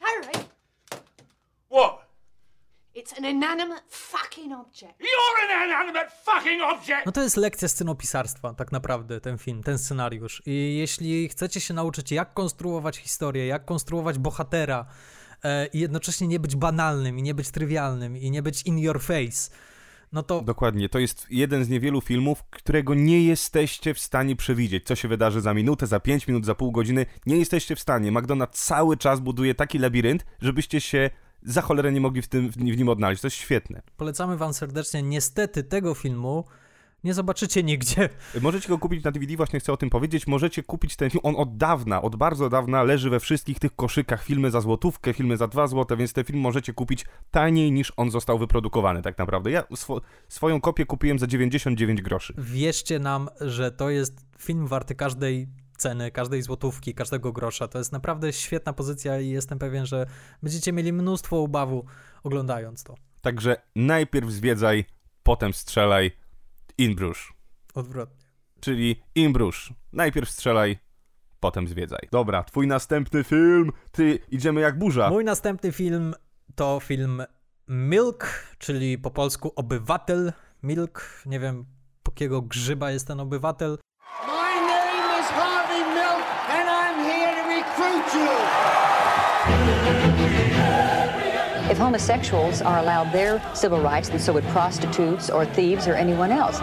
Harry, 0.01 0.33
What? 1.71 2.08
It's 2.99 3.19
an 3.19 3.25
inanimate 3.25 3.83
fucking 3.89 4.53
object. 4.53 5.01
You're 5.01 5.39
an 5.45 5.69
inanimate 5.69 6.11
fucking 6.25 6.63
object! 6.63 7.07
No 7.07 7.13
to 7.13 7.23
jest 7.23 7.37
lekcja 7.37 7.69
scenopisarstwa, 7.69 8.55
tak 8.55 8.73
naprawdę, 8.73 9.21
ten 9.21 9.39
film, 9.39 9.63
ten 9.63 9.79
scenariusz. 9.79 10.43
I 10.47 10.77
jeśli 10.79 11.29
chcecie 11.29 11.61
się 11.61 11.75
nauczyć, 11.75 12.13
jak 12.13 12.35
konstruować 12.35 12.97
historię, 12.97 13.47
jak 13.47 13.65
konstruować 13.65 14.19
bohatera 14.19 14.87
e, 15.45 15.67
i 15.67 15.79
jednocześnie 15.79 16.29
nie 16.29 16.41
być 16.41 16.57
banalnym, 16.57 17.19
i 17.19 17.23
nie 17.23 17.35
być 17.35 17.51
trywialnym, 17.51 18.17
i 18.17 18.31
nie 18.31 18.43
być 18.43 18.63
in 18.63 18.79
your 18.79 19.01
face, 19.01 19.51
no 20.13 20.23
to 20.23 20.41
Dokładnie. 20.41 20.89
To 20.89 20.99
jest 20.99 21.27
jeden 21.31 21.65
z 21.65 21.69
niewielu 21.69 22.01
filmów, 22.01 22.45
którego 22.51 22.95
nie 22.95 23.23
jesteście 23.23 23.95
w 23.95 23.99
stanie 23.99 24.37
przewidzieć, 24.37 24.87
co 24.87 24.97
się 24.97 25.09
wydarzy 25.09 25.41
za 25.41 25.55
minutę, 25.55 25.87
za 25.87 26.01
pięć 26.01 26.29
minut, 26.29 26.47
za 26.47 26.55
pół 26.55 26.73
godziny. 26.73 27.07
Nie 27.27 27.37
jesteście 27.37 27.77
w 27.77 27.81
stanie. 27.81 28.13
McDonald 28.13 28.51
cały 28.51 28.97
czas 28.97 29.21
buduje 29.21 29.55
taki 29.55 29.79
labirynt, 29.79 30.27
żebyście 30.41 30.81
się 30.81 31.11
za 31.43 31.63
cholerę 31.63 31.93
nie 31.93 32.01
mogli 32.01 32.23
w, 32.23 32.29
tym, 32.29 32.51
w 32.51 32.57
nim 32.57 32.89
odnaleźć. 32.89 33.23
To 33.23 33.27
jest 33.27 33.37
świetne. 33.37 33.83
polecamy 33.97 34.37
wam 34.37 34.55
serdecznie. 34.55 35.03
Niestety 35.03 35.65
tego 35.65 35.95
filmu 35.95 36.45
nie 37.05 37.15
zobaczycie 37.15 37.63
nigdzie. 37.63 38.09
Możecie 38.41 38.69
go 38.69 38.79
kupić 38.79 39.05
na 39.05 39.11
DVD, 39.11 39.37
właśnie 39.37 39.61
chcę 39.61 39.73
o 39.73 39.77
tym 39.77 39.91
powiedzieć. 39.91 40.27
Możecie 40.27 40.63
kupić 40.63 40.97
ten 40.97 41.11
film. 41.11 41.21
On 41.25 41.35
od 41.37 41.57
dawna, 41.57 42.03
od 42.03 42.17
bardzo 42.17 42.49
dawna 42.49 42.83
leży 42.83 43.11
we 43.11 43.21
wszystkich 43.21 43.59
tych 43.59 43.77
koszykach. 43.77 44.25
Filmy 44.25 44.51
za 44.51 44.61
złotówkę, 44.61 45.13
filmy 45.13 45.37
za 45.37 45.49
dwa 45.49 45.67
złote, 45.67 45.97
więc 45.97 46.13
ten 46.13 46.25
film 46.25 46.41
możecie 46.41 46.73
kupić 46.73 47.07
taniej 47.31 47.73
niż 47.73 47.93
on 47.97 48.11
został 48.11 48.39
wyprodukowany 48.39 49.03
tak 49.03 49.19
naprawdę. 49.19 49.51
Ja 49.51 49.65
swo 49.75 50.01
swoją 50.29 50.61
kopię 50.61 50.87
kupiłem 50.87 51.19
za 51.19 51.27
99 51.27 52.03
groszy. 52.03 52.35
Wierzcie 52.39 52.99
nam, 52.99 53.29
że 53.41 53.73
to 53.73 53.91
jest 53.91 54.27
film 54.39 54.67
warty 54.67 54.95
każdej 54.95 55.49
ceny, 55.79 56.11
każdej 56.11 56.43
złotówki, 56.43 56.95
każdego 56.95 57.33
grosza. 57.33 57.69
To 57.69 57.79
jest 57.79 57.93
naprawdę 57.93 58.33
świetna 58.33 58.73
pozycja 58.73 59.21
i 59.21 59.29
jestem 59.29 59.59
pewien, 59.59 59.87
że 59.87 60.07
będziecie 60.43 60.73
mieli 60.73 60.93
mnóstwo 60.93 61.37
ubawu 61.37 61.85
oglądając 62.23 62.85
to. 62.85 62.95
Także 63.21 63.57
najpierw 63.77 64.31
zwiedzaj, 64.31 64.85
potem 65.23 65.53
strzelaj. 65.55 66.11
Inbrusz. 66.79 67.35
Odwrotnie. 67.75 68.27
Czyli 68.61 69.03
Inbrusz. 69.15 69.73
Najpierw 69.93 70.31
strzelaj, 70.31 70.79
potem 71.41 71.69
zwiedzaj. 71.69 72.09
Dobra, 72.13 72.45
twój 72.45 72.67
następny 72.67 73.25
film. 73.25 73.73
Ty, 73.93 74.19
idziemy 74.31 74.61
jak 74.61 74.79
burza. 74.79 75.11
Mój 75.11 75.25
następny 75.25 75.73
film 75.73 76.15
to 76.55 76.81
film 76.81 77.23
Milk, 77.69 78.45
czyli 78.59 78.99
po 78.99 79.11
polsku 79.11 79.53
Obywatel. 79.57 80.33
Milk, 80.63 81.23
nie 81.27 81.41
wiem 81.41 81.65
po 82.03 82.13
jakiego 82.13 82.43
grzyba 82.43 82.91
jest 82.91 83.07
ten 83.07 83.21
obywatel. 83.21 83.79
My 84.27 84.55
name 84.67 85.21
is 85.21 85.27
Harvey 85.27 85.85
Milk, 85.95 86.27
and 86.51 86.69
I'm 86.69 87.05
here 87.05 87.43
to 87.43 87.49
recruit 87.49 88.15
you. 88.15 88.29
If 91.71 91.79
homosexuals 91.79 92.63
are 92.63 92.79
allowed 92.79 93.13
their 93.13 93.41
civil 93.55 93.81
rights, 93.81 94.09
then 94.09 94.21
so 94.21 94.33
would 94.33 94.45
prostitutes 94.45 95.31
or 95.31 95.47
thieves 95.47 95.89
or 95.89 95.95
anyone 95.95 96.33
else. 96.33 96.63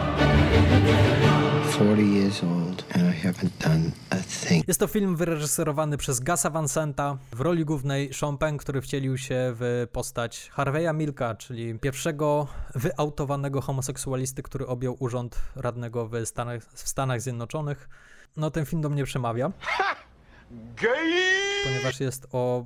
40 1.77 2.03
years 2.03 2.43
old 2.43 2.83
and 2.93 3.03
I 3.03 3.27
haven't 3.27 3.51
done 3.59 3.91
a 4.09 4.15
thing. 4.15 4.67
Jest 4.67 4.79
to 4.79 4.87
film 4.87 5.15
wyreżyserowany 5.15 5.97
przez 5.97 6.19
Gasa 6.19 6.49
Van 6.49 6.67
Senta. 6.67 7.17
W 7.31 7.41
roli 7.41 7.65
głównej 7.65 8.13
Sean 8.13 8.37
Penn, 8.37 8.57
który 8.57 8.81
wcielił 8.81 9.17
się 9.17 9.35
w 9.59 9.87
postać 9.91 10.49
Harveya 10.53 10.93
Milka, 10.93 11.35
czyli 11.35 11.79
pierwszego 11.79 12.47
wyautowanego 12.75 13.61
homoseksualisty, 13.61 14.43
który 14.43 14.67
objął 14.67 14.95
urząd 14.99 15.37
radnego 15.55 16.07
w 16.07 16.25
Stanach, 16.25 16.63
w 16.63 16.89
Stanach 16.89 17.21
Zjednoczonych. 17.21 17.89
No 18.37 18.51
ten 18.51 18.65
film 18.65 18.81
do 18.81 18.89
mnie 18.89 19.03
przemawia. 19.03 19.51
Ponieważ 21.63 21.99
jest 21.99 22.27
o 22.31 22.65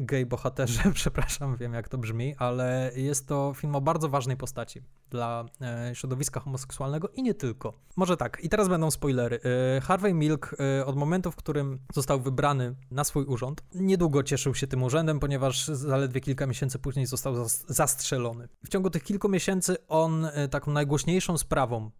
gej 0.00 0.26
bohaterze, 0.26 0.82
przepraszam, 0.94 1.56
wiem 1.56 1.72
jak 1.72 1.88
to 1.88 1.98
brzmi, 1.98 2.34
ale 2.38 2.90
jest 2.96 3.28
to 3.28 3.52
film 3.56 3.76
o 3.76 3.80
bardzo 3.80 4.08
ważnej 4.08 4.36
postaci 4.36 4.82
dla 5.10 5.44
e, 5.60 5.94
środowiska 5.94 6.40
homoseksualnego 6.40 7.08
i 7.08 7.22
nie 7.22 7.34
tylko. 7.34 7.72
Może 7.96 8.16
tak, 8.16 8.38
i 8.42 8.48
teraz 8.48 8.68
będą 8.68 8.90
spoilery. 8.90 9.40
E, 9.76 9.80
Harvey 9.80 10.14
Milk 10.14 10.56
e, 10.78 10.86
od 10.86 10.96
momentu, 10.96 11.32
w 11.32 11.36
którym 11.36 11.78
został 11.94 12.20
wybrany 12.20 12.74
na 12.90 13.04
swój 13.04 13.24
urząd, 13.24 13.62
niedługo 13.74 14.22
cieszył 14.22 14.54
się 14.54 14.66
tym 14.66 14.82
urzędem, 14.82 15.20
ponieważ 15.20 15.66
zaledwie 15.66 16.20
kilka 16.20 16.46
miesięcy 16.46 16.78
później 16.78 17.06
został 17.06 17.34
zas- 17.34 17.64
zastrzelony. 17.68 18.48
W 18.64 18.68
ciągu 18.68 18.90
tych 18.90 19.02
kilku 19.02 19.28
miesięcy 19.28 19.76
on 19.88 20.28
taką 20.50 20.72
najgłośniejszą 20.72 21.38
sprawą 21.38 21.90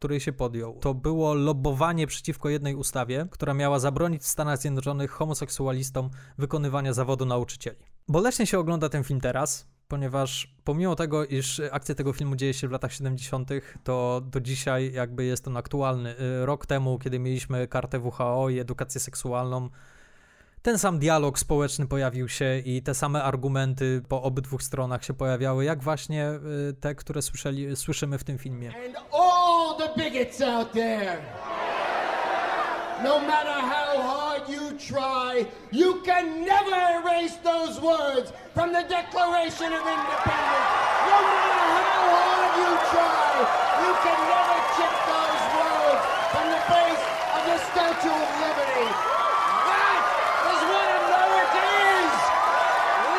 której 0.00 0.20
się 0.20 0.32
podjął. 0.32 0.78
To 0.78 0.94
było 0.94 1.34
lobbowanie 1.34 2.06
przeciwko 2.06 2.48
jednej 2.48 2.74
ustawie, 2.74 3.26
która 3.30 3.54
miała 3.54 3.78
zabronić 3.78 4.22
w 4.22 4.26
Stanach 4.26 4.58
Zjednoczonych 4.58 5.10
homoseksualistom 5.10 6.10
wykonywania 6.38 6.92
zawodu 6.92 7.26
nauczycieli. 7.26 7.76
Boleśnie 8.08 8.46
się 8.46 8.58
ogląda 8.58 8.88
ten 8.88 9.04
film 9.04 9.20
teraz, 9.20 9.68
ponieważ 9.88 10.54
pomimo 10.64 10.96
tego, 10.96 11.24
iż 11.24 11.62
akcja 11.72 11.94
tego 11.94 12.12
filmu 12.12 12.36
dzieje 12.36 12.54
się 12.54 12.68
w 12.68 12.70
latach 12.70 12.92
70., 12.92 13.50
to 13.84 14.20
do 14.20 14.40
dzisiaj 14.40 14.92
jakby 14.92 15.24
jest 15.24 15.48
on 15.48 15.56
aktualny. 15.56 16.20
Y, 16.20 16.46
Rok 16.46 16.66
temu, 16.66 16.98
kiedy 16.98 17.18
mieliśmy 17.18 17.68
kartę 17.68 17.98
WHO 17.98 18.48
i 18.48 18.58
edukację 18.58 19.00
seksualną, 19.00 19.68
ten 20.62 20.78
sam 20.78 20.98
dialog 20.98 21.38
społeczny 21.38 21.86
pojawił 21.86 22.28
się 22.28 22.58
i 22.58 22.82
te 22.82 22.94
same 22.94 23.22
argumenty 23.22 24.02
po 24.08 24.22
obydwu 24.22 24.58
stronach 24.58 25.04
się 25.04 25.14
pojawiały, 25.14 25.64
jak 25.64 25.82
właśnie 25.82 26.30
y, 26.70 26.74
te, 26.80 26.94
które 26.94 27.22
słyszeli, 27.22 27.76
słyszymy 27.76 28.18
w 28.18 28.24
tym 28.24 28.38
filmie. 28.38 28.68
And 28.68 28.96
all 29.12 29.76
the 29.78 30.02
bigots 30.02 30.40
out 30.40 30.72
there. 30.72 31.16
No 33.02 33.18
matter 33.20 33.60
how 33.62 34.02
hard 34.02 34.48
you 34.48 34.72
try, 34.78 35.46
you 35.72 36.02
can 36.02 36.44
never 36.44 36.76
erase 37.00 37.36
those 37.42 37.80
words 37.80 38.32
from 38.54 38.72
the 38.72 38.82
Declaration 38.82 39.72
of 39.72 39.80
Independence. 39.80 40.68
No 41.08 41.16
matter 41.32 41.68
how 41.80 42.02
hard 42.16 42.52
you 42.60 42.70
try, 42.92 43.32
you 43.84 43.92
can 44.04 44.18
never 44.34 44.58
chip 44.76 44.94
those 45.08 45.42
words 45.56 46.02
from 46.32 46.46
the 46.54 46.60
base 46.68 47.04
of 47.36 47.42
the 47.50 47.58
Statue 47.72 48.16
of 48.24 48.30
Liberty. 48.44 48.88
That 49.72 50.00
is 50.52 50.60
what 50.72 50.88
America 51.00 51.62
is. 51.96 52.14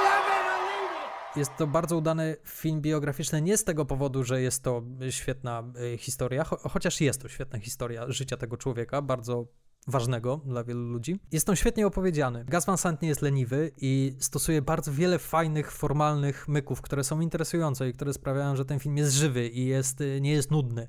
Love 0.06 0.28
it 0.38 0.46
or 0.54 0.60
leave 0.70 0.94
it. 1.02 1.10
Jest 1.36 1.52
to 1.58 1.68
bardzo 1.68 1.98
udany 1.98 2.36
film 2.46 2.82
biograficzny 2.82 3.42
nie 3.42 3.58
z 3.58 3.64
tego 3.64 3.86
powodu, 3.86 4.24
że 4.24 4.42
jest 4.42 4.64
to 4.64 4.84
świetna 5.10 5.64
y, 5.94 5.98
historia, 5.98 6.44
cho 6.44 6.70
chociaż 6.70 7.02
jest 7.02 7.22
to 7.22 7.30
świetna 7.30 7.60
historia 7.60 8.06
życia 8.08 8.38
tego 8.38 8.58
człowieka, 8.58 9.02
bardzo 9.02 9.48
ważnego 9.88 10.42
dla 10.46 10.64
wielu 10.64 10.82
ludzi. 10.82 11.20
Jest 11.32 11.50
on 11.50 11.56
świetnie 11.56 11.88
opowiedziany. 11.88 12.46
Gus 12.46 12.66
Van 12.66 12.78
Sant 12.78 13.02
nie 13.02 13.10
jest 13.10 13.22
leniwy 13.22 13.72
i 13.78 14.16
stosuje 14.20 14.62
bardzo 14.62 14.92
wiele 14.92 15.20
fajnych, 15.20 15.72
formalnych 15.72 16.48
myków, 16.48 16.82
które 16.82 17.04
są 17.04 17.20
interesujące 17.20 17.90
i 17.90 17.94
które 17.94 18.14
sprawiają, 18.14 18.56
że 18.56 18.66
ten 18.66 18.80
film 18.80 18.98
jest 18.98 19.14
żywy 19.14 19.48
i 19.48 19.66
jest, 19.66 20.02
y, 20.02 20.22
nie 20.22 20.32
jest 20.32 20.52
nudny. 20.52 20.88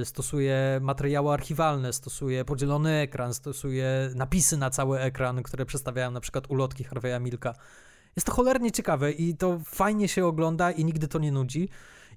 Y, 0.00 0.04
Stosuje 0.04 0.78
materiały 0.82 1.32
archiwalne, 1.32 1.92
stosuje 1.92 2.44
podzielony 2.44 2.90
ekran, 2.90 3.34
stosuje 3.34 4.10
napisy 4.14 4.56
na 4.56 4.70
cały 4.70 5.00
ekran, 5.00 5.42
które 5.42 5.66
przedstawiają 5.66 6.10
na 6.10 6.20
przykład 6.20 6.50
ulotki 6.50 6.84
Harveya 6.84 7.20
Milka. 7.20 7.54
Jest 8.16 8.26
to 8.26 8.32
cholernie 8.32 8.72
ciekawe 8.72 9.12
i 9.12 9.36
to 9.36 9.60
fajnie 9.64 10.08
się 10.08 10.26
ogląda 10.26 10.70
i 10.70 10.84
nigdy 10.84 11.08
to 11.08 11.18
nie 11.18 11.32
nudzi. 11.32 11.68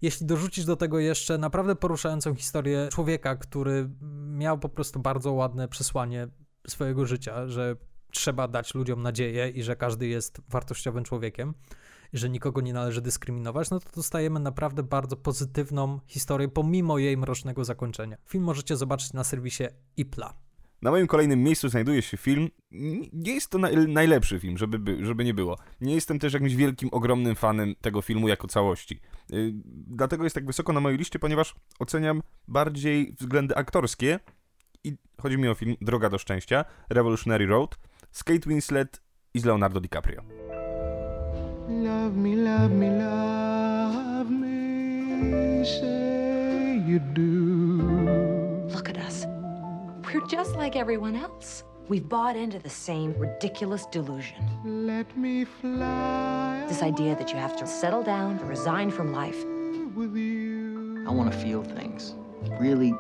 Jeśli 0.02 0.26
dorzucisz 0.26 0.66
do 0.66 0.76
tego 0.76 1.00
jeszcze 1.00 1.38
naprawdę 1.38 1.76
poruszającą 1.76 2.36
historię 2.36 2.88
człowieka, 2.92 3.36
który 3.36 3.90
miał 4.28 4.60
po 4.60 4.70
prostu 4.70 5.00
bardzo 5.00 5.34
ładne 5.34 5.68
przesłanie 5.68 6.28
swojego 6.68 7.06
życia, 7.06 7.48
że 7.48 7.76
trzeba 8.12 8.48
dać 8.48 8.76
ludziom 8.76 9.02
nadzieję 9.02 9.50
i 9.50 9.64
że 9.64 9.76
każdy 9.76 10.08
jest 10.08 10.42
wartościowym 10.50 11.04
człowiekiem 11.04 11.54
że 12.14 12.30
nikogo 12.30 12.62
nie 12.62 12.74
należy 12.74 13.02
dyskryminować, 13.02 13.70
no 13.70 13.80
to 13.80 13.90
dostajemy 13.96 14.40
naprawdę 14.40 14.84
bardzo 14.84 15.18
pozytywną 15.18 16.00
historię, 16.08 16.48
pomimo 16.48 16.98
jej 16.98 17.18
mrocznego 17.18 17.66
zakończenia. 17.66 18.18
Film 18.26 18.44
możecie 18.44 18.78
zobaczyć 18.78 19.14
na 19.14 19.24
serwisie 19.24 19.64
IPLA. 19.98 20.34
Na 20.84 20.92
moim 20.92 21.08
kolejnym 21.08 21.44
miejscu 21.44 21.70
znajduje 21.70 22.02
się 22.02 22.18
film. 22.18 22.50
Nie 23.14 23.34
jest 23.34 23.50
to 23.50 23.60
naj- 23.60 23.88
najlepszy 23.88 24.40
film, 24.40 24.58
żeby, 24.58 24.80
by, 24.80 25.06
żeby 25.06 25.24
nie 25.26 25.34
było. 25.34 25.58
Nie 25.82 25.96
jestem 25.96 26.20
też 26.20 26.34
jakimś 26.34 26.56
wielkim, 26.56 26.90
ogromnym 26.92 27.36
fanem 27.36 27.76
tego 27.82 28.02
filmu 28.02 28.28
jako 28.28 28.48
całości. 28.48 29.00
Yy, 29.30 29.52
dlatego 29.88 30.24
jest 30.24 30.34
tak 30.36 30.46
wysoko 30.46 30.74
na 30.74 30.80
mojej 30.80 30.98
liście, 30.98 31.20
ponieważ 31.20 31.56
oceniam 31.80 32.22
bardziej 32.48 33.16
względy 33.20 33.56
aktorskie. 33.56 34.20
I 34.84 34.98
chodzi 35.22 35.38
mi 35.38 35.48
o 35.48 35.54
film 35.56 35.76
Droga 35.82 36.10
do 36.10 36.18
Szczęścia, 36.18 36.66
Revolutionary 36.90 37.46
Road, 37.46 37.78
z 38.12 38.24
Kate 38.24 38.50
Winslet 38.50 39.02
i 39.34 39.40
z 39.40 39.46
Leonardo 39.46 39.80
DiCaprio. 39.80 40.22
Love 41.70 42.18
me, 42.18 42.36
love 42.36 42.70
me, 42.70 42.90
love 42.90 44.32
me, 44.32 45.66
say 45.66 46.84
you 46.88 47.00
do. 47.00 47.24
Look 48.76 48.90
at 48.90 48.98
us. 48.98 49.33
We're 50.14 50.28
just 50.28 50.56
like 50.56 50.76
everyone 50.76 51.16
else. 51.16 51.64
We've 51.90 52.08
bought 52.10 52.36
into 52.36 52.60
the 52.60 52.70
same 52.70 53.14
ridiculous 53.20 53.86
delusion. 53.92 54.36
Let 54.66 55.18
me 55.18 55.46
fly 55.46 56.66
This 56.70 56.84
idea 56.84 57.16
that 57.16 57.34
you 57.34 57.40
have 57.40 57.56
to 57.58 57.68
settle 57.68 58.04
down, 58.04 58.40
resign 58.50 58.92
from 58.92 59.12
life. 59.12 59.46
with 59.96 60.16
you. 60.16 61.04
I 61.08 61.16
want 61.16 61.32
to 61.32 61.38
feel 61.40 61.64
things. 61.64 62.16
Really 62.62 62.94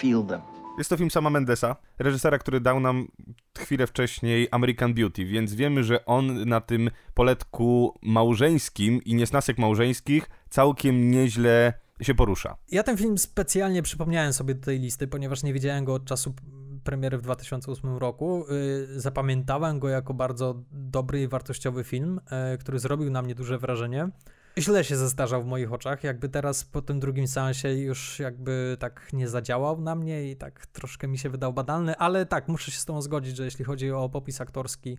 feel 0.00 0.22
them. 0.22 0.40
Jest 0.78 0.90
to 0.90 0.96
film 0.96 1.10
sama 1.10 1.30
Mendesa, 1.30 1.76
reżysera, 1.98 2.38
który 2.38 2.60
dał 2.60 2.80
nam 2.80 3.08
chwilę 3.58 3.86
wcześniej 3.86 4.48
American 4.50 4.94
Beauty, 4.94 5.24
więc 5.24 5.54
wiemy, 5.54 5.84
że 5.84 6.04
on 6.04 6.48
na 6.48 6.60
tym 6.60 6.90
poletku 7.14 7.98
małżeńskim 8.02 9.04
i 9.04 9.14
niesnasek 9.14 9.58
małżeńskich 9.58 10.30
całkiem 10.50 11.10
nieźle 11.10 11.72
się 12.02 12.14
porusza. 12.14 12.56
Ja 12.70 12.82
ten 12.82 12.96
film 12.96 13.18
specjalnie 13.18 13.82
przypomniałem 13.82 14.32
sobie 14.32 14.54
do 14.54 14.64
tej 14.64 14.78
listy, 14.78 15.06
ponieważ 15.08 15.42
nie 15.42 15.52
widziałem 15.52 15.84
go 15.84 15.94
od 15.94 16.04
czasu 16.04 16.34
premiery 16.88 17.18
w 17.18 17.22
2008 17.22 17.96
roku. 17.96 18.44
Yy, 18.90 19.00
Zapamiętałem 19.00 19.78
go 19.78 19.88
jako 19.88 20.14
bardzo 20.14 20.62
dobry 20.70 21.22
i 21.22 21.28
wartościowy 21.28 21.84
film, 21.84 22.20
yy, 22.50 22.58
który 22.58 22.78
zrobił 22.78 23.10
na 23.10 23.22
mnie 23.22 23.34
duże 23.34 23.58
wrażenie. 23.58 24.08
Źle 24.58 24.84
się 24.84 24.96
zestarzał 24.96 25.42
w 25.42 25.46
moich 25.46 25.72
oczach, 25.72 26.04
jakby 26.04 26.28
teraz 26.28 26.64
po 26.64 26.82
tym 26.82 27.00
drugim 27.00 27.28
seansie 27.28 27.68
już 27.68 28.18
jakby 28.18 28.76
tak 28.80 29.12
nie 29.12 29.28
zadziałał 29.28 29.80
na 29.80 29.94
mnie 29.94 30.30
i 30.30 30.36
tak 30.36 30.66
troszkę 30.66 31.08
mi 31.08 31.18
się 31.18 31.30
wydał 31.30 31.52
badalny, 31.52 31.96
ale 31.96 32.26
tak, 32.26 32.48
muszę 32.48 32.70
się 32.70 32.78
z 32.78 32.84
tobą 32.84 33.02
zgodzić, 33.02 33.36
że 33.36 33.44
jeśli 33.44 33.64
chodzi 33.64 33.92
o 33.92 34.08
popis 34.08 34.40
aktorski, 34.40 34.98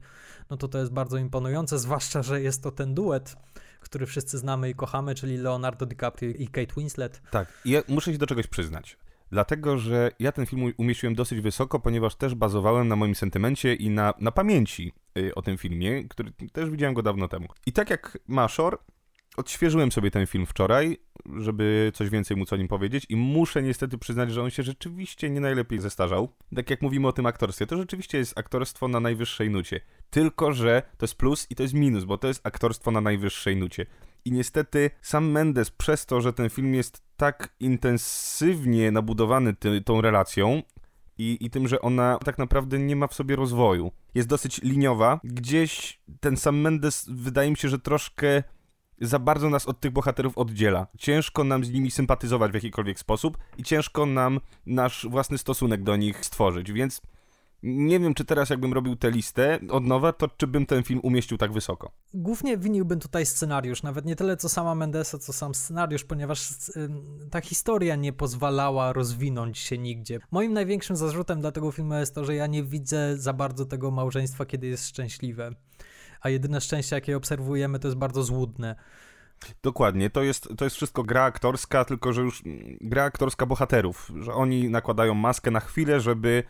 no 0.50 0.58
to 0.58 0.68
to 0.68 0.78
jest 0.78 0.92
bardzo 0.92 1.18
imponujące, 1.18 1.80
zwłaszcza, 1.86 2.24
że 2.24 2.42
jest 2.42 2.64
to 2.64 2.72
ten 2.72 2.94
duet, 2.94 3.36
który 3.80 4.06
wszyscy 4.06 4.38
znamy 4.38 4.70
i 4.70 4.76
kochamy, 4.76 5.16
czyli 5.16 5.38
Leonardo 5.38 5.86
DiCaprio 5.86 6.30
i 6.30 6.48
Kate 6.48 6.74
Winslet. 6.78 7.22
Tak, 7.32 7.48
ja 7.66 7.82
muszę 7.88 8.12
się 8.12 8.18
do 8.18 8.28
czegoś 8.28 8.48
przyznać. 8.48 8.98
Dlatego, 9.32 9.78
że 9.78 10.12
ja 10.20 10.32
ten 10.32 10.46
film 10.46 10.74
umieściłem 10.78 11.16
dosyć 11.16 11.42
wysoko, 11.42 11.80
ponieważ 11.80 12.16
też 12.16 12.36
bazowałem 12.36 12.88
na 12.88 12.96
moim 12.96 13.16
sentymencie 13.16 13.76
i 13.76 13.90
na, 13.90 14.14
na 14.20 14.32
pamięci 14.32 14.94
y, 15.18 15.36
o 15.36 15.42
tym 15.42 15.58
filmie, 15.58 16.04
który 16.04 16.32
też 16.54 16.70
widziałem 16.70 16.94
go 16.94 17.04
dawno 17.04 17.28
temu. 17.28 17.48
I 17.66 17.72
tak 17.72 17.90
jak 17.90 18.18
Maszor, 18.28 18.80
odświeżyłem 19.38 19.92
sobie 19.92 20.12
ten 20.12 20.28
film 20.28 20.46
wczoraj, 20.46 20.98
żeby 21.38 21.92
coś 21.96 22.10
więcej 22.10 22.38
móc 22.38 22.54
o 22.54 22.58
nim 22.58 22.68
powiedzieć 22.68 23.06
i 23.10 23.16
muszę 23.16 23.62
niestety 23.64 23.98
przyznać, 23.98 24.32
że 24.32 24.44
on 24.44 24.50
się 24.50 24.64
rzeczywiście 24.64 25.30
nie 25.30 25.42
najlepiej 25.42 25.80
zestarzał. 25.80 26.30
Tak 26.56 26.70
jak 26.70 26.82
mówimy 26.82 27.08
o 27.08 27.12
tym 27.12 27.26
aktorstwie, 27.26 27.66
to 27.66 27.78
rzeczywiście 27.78 28.18
jest 28.18 28.40
aktorstwo 28.40 28.88
na 28.88 29.00
najwyższej 29.00 29.50
nucie. 29.50 29.82
Tylko, 30.10 30.54
że 30.54 30.82
to 30.98 31.04
jest 31.04 31.16
plus 31.16 31.48
i 31.50 31.56
to 31.56 31.64
jest 31.64 31.76
minus, 31.76 32.04
bo 32.04 32.18
to 32.18 32.28
jest 32.28 32.48
aktorstwo 32.48 32.92
na 32.92 33.02
najwyższej 33.02 33.58
nucie. 33.58 33.86
I 34.26 34.32
niestety 34.32 34.90
sam 35.02 35.32
Mendes 35.32 35.72
przez 35.72 36.06
to, 36.06 36.22
że 36.22 36.34
ten 36.34 36.50
film 36.50 36.74
jest 36.74 37.02
tak 37.18 37.56
intensywnie 37.60 38.92
nabudowany 38.92 39.54
ty, 39.54 39.82
tą 39.82 40.02
relacją 40.02 40.62
i, 41.18 41.38
i 41.42 41.50
tym, 41.50 41.68
że 41.68 41.82
ona 41.82 42.18
tak 42.26 42.38
naprawdę 42.38 42.80
nie 42.80 42.96
ma 42.96 43.08
w 43.08 43.14
sobie 43.14 43.36
rozwoju. 43.36 43.92
Jest 44.16 44.28
dosyć 44.28 44.62
liniowa. 44.62 45.20
Gdzieś 45.24 46.02
ten 46.20 46.38
sam 46.38 46.60
Mendes 46.60 47.06
wydaje 47.10 47.52
mi 47.52 47.58
się, 47.58 47.70
że 47.70 47.80
troszkę 47.80 48.44
za 49.02 49.20
bardzo 49.20 49.50
nas 49.50 49.68
od 49.68 49.80
tych 49.80 49.92
bohaterów 49.92 50.38
oddziela. 50.38 50.88
Ciężko 50.98 51.44
nam 51.44 51.66
z 51.66 51.72
nimi 51.72 51.92
sympatyzować 51.92 52.52
w 52.52 52.54
jakikolwiek 52.54 53.00
sposób 53.00 53.38
i 53.58 53.64
ciężko 53.64 54.06
nam 54.06 54.40
nasz 54.66 55.08
własny 55.10 55.38
stosunek 55.38 55.84
do 55.84 55.96
nich 55.96 56.26
stworzyć, 56.26 56.72
więc 56.72 57.02
Nie 57.64 58.00
wiem, 58.00 58.14
czy 58.14 58.26
teraz 58.26 58.50
jakbym 58.50 58.74
robił 58.74 58.96
tę 58.96 59.12
listę 59.12 59.60
od 59.70 59.86
nowa, 59.86 60.14
to 60.14 60.28
czy 60.28 60.48
bym 60.48 60.66
ten 60.66 60.84
film 60.84 61.00
umieścił 61.04 61.38
tak 61.38 61.54
wysoko. 61.54 61.92
Głównie 62.14 62.58
winiłbym 62.58 63.00
tutaj 63.00 63.26
scenariusz, 63.26 63.84
nawet 63.84 64.06
nie 64.06 64.16
tyle 64.16 64.38
co 64.38 64.50
sama 64.50 64.76
Mendesa, 64.76 65.18
co 65.18 65.34
sam 65.34 65.56
scenariusz, 65.56 66.04
ponieważ 66.04 66.50
ta 67.32 67.42
historia 67.42 67.96
nie 67.96 68.14
pozwalała 68.14 68.94
rozwinąć 68.94 69.58
się 69.58 69.78
nigdzie. 69.78 70.20
Moim 70.32 70.54
największym 70.54 70.96
zarzutem 70.96 71.42
dla 71.42 71.52
tego 71.52 71.72
filmu 71.72 71.94
jest 71.94 72.16
to, 72.16 72.26
że 72.26 72.36
ja 72.36 72.48
nie 72.48 72.64
widzę 72.64 73.18
za 73.18 73.34
bardzo 73.34 73.66
tego 73.66 73.92
małżeństwa, 73.92 74.46
kiedy 74.46 74.68
jest 74.68 74.88
szczęśliwe. 74.88 75.52
A 76.22 76.30
jedyne 76.30 76.62
szczęście, 76.62 76.96
jakie 76.96 77.18
obserwujemy, 77.18 77.80
to 77.80 77.88
jest 77.88 77.98
bardzo 77.98 78.24
złudne. 78.24 78.76
Dokładnie, 79.64 80.10
to 80.10 80.24
jest, 80.24 80.50
to 80.58 80.66
jest 80.66 80.76
wszystko 80.76 81.04
gra 81.04 81.24
aktorska, 81.24 81.86
tylko 81.86 82.14
że 82.14 82.22
już 82.22 82.44
gra 82.82 83.04
aktorska 83.04 83.46
bohaterów, 83.46 84.12
że 84.20 84.34
oni 84.34 84.70
nakładają 84.70 85.14
maskę 85.14 85.52
na 85.52 85.60
chwilę, 85.60 86.00
żeby 86.00 86.44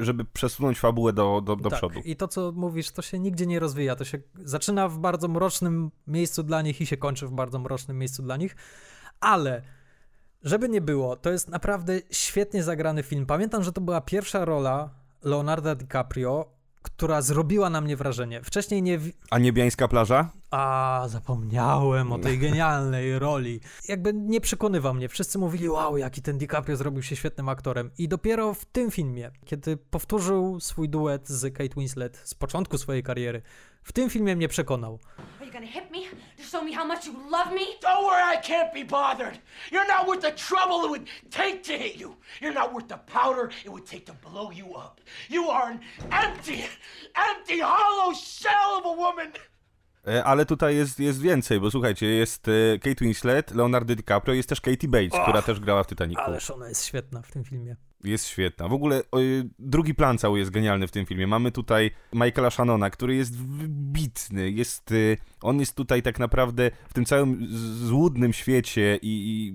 żeby 0.00 0.24
przesunąć 0.24 0.80
fabułę 0.80 1.12
do, 1.12 1.40
do, 1.44 1.56
do 1.56 1.70
tak, 1.70 1.78
przodu. 1.78 2.00
I 2.04 2.16
to, 2.16 2.28
co 2.28 2.52
mówisz, 2.52 2.90
to 2.90 3.02
się 3.02 3.18
nigdzie 3.18 3.46
nie 3.46 3.60
rozwija. 3.60 3.96
To 3.96 4.04
się 4.04 4.18
zaczyna 4.34 4.88
w 4.88 4.98
bardzo 4.98 5.28
mrocznym 5.28 5.90
miejscu 6.06 6.42
dla 6.42 6.62
nich 6.62 6.80
i 6.80 6.86
się 6.86 6.96
kończy 6.96 7.26
w 7.26 7.32
bardzo 7.32 7.58
mrocznym 7.58 7.98
miejscu 7.98 8.22
dla 8.22 8.36
nich. 8.36 8.56
Ale, 9.20 9.62
żeby 10.42 10.68
nie 10.68 10.80
było, 10.80 11.16
to 11.16 11.30
jest 11.30 11.48
naprawdę 11.48 12.00
świetnie 12.10 12.62
zagrany 12.62 13.02
film. 13.02 13.26
Pamiętam, 13.26 13.62
że 13.62 13.72
to 13.72 13.80
była 13.80 14.00
pierwsza 14.00 14.44
rola 14.44 14.90
Leonardo 15.22 15.74
DiCaprio, 15.74 16.61
która 16.82 17.22
zrobiła 17.22 17.70
na 17.70 17.80
mnie 17.80 17.96
wrażenie. 17.96 18.42
Wcześniej 18.42 18.82
nie. 18.82 18.98
A 19.30 19.38
niebiańska 19.38 19.88
plaża? 19.88 20.30
A, 20.50 21.04
zapomniałem 21.08 22.12
o 22.12 22.18
tej 22.18 22.38
genialnej 22.38 23.18
roli. 23.18 23.60
Jakby 23.88 24.12
nie 24.14 24.40
przekonywał 24.40 24.94
mnie. 24.94 25.08
Wszyscy 25.08 25.38
mówili, 25.38 25.68
wow, 25.68 25.96
jaki 25.96 26.22
ten 26.22 26.38
DiCaprio 26.38 26.76
zrobił 26.76 27.02
się 27.02 27.16
świetnym 27.16 27.48
aktorem. 27.48 27.90
I 27.98 28.08
dopiero 28.08 28.54
w 28.54 28.64
tym 28.64 28.90
filmie, 28.90 29.30
kiedy 29.44 29.76
powtórzył 29.76 30.60
swój 30.60 30.88
duet 30.88 31.28
z 31.28 31.54
Kate 31.54 31.74
Winslet 31.76 32.20
z 32.24 32.34
początku 32.34 32.78
swojej 32.78 33.02
kariery, 33.02 33.42
w 33.82 33.92
tym 33.92 34.10
filmie 34.10 34.36
mnie 34.36 34.48
przekonał. 34.48 34.98
E, 50.08 50.24
ale 50.24 50.46
tutaj 50.46 50.76
jest, 50.76 51.00
jest 51.00 51.20
więcej, 51.20 51.60
bo 51.60 51.70
słuchajcie, 51.70 52.06
jest 52.06 52.48
e, 52.48 52.78
Kate 52.78 53.04
Winslet, 53.04 53.50
Leonardo 53.50 53.94
DiCaprio, 53.94 54.34
jest 54.34 54.48
też 54.48 54.60
Katie 54.60 54.88
Bates, 54.88 55.12
Och, 55.12 55.22
która 55.22 55.42
też 55.42 55.60
grała 55.60 55.84
w 55.84 55.86
Titanicu. 55.86 56.20
Ależ 56.20 56.50
ona 56.50 56.68
jest 56.68 56.84
świetna 56.84 57.22
w 57.22 57.30
tym 57.30 57.44
filmie. 57.44 57.76
Jest 58.04 58.26
świetna. 58.26 58.68
W 58.68 58.72
ogóle 58.72 59.02
o, 59.12 59.18
drugi 59.58 59.94
plan 59.94 60.18
cały 60.18 60.38
jest 60.38 60.50
genialny 60.50 60.86
w 60.86 60.90
tym 60.90 61.06
filmie. 61.06 61.26
Mamy 61.26 61.52
tutaj 61.52 61.90
Michaela 62.12 62.50
Shannona, 62.50 62.90
który 62.90 63.14
jest 63.14 63.38
wybitny. 63.38 64.50
Jest, 64.50 64.92
y, 64.92 65.16
on 65.40 65.60
jest 65.60 65.76
tutaj 65.76 66.02
tak 66.02 66.18
naprawdę 66.18 66.70
w 66.88 66.94
tym 66.94 67.04
całym 67.04 67.46
złudnym 67.86 68.32
świecie 68.32 68.98
i, 69.02 69.08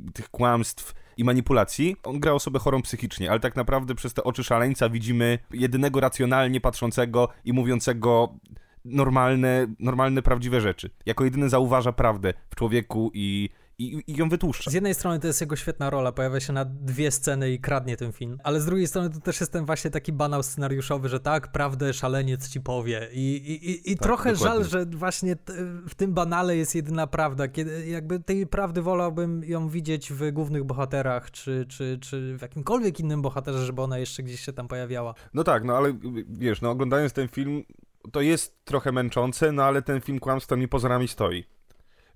i 0.08 0.12
tych 0.12 0.30
kłamstw 0.30 0.94
i 1.18 1.24
manipulacji. 1.24 1.96
On 2.04 2.20
gra 2.20 2.34
osobę 2.34 2.60
chorą 2.60 2.82
psychicznie, 2.82 3.32
ale 3.32 3.40
tak 3.40 3.56
naprawdę 3.56 3.96
przez 3.96 4.14
te 4.14 4.24
oczy 4.24 4.44
szaleńca 4.44 4.90
widzimy 4.90 5.40
jedynego 5.52 6.00
racjonalnie 6.00 6.62
patrzącego 6.62 7.30
i 7.46 7.54
mówiącego 7.54 8.40
normalne, 8.86 9.68
normalne, 9.80 10.22
prawdziwe 10.22 10.62
rzeczy. 10.62 10.90
Jako 11.06 11.26
jedyny 11.26 11.50
zauważa 11.50 11.92
prawdę 11.92 12.34
w 12.50 12.56
człowieku 12.56 13.12
i, 13.14 13.50
i, 13.80 14.04
i 14.08 14.16
ją 14.16 14.30
wytłuszcza. 14.30 14.72
Z 14.72 14.74
jednej 14.74 14.94
strony 14.94 15.20
to 15.20 15.28
jest 15.28 15.42
jego 15.42 15.56
świetna 15.56 15.90
rola, 15.90 16.12
pojawia 16.12 16.40
się 16.40 16.54
na 16.54 16.66
dwie 16.66 17.12
sceny 17.12 17.52
i 17.52 17.60
kradnie 17.60 17.98
ten 17.98 18.12
film, 18.12 18.38
ale 18.44 18.62
z 18.62 18.66
drugiej 18.66 18.88
strony 18.88 19.10
to 19.10 19.20
też 19.20 19.40
jest 19.40 19.52
ten 19.52 19.66
właśnie 19.66 19.92
taki 19.92 20.14
banał 20.14 20.44
scenariuszowy, 20.44 21.10
że 21.10 21.20
tak, 21.20 21.52
prawdę 21.52 21.94
szaleniec 21.94 22.50
ci 22.50 22.62
powie 22.62 23.10
i, 23.12 23.36
i, 23.36 23.92
i 23.92 23.96
Tak, 23.96 24.04
trochę 24.04 24.34
dokładnie. 24.34 24.64
żal, 24.64 24.70
że 24.72 24.86
właśnie 24.86 25.36
t- 25.36 25.54
w 25.90 25.96
tym 25.96 26.14
banale 26.14 26.58
jest 26.58 26.76
jedyna 26.76 27.08
prawda, 27.08 27.48
kiedy 27.48 27.88
jakby 27.88 28.20
tej 28.20 28.48
prawdy 28.48 28.82
wolałbym 28.82 29.44
ją 29.44 29.70
widzieć 29.70 30.14
w 30.14 30.32
głównych 30.32 30.64
bohaterach, 30.64 31.32
czy, 31.32 31.66
czy, 31.70 31.98
czy 32.02 32.38
w 32.38 32.42
jakimkolwiek 32.42 33.00
innym 33.00 33.22
bohaterze, 33.22 33.66
żeby 33.66 33.82
ona 33.82 33.98
jeszcze 33.98 34.24
gdzieś 34.24 34.40
się 34.42 34.54
tam 34.54 34.68
pojawiała. 34.68 35.14
No 35.34 35.44
tak, 35.44 35.64
no 35.64 35.78
ale 35.78 35.94
wiesz, 36.30 36.62
no 36.62 36.70
oglądając 36.70 37.14
ten 37.14 37.28
film, 37.28 37.64
to 38.12 38.22
jest 38.22 38.66
trochę 38.66 38.92
męczące, 38.92 39.52
no 39.52 39.64
ale 39.64 39.82
ten 39.82 40.02
film 40.02 40.20
kłamstwem 40.20 40.62
i 40.62 40.68
pozorami 40.68 41.08
stoi. 41.08 41.44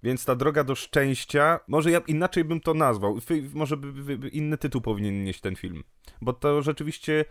Więc 0.03 0.25
ta 0.25 0.35
droga 0.35 0.63
do 0.63 0.75
szczęścia, 0.75 1.59
może 1.67 1.91
ja 1.91 2.01
inaczej 2.07 2.43
bym 2.43 2.59
to 2.59 2.73
nazwał, 2.73 3.17
może 3.53 3.77
by, 3.77 3.93
by, 3.93 4.17
by 4.17 4.29
inny 4.29 4.57
tytuł 4.57 4.81
powinien 4.81 5.23
nieść 5.23 5.41
ten 5.41 5.55
film. 5.55 5.83
Bo 6.21 6.33
to 6.33 6.61
rzeczywiście 6.61 7.25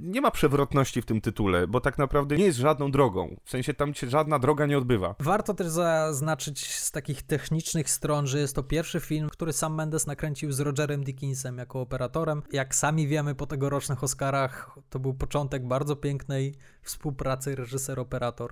nie 0.00 0.20
ma 0.20 0.30
przewrotności 0.30 1.02
w 1.02 1.06
tym 1.06 1.20
tytule, 1.20 1.66
bo 1.66 1.80
tak 1.80 1.98
naprawdę 1.98 2.36
nie 2.36 2.44
jest 2.44 2.58
żadną 2.58 2.90
drogą. 2.90 3.36
W 3.44 3.50
sensie 3.50 3.74
tam 3.74 3.94
się 3.94 4.10
żadna 4.10 4.38
droga 4.38 4.66
nie 4.66 4.78
odbywa. 4.78 5.14
Warto 5.20 5.54
też 5.54 5.66
zaznaczyć 5.68 6.74
z 6.74 6.90
takich 6.90 7.22
technicznych 7.22 7.90
stron, 7.90 8.26
że 8.26 8.38
jest 8.38 8.54
to 8.54 8.62
pierwszy 8.62 9.00
film, 9.00 9.28
który 9.28 9.52
sam 9.52 9.74
Mendes 9.74 10.06
nakręcił 10.06 10.52
z 10.52 10.60
Rogerem 10.60 11.04
Dickinsem 11.04 11.58
jako 11.58 11.80
operatorem. 11.80 12.42
Jak 12.52 12.74
sami 12.74 13.08
wiemy 13.08 13.34
po 13.34 13.46
tegorocznych 13.46 14.04
Oscarach, 14.04 14.78
to 14.90 14.98
był 14.98 15.14
początek 15.14 15.66
bardzo 15.66 15.96
pięknej 15.96 16.54
współpracy 16.82 17.56
reżyser-operator. 17.56 18.48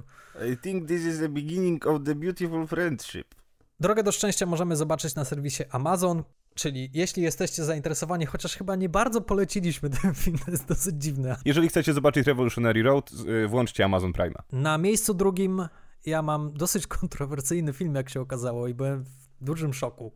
I 0.52 0.56
think 0.56 0.88
this 0.88 1.02
is 1.02 1.18
the 1.18 1.28
beginning 1.28 1.86
of 1.86 2.02
the 2.04 2.14
beautiful 2.14 2.66
friendship. 2.66 3.34
Drogę 3.80 4.02
do 4.02 4.12
szczęścia 4.12 4.46
możemy 4.46 4.76
zobaczyć 4.76 5.14
na 5.14 5.24
serwisie 5.24 5.62
Amazon, 5.70 6.22
czyli 6.54 6.90
jeśli 6.94 7.22
jesteście 7.22 7.64
zainteresowani, 7.64 8.26
chociaż 8.26 8.56
chyba 8.56 8.76
nie 8.76 8.88
bardzo 8.88 9.20
poleciliśmy 9.20 9.90
ten 10.02 10.14
film, 10.14 10.38
to 10.44 10.50
jest 10.50 10.68
dosyć 10.68 10.96
dziwne. 11.02 11.36
Jeżeli 11.44 11.68
chcecie 11.68 11.92
zobaczyć 11.92 12.26
Revolutionary 12.26 12.82
Road, 12.82 13.10
y, 13.44 13.48
włączcie 13.48 13.84
Amazon 13.84 14.12
Prime. 14.12 14.34
Na 14.52 14.78
miejscu 14.78 15.14
drugim 15.14 15.68
ja 16.06 16.22
mam 16.22 16.52
dosyć 16.52 16.86
kontrowersyjny 16.98 17.72
film, 17.72 17.94
jak 17.94 18.10
się 18.10 18.20
okazało, 18.20 18.68
i 18.68 18.74
byłem 18.74 19.04
w 19.04 19.44
dużym 19.44 19.74
szoku, 19.74 20.12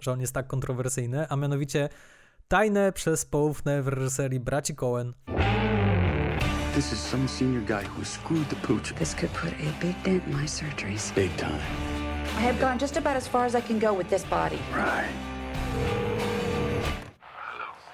że 0.00 0.12
on 0.12 0.20
jest 0.20 0.32
tak 0.34 0.46
kontrowersyjny, 0.46 1.28
a 1.28 1.36
mianowicie 1.36 1.88
Tajne 2.48 2.92
przez 2.92 3.24
poufne 3.24 3.82
w 3.82 3.88
reżyserii 3.88 4.40
braci 4.40 4.74
Coen. 4.74 5.14
This 6.74 6.92
is 6.92 6.98
some 6.98 7.28
senior 7.28 7.62
guy 7.62 7.84
who 7.96 8.04
screwed 8.04 8.48
the 8.48 8.56
pooch. 8.56 8.92
This 8.98 9.14
could 9.14 9.30
put 9.32 9.52
a 9.52 9.86
big 9.86 10.02
dent 10.04 10.26
in 10.26 10.36
my 10.36 10.48
surgeries. 10.48 11.14
Big 11.14 11.36
time. 11.36 11.60
I 12.38 12.42
have 12.42 12.60
gone 12.60 12.78
just 12.80 12.96
about 12.96 13.16
as 13.16 13.28
far 13.28 13.46
as 13.46 13.54
I 13.54 13.60
can 13.60 13.78
go 13.78 13.98
with 13.98 14.10
this 14.10 14.24
body. 14.24 14.58
Right. 14.74 15.31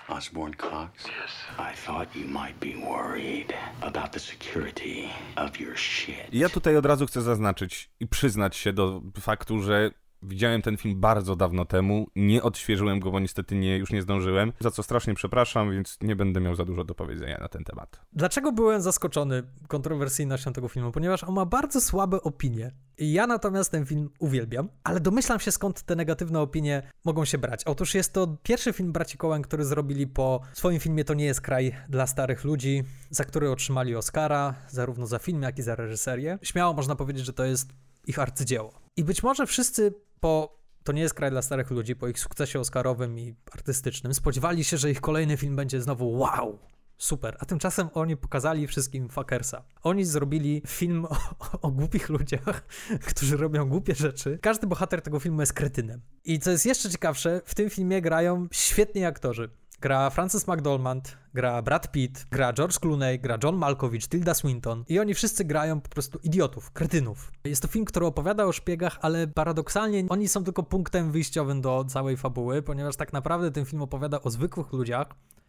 Osborne 0.08 0.54
Cox? 0.54 1.04
Yes. 1.04 1.30
I 1.58 1.72
thought 1.86 2.16
you 2.16 2.24
might 2.24 2.60
be 2.60 2.74
worried 2.74 3.54
about 3.82 4.12
the 4.12 4.18
security 4.20 5.08
of 5.36 5.60
your 5.60 5.76
shit. 5.76 6.28
Ja 6.32 6.48
tutaj 6.48 6.76
od 6.76 6.86
razu 6.86 7.06
chcę 7.06 7.22
zaznaczyć 7.22 7.90
i 8.00 8.06
przyznać 8.06 8.56
się 8.56 8.72
do 8.72 9.02
faktu, 9.20 9.60
że 9.62 9.90
widziałem 10.22 10.62
ten 10.62 10.76
film 10.76 11.00
bardzo 11.00 11.36
dawno 11.36 11.64
temu, 11.64 12.06
nie 12.16 12.42
odświeżyłem 12.42 13.00
go, 13.00 13.10
bo 13.10 13.20
niestety 13.20 13.54
nie, 13.54 13.76
już 13.76 13.92
nie 13.92 14.02
zdążyłem, 14.02 14.52
za 14.60 14.70
co 14.70 14.82
strasznie 14.82 15.14
przepraszam, 15.14 15.70
więc 15.70 15.98
nie 16.02 16.16
będę 16.16 16.40
miał 16.40 16.54
za 16.54 16.64
dużo 16.64 16.84
do 16.84 16.94
powiedzenia 16.94 17.38
na 17.38 17.48
ten 17.48 17.64
temat. 17.64 18.00
Dlaczego 18.12 18.52
byłem 18.52 18.82
zaskoczony 18.82 19.42
kontrowersyjnością 19.68 20.52
tego 20.52 20.68
filmu? 20.68 20.92
Ponieważ 20.92 21.24
on 21.24 21.34
ma 21.34 21.46
bardzo 21.46 21.80
słabe 21.80 22.22
opinie. 22.22 22.72
Ja 22.98 23.26
natomiast 23.26 23.70
ten 23.70 23.86
film 23.86 24.10
uwielbiam, 24.18 24.68
ale 24.84 25.00
domyślam 25.00 25.40
się 25.40 25.52
skąd 25.52 25.82
te 25.82 25.96
negatywne 25.96 26.40
opinie 26.40 26.82
mogą 27.04 27.24
się 27.24 27.38
brać. 27.38 27.64
Otóż 27.64 27.94
jest 27.94 28.12
to 28.12 28.36
pierwszy 28.42 28.72
film 28.72 28.92
braci 28.92 29.18
Coen, 29.18 29.42
który 29.42 29.64
zrobili 29.64 30.06
po 30.06 30.40
swoim 30.52 30.80
filmie 30.80 31.04
To 31.04 31.14
nie 31.14 31.24
jest 31.24 31.40
kraj 31.40 31.74
dla 31.88 32.06
starych 32.06 32.44
ludzi, 32.44 32.84
za 33.10 33.24
który 33.24 33.50
otrzymali 33.50 33.96
Oscara, 33.96 34.54
zarówno 34.68 35.06
za 35.06 35.18
film, 35.18 35.42
jak 35.42 35.58
i 35.58 35.62
za 35.62 35.74
reżyserię. 35.74 36.38
Śmiało 36.42 36.74
można 36.74 36.96
powiedzieć, 36.96 37.26
że 37.26 37.32
to 37.32 37.44
jest 37.44 37.72
ich 38.06 38.18
arcydzieło. 38.18 38.72
I 38.96 39.04
być 39.04 39.22
może 39.22 39.46
wszyscy 39.46 39.94
po 40.20 40.58
to 40.84 40.92
nie 40.92 41.02
jest 41.02 41.14
kraj 41.14 41.30
dla 41.30 41.42
starych 41.42 41.70
ludzi, 41.70 41.96
po 41.96 42.08
ich 42.08 42.18
sukcesie 42.18 42.60
oscarowym 42.60 43.18
i 43.18 43.34
artystycznym, 43.52 44.14
spodziewali 44.14 44.64
się, 44.64 44.76
że 44.76 44.90
ich 44.90 45.00
kolejny 45.00 45.36
film 45.36 45.56
będzie 45.56 45.80
znowu 45.80 46.18
wow, 46.18 46.58
super. 46.98 47.36
A 47.40 47.44
tymczasem 47.44 47.88
oni 47.94 48.16
pokazali 48.16 48.66
wszystkim 48.66 49.08
fuckersa. 49.08 49.64
Oni 49.82 50.04
zrobili 50.04 50.62
film 50.66 51.04
o, 51.04 51.16
o 51.68 51.70
głupich 51.70 52.08
ludziach, 52.08 52.66
którzy 53.10 53.36
robią 53.36 53.68
głupie 53.68 53.94
rzeczy. 53.94 54.38
Każdy 54.42 54.66
bohater 54.66 55.02
tego 55.02 55.20
filmu 55.20 55.40
jest 55.40 55.52
kretynem. 55.52 56.00
I 56.24 56.38
co 56.38 56.50
jest 56.50 56.66
jeszcze 56.66 56.90
ciekawsze, 56.90 57.40
w 57.44 57.54
tym 57.54 57.70
filmie 57.70 58.02
grają 58.02 58.48
świetni 58.52 59.04
aktorzy. 59.04 59.50
Gra 59.80 60.10
Francis 60.10 60.46
McDormand, 60.48 61.16
gra 61.34 61.62
Brad 61.62 61.92
Pitt, 61.92 62.26
gra 62.30 62.52
George 62.52 62.78
Clooney, 62.78 63.18
gra 63.18 63.38
John 63.42 63.56
Malkovich, 63.56 64.08
Tilda 64.08 64.34
Swinton 64.34 64.84
i 64.88 64.98
oni 64.98 65.14
wszyscy 65.14 65.44
grają 65.44 65.80
po 65.80 65.88
prostu 65.88 66.18
idiotów, 66.22 66.70
kretynów. 66.70 67.32
Jest 67.44 67.62
to 67.62 67.68
film, 67.68 67.84
który 67.84 68.06
opowiada 68.06 68.44
o 68.44 68.52
szpiegach, 68.52 68.98
ale 69.00 69.26
paradoksalnie 69.26 70.04
oni 70.08 70.28
są 70.28 70.44
tylko 70.44 70.62
punktem 70.62 71.12
wyjściowym 71.12 71.60
do 71.60 71.84
całej 71.88 72.16
fabuły, 72.16 72.62
ponieważ 72.62 72.96
tak 72.96 73.12
naprawdę 73.12 73.50
ten 73.50 73.64
film 73.64 73.82
opowiada 73.82 74.22
o 74.22 74.30
zwykłych 74.30 74.72
ludziach, 74.72 75.08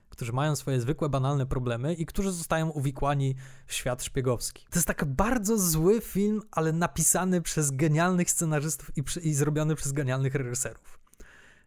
którzy 0.10 0.34
mają 0.34 0.56
swoje 0.56 0.82
zwykłe, 0.82 1.10
banalne 1.10 1.46
problemy 1.46 1.94
i 1.94 2.06
którzy 2.06 2.32
zostają 2.32 2.70
uwikłani 2.70 3.36
w 3.68 3.74
świat 3.74 4.04
szpiegowski. 4.04 4.66
To 4.70 4.78
jest 4.80 4.88
tak 4.88 5.06
bardzo 5.06 5.58
zły 5.58 6.02
film, 6.02 6.42
ale 6.52 6.74
napisany 6.74 7.42
przez 7.42 7.72
genialnych 7.72 8.32
scenarzystów 8.32 8.98
i, 8.98 9.04
przy, 9.04 9.20
i 9.20 9.34
zrobiony 9.34 9.76
przez 9.76 9.92
genialnych 9.92 10.36
reżyserów. 10.36 10.99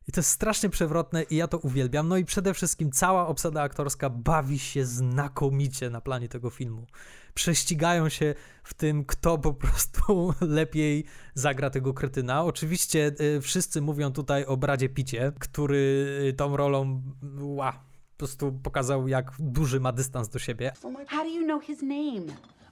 I 0.09 0.13
to 0.13 0.21
jest 0.21 0.31
strasznie 0.31 0.69
przewrotne 0.69 1.23
i 1.23 1.37
ja 1.37 1.49
to 1.49 1.59
uwielbiam. 1.59 2.09
No 2.09 2.17
i 2.17 2.25
przede 2.25 2.55
wszystkim 2.55 2.93
cała 2.93 3.27
obsada 3.27 3.63
aktorska 3.63 4.11
bawi 4.11 4.59
się 4.59 4.85
znakomicie 4.85 5.91
na 5.91 6.01
planie 6.01 6.29
tego 6.29 6.51
filmu. 6.51 6.87
Prześcigają 7.35 8.09
się 8.09 8.35
w 8.65 8.75
tym, 8.75 9.05
kto 9.05 9.39
po 9.39 9.55
prostu 9.55 10.35
lepiej 10.41 11.05
zagra 11.35 11.71
tego 11.71 11.95
kretyna. 11.95 12.45
Oczywiście 12.45 13.13
y, 13.21 13.41
wszyscy 13.41 13.81
mówią 13.81 14.13
tutaj 14.13 14.45
o 14.45 14.57
Bradzie 14.57 14.89
Picie, 14.89 15.33
który 15.41 16.07
y, 16.29 16.33
tą 16.33 16.57
rolą 16.57 17.03
ła, 17.41 17.73
po 17.73 18.19
prostu 18.19 18.53
pokazał, 18.53 19.09
jak 19.09 19.33
duży 19.39 19.81
ma 19.81 19.93
dystans 19.93 20.29
do 20.29 20.39
siebie. 20.39 20.73
How 21.09 21.25
do 21.25 21.31
you 21.31 21.45
know 21.45 21.65
his 21.65 21.83
name? 21.83 22.27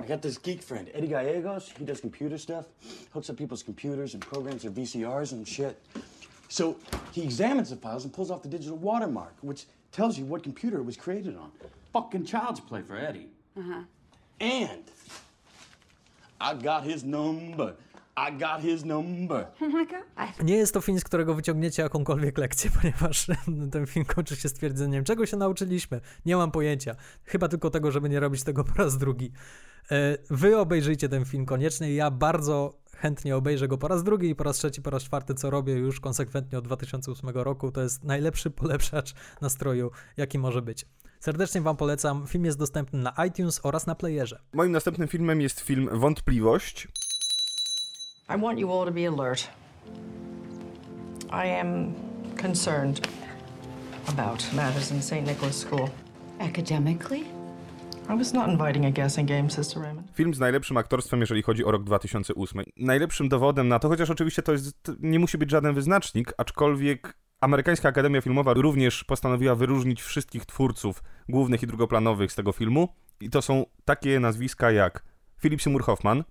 I 0.05 0.09
got 0.09 0.23
this 0.23 0.39
geek 0.39 0.63
friend, 0.63 0.89
Eddie 0.95 1.09
Gallegos. 1.09 1.71
He 1.79 1.85
does 1.85 2.01
computer 2.01 2.39
stuff, 2.39 2.65
hooks 3.11 3.31
up 3.31 3.37
people's 3.37 3.65
computers 3.65 4.15
and 4.15 4.27
programs 4.27 4.63
their 4.63 4.73
VCRs 4.73 5.33
and 5.33 5.49
shit. 5.49 5.77
So 6.51 6.77
he 7.13 7.23
examines 7.23 7.71
the 7.71 7.77
files 7.77 8.05
and 8.05 8.13
pulls 8.13 8.31
off 8.31 8.43
the 8.43 8.49
digital 8.49 8.77
watermark, 8.77 9.35
which 9.41 9.67
tells 9.93 10.19
you 10.19 10.25
what 10.25 10.43
computer 10.43 10.79
it 10.79 10.85
was 10.85 10.97
created 10.97 11.37
on. 11.37 11.51
Fucking 11.93 12.25
child's 12.25 12.61
play 12.61 12.83
for 12.83 12.97
Eddie. 12.97 13.29
Uh-huh. 13.57 13.85
And 14.41 14.83
I 16.41 16.55
got 16.55 16.83
his 16.83 17.05
number. 17.05 17.75
I 18.17 18.31
got 18.31 18.61
his 18.61 18.85
number. 18.85 19.47
Oh 19.61 19.69
my 19.69 19.87
god. 19.87 20.43
Nie 20.43 20.57
jest 20.57 20.75
to 20.75 20.81
film, 20.81 21.01
z 21.01 21.05
którego 21.05 21.35
wyciągniecie 21.35 21.83
jakąkolwiek 21.83 22.39
lekcję, 22.39 22.71
ponieważ 22.81 23.27
ten 23.73 23.87
film 23.87 24.05
kończy 24.05 24.37
się 24.37 24.49
stwierdzeniem, 24.49 25.05
czego 25.05 25.27
się 25.27 25.37
nauczyliśmy. 25.37 26.01
Nie 26.27 26.37
mam 26.37 26.51
pojęcia. 26.51 26.97
Chyba 27.25 27.49
tylko 27.49 27.71
tego, 27.71 27.91
żeby 27.91 28.09
nie 28.09 28.21
robić 28.21 28.45
tego 28.45 28.65
po 28.65 28.75
raz 28.75 28.99
drugi. 28.99 29.33
E, 29.91 30.19
wy 30.31 30.59
obejrzyjcie 30.59 31.09
ten 31.09 31.25
film 31.25 31.47
koniecznie. 31.47 31.95
Ja 31.95 32.11
bardzo 32.11 32.80
chętnie 33.01 33.37
obejrzę 33.37 33.69
go 33.69 33.79
po 33.79 33.89
raz 33.89 34.05
drugi 34.05 34.29
i 34.29 34.35
po 34.35 34.45
raz 34.45 34.57
trzeci, 34.57 34.83
po 34.83 34.91
raz 34.91 35.03
czwarty, 35.03 35.35
co 35.35 35.51
robię 35.51 35.73
już 35.73 36.01
konsekwentnie 36.01 36.59
od 36.59 36.65
2008 36.65 37.31
roku. 37.31 37.73
To 37.73 37.81
jest 37.81 38.05
najlepszy 38.05 38.51
polepszacz 38.61 39.15
nastroju, 39.41 39.91
jaki 40.17 40.39
może 40.39 40.63
być. 40.63 40.87
Serdecznie 41.21 41.61
Wam 41.61 41.77
polecam. 41.77 42.27
Film 42.27 42.45
jest 42.45 42.59
dostępny 42.59 42.99
na 42.99 43.27
iTunes 43.27 43.61
oraz 43.63 43.87
na 43.87 43.95
playerze. 43.95 44.41
Moim 44.53 44.73
następnym 44.73 45.09
filmem 45.09 45.41
jest 45.41 45.61
film 45.61 45.89
Wątpliwość. 45.93 46.89
I 48.37 48.41
want 48.41 48.59
you 48.59 48.73
all 48.73 48.87
to 48.87 48.93
be 48.93 49.09
alert. 49.09 49.49
I 51.33 51.61
am 51.61 51.95
concerned 52.43 53.09
about 54.07 54.53
matters 54.53 54.91
in 54.93 55.03
St. 55.03 55.27
Nicholas 55.27 55.57
School. 55.57 55.89
Academically? 56.39 57.40
Film 60.15 60.35
z 60.35 60.39
najlepszym 60.39 60.77
aktorstwem, 60.77 61.21
jeżeli 61.21 61.43
chodzi 61.43 61.65
o 61.65 61.71
rok 61.71 61.85
2008. 61.85 62.65
Najlepszym 62.77 63.29
dowodem 63.29 63.69
na 63.69 63.79
to, 63.79 63.89
chociaż 63.89 64.11
oczywiście 64.11 64.43
to 64.43 64.53
jest, 64.53 64.93
nie 65.01 65.19
musi 65.19 65.39
być 65.39 65.51
żaden 65.51 65.75
wyznacznik, 65.75 66.33
aczkolwiek 66.39 67.17
Amerykańska 67.41 67.89
Akademia 67.89 68.21
Filmowa 68.21 68.55
również 68.55 69.05
postanowiła 69.05 69.55
wyróżnić 69.55 70.03
wszystkich 70.03 70.47
twórców 70.47 71.03
głównych 71.29 71.63
i 71.63 71.67
drugoplanowych 71.67 72.33
z 72.33 72.35
tego 72.35 72.53
filmu. 72.53 72.89
I 73.21 73.31
to 73.31 73.43
są 73.43 73.67
takie 73.85 74.21
nazwiska 74.21 74.71
jak 74.71 75.03
Philip 75.43 75.63
Seymour 75.63 75.83
Hoffman. 75.83 76.25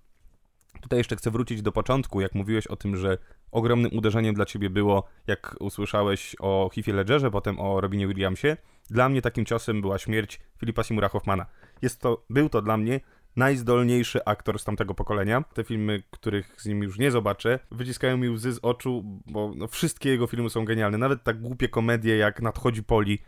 Tutaj 0.81 0.99
jeszcze 0.99 1.15
chcę 1.15 1.31
wrócić 1.31 1.61
do 1.61 1.71
początku, 1.71 2.21
jak 2.21 2.35
mówiłeś 2.35 2.67
o 2.67 2.75
tym, 2.75 2.95
że 2.95 3.17
ogromnym 3.51 3.97
uderzeniem 3.97 4.35
dla 4.35 4.45
ciebie 4.45 4.69
było, 4.69 5.03
jak 5.27 5.55
usłyszałeś 5.59 6.35
o 6.39 6.69
Heathie 6.75 6.93
Ledgerze, 6.93 7.31
potem 7.31 7.59
o 7.59 7.81
Robinie 7.81 8.07
Williamsie. 8.07 8.57
Dla 8.89 9.09
mnie 9.09 9.21
takim 9.21 9.45
ciosem 9.45 9.81
była 9.81 9.97
śmierć 9.97 10.39
Philipa 10.59 10.83
Seymoura 10.83 11.09
Hoffmana. 11.09 11.45
Jest 11.81 12.01
to, 12.01 12.25
był 12.29 12.49
to 12.49 12.61
dla 12.61 12.77
mnie 12.77 12.99
najzdolniejszy 13.35 14.25
aktor 14.25 14.59
z 14.59 14.63
tamtego 14.63 14.93
pokolenia. 14.93 15.43
Te 15.53 15.63
filmy, 15.63 16.03
których 16.11 16.55
z 16.57 16.65
nim 16.65 16.83
już 16.83 16.99
nie 16.99 17.11
zobaczę, 17.11 17.59
wyciskają 17.71 18.17
mi 18.17 18.29
łzy 18.29 18.53
z 18.53 18.59
oczu, 18.61 19.21
bo 19.25 19.53
no, 19.55 19.67
wszystkie 19.67 20.09
jego 20.09 20.27
filmy 20.27 20.49
są 20.49 20.65
genialne. 20.65 20.97
Nawet 20.97 21.23
tak 21.23 21.41
głupie 21.41 21.69
komedie 21.69 22.17
jak 22.17 22.41
Nadchodzi 22.41 22.83
Poli, 22.83 23.19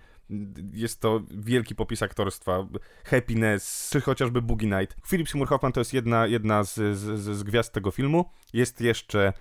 jest 0.73 1.01
to 1.01 1.21
wielki 1.31 1.75
popis 1.75 2.01
aktorstwa. 2.01 2.67
Happiness, 3.05 3.89
czy 3.91 4.01
chociażby 4.01 4.41
Boogie 4.41 4.67
Night. 4.67 4.95
Philip 5.07 5.29
Seymour 5.29 5.47
Hoffman 5.47 5.71
to 5.71 5.79
jest 5.79 5.93
jedna, 5.93 6.27
jedna 6.27 6.63
z, 6.63 6.73
z, 6.73 7.19
z 7.19 7.43
gwiazd 7.43 7.73
tego 7.73 7.91
filmu. 7.91 8.25
Jest 8.53 8.81
jeszcze 8.81 9.33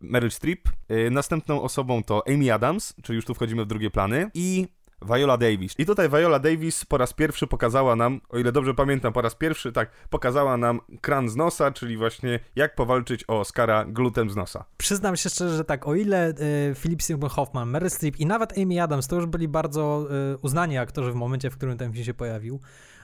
Meryl 0.00 0.30
Streep. 0.30 0.68
Yy, 0.88 1.10
następną 1.10 1.62
osobą 1.62 2.02
to 2.02 2.22
Amy 2.28 2.52
Adams, 2.52 2.94
czyli 3.02 3.16
już 3.16 3.24
tu 3.24 3.34
wchodzimy 3.34 3.64
w 3.64 3.68
drugie 3.68 3.90
plany. 3.90 4.30
I 4.34 4.68
Viola 5.04 5.36
Davis. 5.36 5.74
I 5.78 5.86
tutaj 5.86 6.08
Viola 6.08 6.38
Davis 6.38 6.84
po 6.84 6.98
raz 6.98 7.12
pierwszy 7.12 7.46
pokazała 7.46 7.96
nam, 7.96 8.20
o 8.28 8.38
ile 8.38 8.52
dobrze 8.52 8.74
pamiętam, 8.74 9.12
po 9.12 9.22
raz 9.22 9.34
pierwszy, 9.34 9.72
tak, 9.72 9.90
pokazała 10.10 10.56
nam 10.56 10.80
kran 11.00 11.28
z 11.28 11.36
nosa, 11.36 11.70
czyli 11.70 11.96
właśnie 11.96 12.40
jak 12.56 12.74
powalczyć 12.74 13.24
o 13.28 13.40
Oscara 13.40 13.84
glutem 13.84 14.30
z 14.30 14.36
nosa. 14.36 14.64
Przyznam 14.76 15.16
się 15.16 15.30
szczerze, 15.30 15.56
że 15.56 15.64
tak, 15.64 15.88
o 15.88 15.94
ile 15.94 16.30
y, 16.30 16.74
Philip 16.74 17.02
Seymour 17.02 17.30
Hoffman, 17.30 17.70
Meryl 17.70 17.90
Streep 17.90 18.16
i 18.16 18.26
nawet 18.26 18.58
Amy 18.58 18.82
Adams 18.82 19.08
to 19.08 19.16
już 19.16 19.26
byli 19.26 19.48
bardzo 19.48 20.06
y, 20.34 20.38
uznani 20.38 20.78
aktorzy 20.78 21.12
w 21.12 21.14
momencie, 21.14 21.50
w 21.50 21.56
którym 21.56 21.78
ten 21.78 21.92
film 21.92 22.04
się 22.04 22.14
pojawił, 22.14 22.60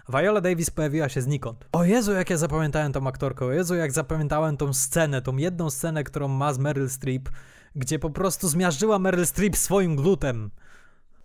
Viola 0.09 0.41
Davis 0.41 0.71
pojawiła 0.71 1.09
się 1.09 1.23
znikąd. 1.23 1.65
O 1.73 1.85
Jezu, 1.85 2.13
jak 2.13 2.31
ja 2.31 2.37
zapamiętałem 2.37 2.93
tą 2.93 3.07
aktorkę, 3.07 3.45
o 3.45 3.53
Jezu, 3.53 3.75
jak 3.75 3.93
zapamiętałem 3.93 4.57
tą 4.57 4.73
scenę, 4.73 5.23
tą 5.23 5.37
jedną 5.37 5.71
scenę, 5.71 6.05
którą 6.05 6.29
ma 6.29 6.53
z 6.53 6.59
Meryl 6.59 6.91
Streep, 6.91 7.29
gdzie 7.77 7.99
po 7.99 8.11
prostu 8.11 8.49
zmiażdżyła 8.49 8.99
Meryl 8.99 9.27
Streep 9.27 9.57
swoim 9.57 9.97
glutem 9.97 10.51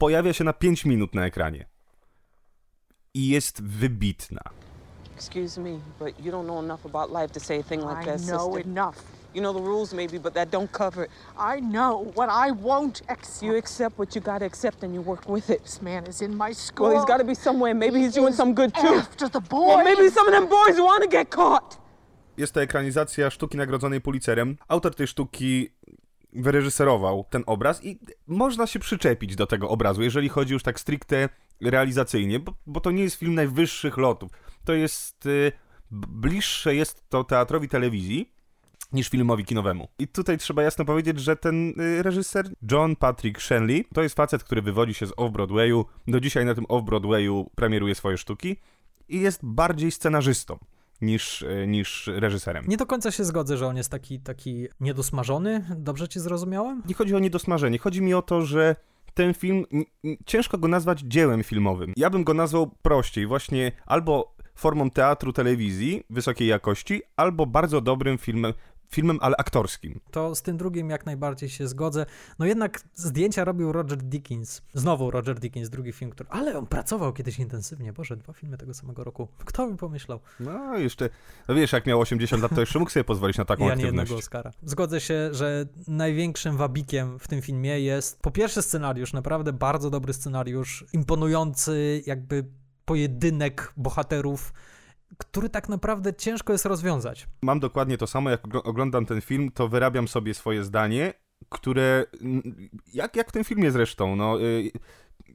pojawia 0.04 0.34
się 0.34 0.44
na 0.44 0.54
5 0.54 0.86
minut 0.86 1.16
na 1.16 1.26
ekranie. 1.26 1.66
I 3.14 3.28
jest 3.30 3.64
wybitna. 3.64 4.42
Excuse 5.16 5.62
me, 5.62 5.80
but 6.00 6.26
you 6.26 6.32
don't 6.32 6.46
know 6.46 6.64
enough 6.64 6.86
about 6.86 7.22
life 7.22 7.34
to 7.34 7.40
say 7.40 7.60
a 7.60 7.64
thing 7.64 7.82
like 7.82 8.02
I 8.02 8.06
that, 8.06 8.22
know 8.22 8.54
sister. 8.54 8.72
enough. 8.72 8.96
You 9.36 9.42
know 9.42 9.54
the 9.54 9.66
rules 9.66 9.94
maybe, 9.94 10.20
but 10.20 10.34
that 10.34 10.50
don't 10.50 10.72
cover 10.72 11.06
it. 11.06 11.12
I 11.58 11.62
know 11.62 12.12
what 12.16 12.30
I 12.30 12.52
won't 12.52 13.02
accept. 13.08 13.44
You 13.44 13.58
accept 13.58 13.98
what 13.98 14.16
you 14.16 14.22
gotta 14.22 14.46
accept 14.46 14.84
and 14.84 14.94
you 14.94 15.04
work 15.06 15.30
with 15.30 15.50
it. 15.50 15.64
This 15.64 15.82
man 15.82 16.08
is 16.08 16.22
in 16.22 16.36
my 16.36 16.54
school. 16.54 16.88
Well, 16.88 16.98
he's 16.98 17.08
gotta 17.08 17.26
be 17.26 17.36
somewhere. 17.36 17.76
Maybe 17.76 17.98
He 17.98 18.06
he's 18.06 18.16
doing 18.16 18.36
some 18.36 18.54
good 18.54 18.74
too. 18.74 19.00
After 19.00 19.30
the 19.30 19.40
boys. 19.40 19.68
Well, 19.68 19.84
maybe 19.84 20.10
some 20.12 20.28
of 20.28 20.34
them 20.34 20.50
boys 20.50 20.80
wanna 20.80 21.08
get 21.08 21.30
caught. 21.30 21.78
Jest 22.38 22.54
to 22.54 22.62
ekranizacja 22.62 23.30
sztuki 23.30 23.58
nagrodzonej 23.58 24.02
Pulitzerem. 24.02 24.58
Autor 24.68 24.96
tej 24.96 25.08
sztuki 25.08 25.74
wyreżyserował 26.36 27.26
ten 27.30 27.44
obraz 27.46 27.86
i 27.86 28.00
można 28.28 28.68
się 28.68 28.80
przyczepić 28.80 29.36
do 29.36 29.48
tego 29.48 29.70
obrazu, 29.70 30.02
jeżeli 30.04 30.30
chodzi 30.30 30.54
już 30.54 30.64
tak 30.64 30.80
stricte 30.80 31.30
realizacyjnie, 31.62 32.40
bo, 32.40 32.54
bo 32.68 32.80
to 32.80 32.92
nie 32.92 33.04
jest 33.04 33.16
film 33.16 33.36
najwyższych 33.36 33.98
lotów. 33.98 34.32
To 34.66 34.74
jest... 34.74 35.26
Y, 35.26 35.52
bliższe 35.92 36.76
jest 36.76 37.10
to 37.10 37.24
teatrowi 37.24 37.70
telewizji, 37.70 38.34
niż 38.94 39.10
filmowi 39.10 39.46
kinowemu. 39.46 39.88
I 40.00 40.08
tutaj 40.08 40.38
trzeba 40.38 40.64
jasno 40.64 40.86
powiedzieć, 40.86 41.20
że 41.20 41.36
ten 41.36 41.82
y, 41.82 42.04
reżyser 42.04 42.46
John 42.72 42.96
Patrick 42.96 43.42
Shanley 43.42 43.86
to 43.94 44.04
jest 44.04 44.16
facet, 44.16 44.44
który 44.44 44.62
wywodzi 44.62 44.94
się 44.94 45.06
z 45.08 45.12
Off-Broadwayu. 45.12 45.86
Do 46.08 46.20
dzisiaj 46.20 46.46
na 46.46 46.56
tym 46.56 46.66
Off-Broadwayu 46.66 47.46
premieruje 47.56 47.96
swoje 47.96 48.18
sztuki 48.18 48.58
i 49.10 49.20
jest 49.20 49.40
bardziej 49.44 49.92
scenarzystą 49.92 50.58
niż, 51.04 51.42
y, 51.42 51.66
niż 51.68 52.10
reżyserem. 52.14 52.66
Nie 52.68 52.78
do 52.78 52.86
końca 52.86 53.12
się 53.12 53.24
zgodzę, 53.24 53.58
że 53.58 53.68
on 53.68 53.78
jest 53.78 53.92
taki, 53.92 54.20
taki 54.20 54.68
niedosmażony. 54.80 55.66
Dobrze 55.78 56.08
cię 56.08 56.20
zrozumiałem? 56.20 56.84
Nie 56.88 56.96
chodzi 56.96 57.16
o 57.16 57.20
niedosmażenie. 57.20 57.78
Chodzi 57.78 58.02
mi 58.02 58.14
o 58.14 58.22
to, 58.22 58.42
że 58.42 58.76
ten 59.14 59.34
film, 59.34 59.66
ciężko 60.26 60.58
go 60.58 60.68
nazwać 60.68 61.00
dziełem 61.00 61.44
filmowym. 61.44 61.94
Ja 61.98 62.10
bym 62.10 62.24
go 62.24 62.34
nazwał 62.34 62.72
prościej, 62.82 63.28
właśnie 63.28 63.72
albo 63.86 64.36
formą 64.56 64.90
teatru, 64.90 65.34
telewizji 65.34 66.04
wysokiej 66.10 66.48
jakości, 66.48 67.02
albo 67.16 67.46
bardzo 67.46 67.82
dobrym 67.82 68.18
filmem, 68.18 68.54
filmem, 68.94 69.18
ale 69.22 69.36
aktorskim. 69.38 70.00
To 70.12 70.36
z 70.36 70.42
tym 70.42 70.58
drugim 70.58 70.90
jak 70.90 71.06
najbardziej 71.06 71.50
się 71.50 71.68
zgodzę. 71.68 72.06
No 72.40 72.46
jednak 72.46 72.82
zdjęcia 72.96 73.44
robił 73.44 73.72
Roger 73.72 73.98
Dickens. 73.98 74.62
Znowu 74.74 75.12
Roger 75.12 75.40
Dickens, 75.40 75.70
drugi 75.70 75.92
film, 75.92 76.12
który... 76.12 76.30
Ale 76.30 76.58
on 76.58 76.68
pracował 76.68 77.14
kiedyś 77.14 77.40
intensywnie. 77.40 77.94
Boże, 77.94 78.18
dwa 78.18 78.34
filmy 78.34 78.58
tego 78.58 78.74
samego 78.74 79.04
roku. 79.04 79.28
Kto 79.46 79.68
by 79.68 79.78
pomyślał? 79.78 80.20
No 80.40 80.78
jeszcze, 80.78 81.10
no 81.48 81.56
wiesz, 81.56 81.72
jak 81.72 81.86
miał 81.86 82.00
80 82.00 82.44
lat, 82.44 82.56
to 82.56 82.60
jeszcze 82.60 82.80
mógł 82.80 82.92
sobie 82.92 83.04
pozwolić 83.04 83.38
na 83.38 83.46
taką 83.46 83.64
ja 83.64 83.68
nie 83.68 83.74
aktywność. 83.74 84.10
jednego 84.10 84.20
Oscara. 84.20 84.52
Zgodzę 84.64 85.02
się, 85.02 85.34
że 85.34 85.66
największym 85.88 86.58
wabikiem 86.58 87.20
w 87.20 87.28
tym 87.28 87.42
filmie 87.42 87.80
jest 87.80 88.20
po 88.22 88.32
pierwsze 88.32 88.62
scenariusz, 88.62 89.14
naprawdę 89.14 89.54
bardzo 89.54 89.90
dobry 89.90 90.14
scenariusz, 90.14 90.86
imponujący 90.94 92.04
jakby 92.06 92.46
pojedynek 92.86 93.74
bohaterów, 93.78 94.54
który 95.18 95.50
tak 95.50 95.70
naprawdę 95.70 96.14
ciężko 96.14 96.54
jest 96.54 96.66
rozwiązać. 96.66 97.28
Mam 97.42 97.60
dokładnie 97.60 97.98
to 97.98 98.08
samo, 98.08 98.30
jak 98.30 98.48
ogl- 98.48 98.62
oglądam 98.64 99.06
ten 99.06 99.22
film, 99.22 99.52
to 99.52 99.68
wyrabiam 99.68 100.08
sobie 100.08 100.34
swoje 100.34 100.64
zdanie, 100.64 101.14
które, 101.50 102.06
jak, 102.94 103.16
jak 103.16 103.30
w 103.30 103.32
tym 103.32 103.44
filmie 103.44 103.72
zresztą, 103.72 104.16
no, 104.16 104.42
y, 104.42 104.72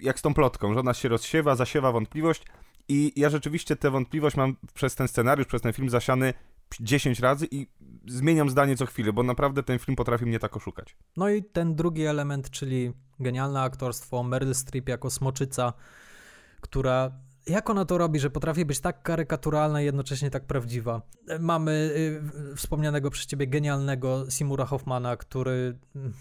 jak 0.00 0.18
z 0.18 0.22
tą 0.22 0.34
plotką, 0.34 0.74
że 0.74 0.80
ona 0.80 0.94
się 0.94 1.08
rozsiewa, 1.08 1.56
zasiewa 1.56 1.92
wątpliwość 1.92 2.44
i 2.88 3.12
ja 3.16 3.30
rzeczywiście 3.30 3.76
tę 3.76 3.90
wątpliwość 3.90 4.36
mam 4.36 4.56
przez 4.74 4.94
ten 4.94 5.08
scenariusz, 5.08 5.46
przez 5.46 5.62
ten 5.62 5.72
film 5.72 5.88
zasiany 5.90 6.34
10 6.80 7.20
razy 7.20 7.48
i 7.50 7.66
zmieniam 8.06 8.50
zdanie 8.50 8.76
co 8.76 8.86
chwilę, 8.86 9.12
bo 9.12 9.22
naprawdę 9.22 9.62
ten 9.62 9.78
film 9.78 9.96
potrafi 9.96 10.26
mnie 10.26 10.38
tak 10.38 10.56
oszukać. 10.56 10.96
No 11.16 11.28
i 11.28 11.42
ten 11.42 11.74
drugi 11.74 12.04
element, 12.04 12.50
czyli 12.50 12.92
genialne 13.20 13.60
aktorstwo, 13.62 14.22
Meryl 14.22 14.54
Streep 14.54 14.88
jako 14.88 15.10
smoczyca, 15.10 15.72
która 16.60 17.10
jak 17.48 17.70
ona 17.70 17.84
to 17.84 17.98
robi, 17.98 18.20
że 18.20 18.30
potrafi 18.30 18.64
być 18.64 18.80
tak 18.80 19.02
karykaturalna 19.02 19.82
i 19.82 19.84
jednocześnie 19.84 20.30
tak 20.30 20.46
prawdziwa. 20.46 21.02
Mamy 21.40 21.90
y, 22.52 22.56
wspomnianego 22.56 23.10
przez 23.10 23.26
ciebie 23.26 23.46
genialnego 23.46 24.30
Simura 24.30 24.64
Hoffmana, 24.64 25.16
który 25.16 25.78
mm, 25.96 26.12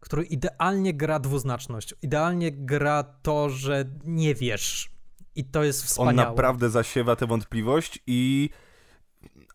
który 0.00 0.24
idealnie 0.24 0.94
gra 0.94 1.18
dwuznaczność. 1.18 1.94
Idealnie 2.02 2.52
gra 2.52 3.02
to, 3.02 3.50
że 3.50 3.84
nie 4.04 4.34
wiesz. 4.34 4.92
I 5.34 5.44
to 5.44 5.64
jest 5.64 5.84
wspaniałe. 5.84 6.10
On 6.10 6.16
naprawdę 6.16 6.70
zasiewa 6.70 7.16
tę 7.16 7.26
wątpliwość 7.26 7.98
i 8.06 8.50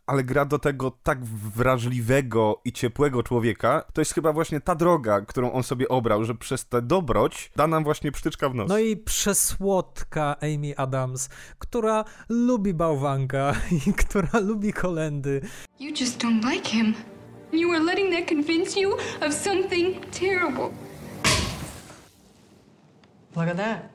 ale 0.08 0.24
gra 0.24 0.46
do 0.46 0.60
tego 0.60 0.92
tak 1.04 1.26
wrażliwego 1.26 2.62
i 2.66 2.72
ciepłego 2.72 3.24
człowieka, 3.24 3.84
to 3.94 4.02
jest 4.02 4.14
chyba 4.14 4.34
właśnie 4.34 4.62
ta 4.62 4.76
droga, 4.76 5.22
którą 5.22 5.52
on 5.52 5.64
sobie 5.64 5.90
obrał, 5.90 6.24
że 6.24 6.36
przez 6.36 6.68
tę 6.68 6.82
dobroć 6.82 7.52
da 7.56 7.68
nam 7.68 7.84
właśnie 7.84 8.12
psztyczka 8.12 8.50
w 8.50 8.56
nos. 8.56 8.70
No 8.70 8.80
i 8.80 8.98
przesłodka 8.98 10.36
Amy 10.42 10.78
Adams, 10.78 11.30
która 11.60 12.06
lubi 12.30 12.74
bałwanka 12.74 13.56
i 13.88 13.94
która 13.94 14.40
lubi 14.40 14.74
kolendy. 14.74 15.42
You 15.80 15.90
just 15.90 16.24
don't 16.24 16.52
like 16.52 16.70
him. 16.70 16.94
You 17.54 17.70
were 17.70 17.84
letting 17.84 18.14
that 18.14 18.28
convince 18.30 18.80
you 18.80 18.94
of 19.28 19.34
something 19.34 20.06
terrible. 20.12 20.70
Look 23.36 23.48
at 23.48 23.58
that. 23.58 23.90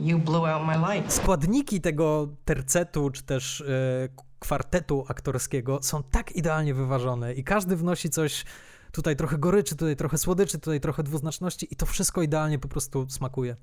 You 0.00 0.18
blew 0.18 0.46
out 0.46 0.66
my 0.66 0.94
light. 0.94 1.12
Składniki 1.12 1.80
tego 1.80 2.28
tercetu, 2.44 3.10
czy 3.10 3.22
też 3.22 3.60
e, 3.60 4.08
kwartetu 4.38 5.04
aktorskiego 5.08 5.78
są 5.82 6.02
tak 6.02 6.32
idealnie 6.32 6.74
wyważone 6.74 7.34
i 7.34 7.44
każdy 7.44 7.76
wnosi 7.76 8.10
coś, 8.10 8.44
tutaj 8.92 9.16
trochę 9.16 9.38
goryczy, 9.38 9.76
tutaj 9.76 9.96
trochę 9.96 10.18
słodyczy, 10.18 10.58
tutaj 10.58 10.80
trochę 10.80 11.02
dwuznaczności 11.02 11.68
i 11.70 11.76
to 11.76 11.86
wszystko 11.86 12.22
idealnie 12.22 12.58
po 12.58 12.68
prostu 12.68 13.06
smakuje. 13.08 13.56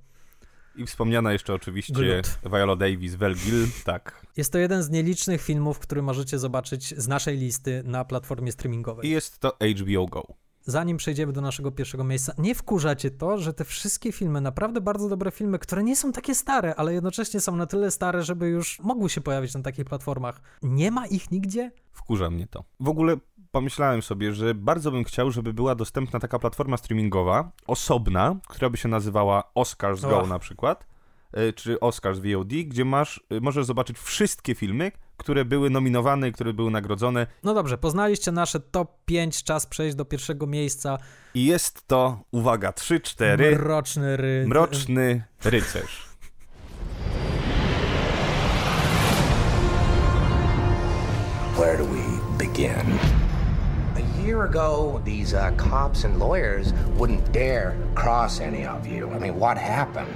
I 0.76 0.86
wspomniana 0.86 1.34
jeszcze 1.34 1.54
oczywiście 1.54 1.94
Glut. 1.94 2.40
Viola 2.52 2.76
Davis, 2.76 3.16
Gil, 3.18 3.68
tak. 3.86 4.26
Jest 4.38 4.52
to 4.52 4.58
jeden 4.58 4.84
z 4.84 4.90
nielicznych 4.90 5.42
filmów, 5.42 5.80
który 5.80 6.02
możecie 6.02 6.40
zobaczyć 6.40 6.94
z 6.98 7.08
naszej 7.08 7.38
listy 7.38 7.84
na 7.86 8.06
platformie 8.06 8.52
streamingowej. 8.52 9.08
I 9.08 9.10
jest 9.10 9.40
to 9.40 9.58
HBO 9.82 10.06
Go. 10.08 10.43
Zanim 10.66 10.98
przejdziemy 10.98 11.34
do 11.34 11.42
naszego 11.42 11.72
pierwszego 11.72 12.04
miejsca, 12.04 12.34
nie 12.38 12.56
wkurzacie 12.56 13.12
to, 13.12 13.38
że 13.38 13.54
te 13.54 13.66
wszystkie 13.66 14.12
filmy, 14.12 14.42
naprawdę 14.42 14.82
bardzo 14.82 15.10
dobre 15.10 15.32
filmy, 15.32 15.60
które 15.60 15.84
nie 15.84 15.96
są 15.96 16.12
takie 16.12 16.36
stare, 16.36 16.76
ale 16.76 16.94
jednocześnie 16.94 17.40
są 17.40 17.56
na 17.56 17.66
tyle 17.66 17.92
stare, 17.92 18.24
żeby 18.24 18.48
już 18.48 18.80
mogły 18.80 19.10
się 19.10 19.22
pojawić 19.22 19.54
na 19.54 19.62
takich 19.62 19.86
platformach. 19.86 20.42
Nie 20.62 20.92
ma 20.92 21.08
ich 21.08 21.32
nigdzie? 21.32 21.72
Wkurza 21.92 22.30
mnie 22.30 22.48
to. 22.48 22.64
W 22.80 22.88
ogóle 22.90 23.18
pomyślałem 23.52 24.02
sobie, 24.02 24.34
że 24.34 24.56
bardzo 24.56 24.92
bym 24.92 25.04
chciał, 25.04 25.32
żeby 25.32 25.54
była 25.54 25.76
dostępna 25.76 26.20
taka 26.20 26.40
platforma 26.40 26.78
streamingowa, 26.78 27.52
osobna, 27.68 28.36
która 28.48 28.70
by 28.70 28.78
się 28.78 28.90
nazywała 28.90 29.52
Oscars 29.56 30.02
Go 30.02 30.20
Och. 30.20 30.30
na 30.30 30.40
przykład, 30.40 30.88
y, 31.38 31.54
czy 31.54 31.80
Oscars 31.80 32.20
VOD, 32.20 32.48
gdzie 32.66 32.86
masz, 32.86 33.24
y, 33.34 33.42
możesz 33.42 33.66
zobaczyć 33.66 34.00
wszystkie 34.00 34.56
filmy, 34.56 34.92
które 35.18 35.46
były 35.46 35.70
nominowane 35.70 36.30
i 36.30 36.32
które 36.32 36.54
były 36.54 36.72
nagrodzone. 36.72 37.28
No 37.44 37.54
dobrze, 37.54 37.78
poznaliście 37.78 38.32
nasze 38.32 38.60
top 38.60 39.06
5, 39.06 39.44
czas 39.44 39.66
przejść 39.66 39.96
do 39.96 40.06
pierwszego 40.06 40.48
miejsca. 40.48 40.98
I 41.34 41.46
jest 41.46 41.88
to, 41.88 42.20
uwaga, 42.32 42.72
3-4. 42.72 43.60
Mroczny 43.60 44.18
ry... 44.18 44.46
Mroczny 44.48 45.24
rycerz. 45.44 46.14
Where 51.56 51.78
do 51.78 51.86
we 51.86 52.20
begin? 52.38 53.00
A 53.96 54.22
year 54.22 54.42
ago, 54.44 55.02
these 55.06 55.34
uh, 55.34 55.52
cops 55.58 56.06
and 56.06 56.18
lawyers 56.18 56.74
wouldn't 56.98 57.32
dare 57.32 57.76
cross 57.96 58.42
any 58.42 58.66
of 58.66 58.88
you. 58.88 59.10
I 59.16 59.20
mean, 59.20 59.40
what 59.40 59.58
happened? 59.58 60.10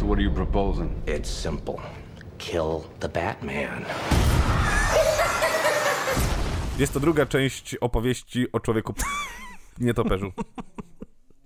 So, 0.00 0.06
what 0.06 0.18
are 0.18 0.22
you 0.22 0.30
proposing? 0.30 1.02
It's 1.06 1.28
simple 1.28 1.74
kill 2.38 2.80
the 3.00 3.08
Batman. 3.08 3.84
Jest 6.78 6.92
to 6.92 7.00
druga 7.00 7.26
część 7.26 7.74
opowieści 7.74 8.52
o 8.52 8.60
człowieku 8.60 8.94
nietoperzu. 9.80 10.32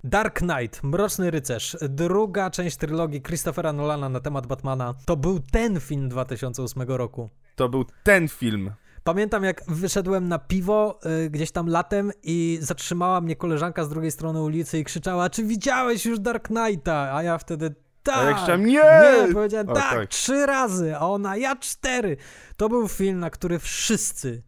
Dark 0.05 0.39
Knight, 0.39 0.83
Mroczny 0.83 1.31
Rycerz, 1.31 1.77
druga 1.89 2.51
część 2.51 2.77
trylogii 2.77 3.23
Christophera 3.23 3.73
Nolana 3.73 4.09
na 4.09 4.21
temat 4.21 4.47
Batmana. 4.47 4.95
To 5.05 5.17
był 5.17 5.41
ten 5.41 5.81
film 5.81 6.09
2008 6.09 6.83
roku. 6.83 7.31
To 7.57 7.69
był 7.69 7.85
ten 8.03 8.29
film. 8.29 8.71
Pamiętam, 9.05 9.45
jak 9.45 9.63
wyszedłem 9.69 10.29
na 10.29 10.39
piwo 10.39 11.01
y, 11.27 11.31
gdzieś 11.31 11.51
tam 11.51 11.69
latem 11.69 12.13
i 12.23 12.59
zatrzymała 12.61 13.21
mnie 13.21 13.37
koleżanka 13.37 13.85
z 13.85 13.89
drugiej 13.89 14.11
strony 14.11 14.43
ulicy 14.43 14.79
i 14.79 14.85
krzyczała, 14.85 15.31
czy 15.31 15.45
widziałeś 15.45 16.07
już 16.07 16.21
Dark 16.21 16.49
Knighta? 16.49 17.15
A 17.15 17.23
ja 17.23 17.39
wtedy, 17.39 17.75
tak! 18.05 18.17
A 18.17 18.23
ja 18.31 18.35
krzyczałem, 18.35 18.67
nie! 18.67 18.83
Nie, 19.27 19.35
powiedziałem, 19.35 19.69
O, 19.69 19.75
tak, 19.75 19.93
tak. 19.93 20.09
trzy 20.09 20.47
razy, 20.47 20.97
a 20.97 21.01
ona, 21.01 21.37
ja 21.37 21.57
cztery. 21.57 22.17
To 22.57 22.69
był 22.69 22.89
film, 22.89 23.19
na 23.19 23.31
który 23.31 23.59
wszyscy 23.59 24.43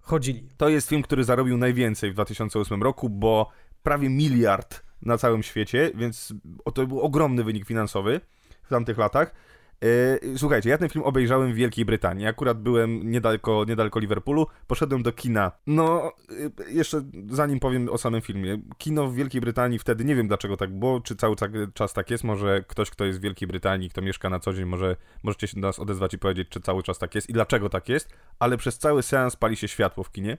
chodzili. 0.00 0.48
To 0.56 0.68
jest 0.68 0.88
film, 0.88 1.02
który 1.02 1.24
zarobił 1.24 1.56
najwięcej 1.58 2.10
w 2.10 2.14
2008 2.14 2.82
roku, 2.82 3.08
bo 3.08 3.48
prawie 3.82 4.08
miliard 4.08 4.82
na 5.02 5.18
całym 5.18 5.42
świecie, 5.42 5.90
więc 5.94 6.34
to 6.74 6.86
był 6.86 7.00
ogromny 7.00 7.44
wynik 7.44 7.66
finansowy 7.66 8.20
w 8.62 8.68
tamtych 8.68 8.98
latach. 8.98 9.34
Yy, 9.80 10.38
słuchajcie, 10.38 10.70
ja 10.70 10.78
ten 10.78 10.88
film 10.88 11.04
obejrzałem 11.04 11.52
w 11.52 11.54
Wielkiej 11.54 11.84
Brytanii. 11.84 12.26
Akurat 12.26 12.62
byłem 12.62 13.10
niedaleko, 13.10 13.64
niedaleko 13.68 14.00
Liverpoolu. 14.00 14.46
Poszedłem 14.66 15.02
do 15.02 15.12
kina. 15.12 15.52
No, 15.66 16.12
yy, 16.30 16.72
jeszcze 16.72 17.02
zanim 17.30 17.60
powiem 17.60 17.88
o 17.88 17.98
samym 17.98 18.20
filmie. 18.20 18.58
Kino 18.78 19.08
w 19.08 19.14
Wielkiej 19.14 19.40
Brytanii 19.40 19.78
wtedy, 19.78 20.04
nie 20.04 20.16
wiem 20.16 20.28
dlaczego 20.28 20.56
tak 20.56 20.78
było, 20.78 21.00
czy 21.00 21.16
cały 21.16 21.36
czas 21.74 21.92
tak 21.92 22.10
jest. 22.10 22.24
Może 22.24 22.64
ktoś, 22.68 22.90
kto 22.90 23.04
jest 23.04 23.18
w 23.18 23.22
Wielkiej 23.22 23.48
Brytanii, 23.48 23.90
kto 23.90 24.02
mieszka 24.02 24.30
na 24.30 24.40
co 24.40 24.52
dzień, 24.52 24.64
może 24.64 24.96
możecie 25.22 25.48
się 25.48 25.60
do 25.60 25.66
nas 25.66 25.78
odezwać 25.78 26.14
i 26.14 26.18
powiedzieć, 26.18 26.48
czy 26.48 26.60
cały 26.60 26.82
czas 26.82 26.98
tak 26.98 27.14
jest 27.14 27.30
i 27.30 27.32
dlaczego 27.32 27.68
tak 27.68 27.88
jest. 27.88 28.08
Ale 28.38 28.56
przez 28.56 28.78
cały 28.78 29.02
seans 29.02 29.36
pali 29.36 29.56
się 29.56 29.68
światło 29.68 30.04
w 30.04 30.10
kinie. 30.10 30.38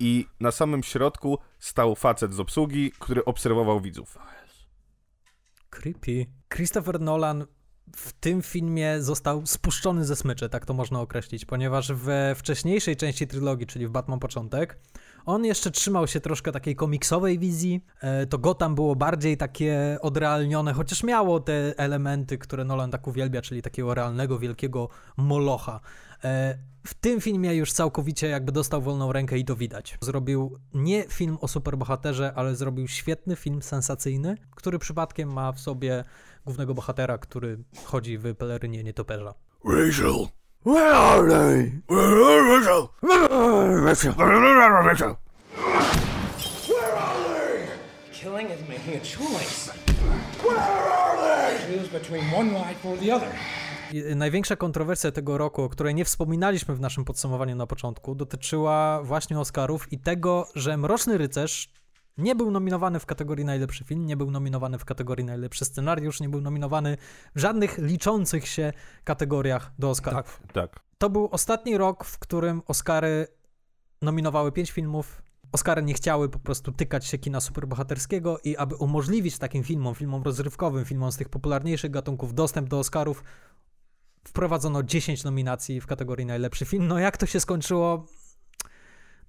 I 0.00 0.26
na 0.40 0.50
samym 0.50 0.82
środku 0.82 1.38
stał 1.58 1.94
facet 1.94 2.34
z 2.34 2.40
obsługi, 2.40 2.92
który 2.98 3.24
obserwował 3.24 3.80
widzów. 3.80 4.18
Creepy. 5.70 6.26
Christopher 6.54 7.00
Nolan 7.00 7.46
w 7.96 8.12
tym 8.12 8.42
filmie 8.42 9.02
został 9.02 9.46
spuszczony 9.46 10.04
ze 10.04 10.16
smyczy, 10.16 10.48
tak 10.48 10.66
to 10.66 10.74
można 10.74 11.00
określić, 11.00 11.44
ponieważ 11.44 11.92
we 11.92 12.34
wcześniejszej 12.34 12.96
części 12.96 13.26
trylogii, 13.26 13.66
czyli 13.66 13.86
w 13.86 13.90
Batman 13.90 14.18
Początek, 14.18 14.78
on 15.26 15.44
jeszcze 15.44 15.70
trzymał 15.70 16.06
się 16.06 16.20
troszkę 16.20 16.52
takiej 16.52 16.76
komiksowej 16.76 17.38
wizji. 17.38 17.84
E, 18.00 18.26
To 18.26 18.38
Gotham 18.38 18.74
było 18.74 18.96
bardziej 18.96 19.36
takie 19.36 19.98
odrealnione, 20.02 20.72
chociaż 20.72 21.02
miało 21.02 21.40
te 21.40 21.74
elementy, 21.76 22.38
które 22.38 22.64
Nolan 22.64 22.90
tak 22.90 23.06
uwielbia, 23.06 23.42
czyli 23.42 23.62
takiego 23.62 23.94
realnego, 23.94 24.38
wielkiego 24.38 24.88
molocha. 25.16 25.80
E, 26.24 26.58
W 26.84 26.94
tym 26.94 27.20
filmie 27.20 27.54
już 27.54 27.72
całkowicie 27.72 28.28
jakby 28.28 28.52
dostał 28.52 28.82
wolną 28.82 29.12
rękę 29.12 29.38
i 29.38 29.44
to 29.44 29.56
widać. 29.56 29.98
Zrobił 30.00 30.58
nie 30.74 31.04
film 31.08 31.38
o 31.40 31.48
superbohaterze, 31.48 32.32
ale 32.36 32.56
zrobił 32.56 32.88
świetny 32.88 33.36
film 33.36 33.62
sensacyjny, 33.62 34.36
który 34.54 34.78
przypadkiem 34.78 35.32
ma 35.32 35.52
w 35.52 35.60
sobie 35.60 36.04
głównego 36.48 36.74
bohatera, 36.74 37.18
który 37.18 37.58
chodzi 37.84 38.18
w 38.18 38.34
pelerynie 38.34 38.84
nietoperza. 38.84 39.34
Rachel! 39.64 40.26
Where 40.66 40.96
are 40.96 41.28
they? 41.28 41.80
Where 41.88 42.24
are 42.26 42.58
Rachel? 42.58 42.88
Rachel! 43.02 44.12
Rachel! 44.84 45.16
Where 46.68 46.96
are 46.96 47.24
they? 47.24 47.66
Killing 48.12 48.48
is 48.50 48.68
making 48.68 48.96
a 48.96 49.00
choice. 49.00 49.72
Where 50.42 50.58
are 50.58 51.16
they? 51.20 51.78
Choose 51.78 51.88
between 51.88 52.34
one 52.34 52.50
life 52.52 52.88
or 52.88 52.98
the 52.98 53.14
other. 53.14 53.28
Największa 54.16 54.56
kontrowersja 54.56 55.12
tego 55.12 55.38
roku, 55.38 55.62
o 55.62 55.68
której 55.68 55.94
nie 55.94 56.04
wspominaliśmy 56.04 56.74
w 56.74 56.80
naszym 56.80 57.04
podsumowaniu 57.04 57.56
na 57.56 57.66
początku, 57.66 58.14
dotyczyła 58.14 59.02
właśnie 59.02 59.38
Oscarów 59.38 59.92
i 59.92 59.98
tego, 59.98 60.46
że 60.54 60.76
Mroczny 60.76 61.18
Rycerz 61.18 61.72
nie 62.18 62.34
był 62.34 62.50
nominowany 62.50 63.00
w 63.00 63.06
kategorii 63.06 63.44
najlepszy 63.44 63.84
film, 63.84 64.06
nie 64.06 64.16
był 64.16 64.30
nominowany 64.30 64.78
w 64.78 64.84
kategorii 64.84 65.24
najlepszy 65.24 65.64
scenariusz, 65.64 66.20
nie 66.20 66.28
był 66.28 66.40
nominowany 66.40 66.96
w 67.34 67.40
żadnych 67.40 67.78
liczących 67.78 68.48
się 68.48 68.72
kategoriach 69.04 69.72
do 69.78 69.90
Oscarów. 69.90 70.42
Tak. 70.52 70.80
To 70.98 71.10
był 71.10 71.28
ostatni 71.32 71.78
rok, 71.78 72.04
w 72.04 72.18
którym 72.18 72.62
Oscary 72.66 73.26
nominowały 74.02 74.52
pięć 74.52 74.70
filmów. 74.70 75.22
Oscary 75.52 75.82
nie 75.82 75.94
chciały 75.94 76.28
po 76.28 76.38
prostu 76.38 76.72
tykać 76.72 77.06
się 77.06 77.18
kina 77.18 77.40
superbohaterskiego 77.40 78.38
i 78.44 78.56
aby 78.56 78.76
umożliwić 78.76 79.38
takim 79.38 79.64
filmom, 79.64 79.94
filmom 79.94 80.22
rozrywkowym, 80.22 80.84
filmom 80.84 81.12
z 81.12 81.16
tych 81.16 81.28
popularniejszych 81.28 81.90
gatunków 81.90 82.34
dostęp 82.34 82.68
do 82.68 82.78
Oscarów, 82.78 83.24
wprowadzono 84.24 84.82
10 84.82 85.24
nominacji 85.24 85.80
w 85.80 85.86
kategorii 85.86 86.26
najlepszy 86.26 86.64
film. 86.64 86.86
No 86.86 86.98
jak 86.98 87.16
to 87.16 87.26
się 87.26 87.40
skończyło? 87.40 88.06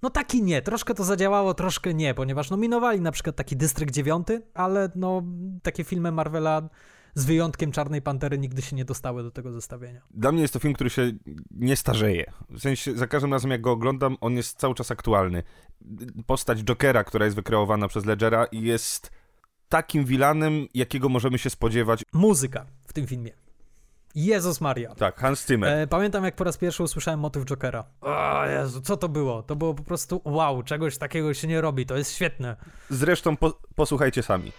No 0.02 0.10
taki 0.10 0.42
nie, 0.42 0.62
troszkę 0.62 0.94
to 0.94 1.04
zadziałało, 1.04 1.54
troszkę 1.54 1.94
nie, 1.94 2.14
ponieważ 2.14 2.50
nominowali 2.50 3.00
na 3.00 3.12
przykład 3.12 3.36
taki 3.36 3.56
Dystrykt 3.56 3.94
9, 3.94 4.26
ale 4.54 4.90
no 4.94 5.22
takie 5.62 5.84
filmy 5.84 6.12
Marvela 6.12 6.68
z 7.14 7.24
wyjątkiem 7.24 7.72
Czarnej 7.72 8.02
Pantery 8.02 8.38
nigdy 8.38 8.62
się 8.62 8.76
nie 8.76 8.84
dostały 8.84 9.22
do 9.22 9.30
tego 9.30 9.52
zestawienia. 9.52 10.00
Dla 10.10 10.32
mnie 10.32 10.42
jest 10.42 10.54
to 10.54 10.60
film, 10.60 10.74
który 10.74 10.90
się 10.90 11.12
nie 11.50 11.76
starzeje. 11.76 12.32
W 12.50 12.60
sensie, 12.60 12.96
za 12.96 13.06
każdym 13.06 13.32
razem 13.32 13.50
jak 13.50 13.60
go 13.60 13.70
oglądam, 13.70 14.16
on 14.20 14.36
jest 14.36 14.58
cały 14.58 14.74
czas 14.74 14.90
aktualny. 14.90 15.42
Postać 16.26 16.64
Jokera, 16.64 17.04
która 17.04 17.24
jest 17.24 17.36
wykreowana 17.36 17.88
przez 17.88 18.04
Ledgera 18.04 18.46
jest 18.52 19.10
takim 19.68 20.04
vilanem, 20.04 20.66
jakiego 20.74 21.08
możemy 21.08 21.38
się 21.38 21.50
spodziewać. 21.50 22.04
Muzyka 22.12 22.66
w 22.86 22.92
tym 22.92 23.06
filmie. 23.06 23.32
Jezus 24.14 24.60
Maria. 24.60 24.94
Tak, 24.94 25.16
Hans 25.16 25.46
Zimmer. 25.46 25.78
E, 25.78 25.86
pamiętam, 25.86 26.24
jak 26.24 26.36
po 26.36 26.44
raz 26.44 26.56
pierwszy 26.56 26.82
usłyszałem 26.82 27.20
motyw 27.20 27.44
Jokera. 27.44 27.84
O 28.00 28.46
Jezu, 28.46 28.80
co 28.80 28.96
to 28.96 29.08
było? 29.08 29.42
To 29.42 29.56
było 29.56 29.74
po 29.74 29.82
prostu 29.82 30.20
wow, 30.24 30.62
czegoś 30.62 30.98
takiego 30.98 31.34
się 31.34 31.48
nie 31.48 31.60
robi, 31.60 31.86
to 31.86 31.96
jest 31.96 32.14
świetne. 32.14 32.56
Zresztą 32.90 33.36
po, 33.36 33.58
posłuchajcie 33.74 34.22
sami. 34.22 34.52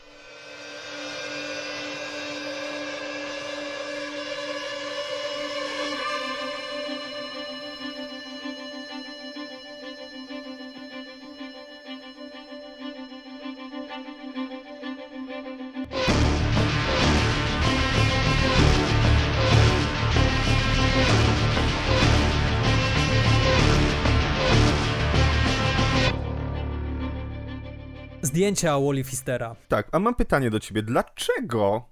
Zdjęcia 28.42 28.80
Wally 28.80 29.04
Fistera. 29.04 29.56
Tak, 29.68 29.88
a 29.92 30.00
mam 30.00 30.16
pytanie 30.16 30.50
do 30.50 30.60
ciebie. 30.60 30.84
Dlaczego 30.84 31.90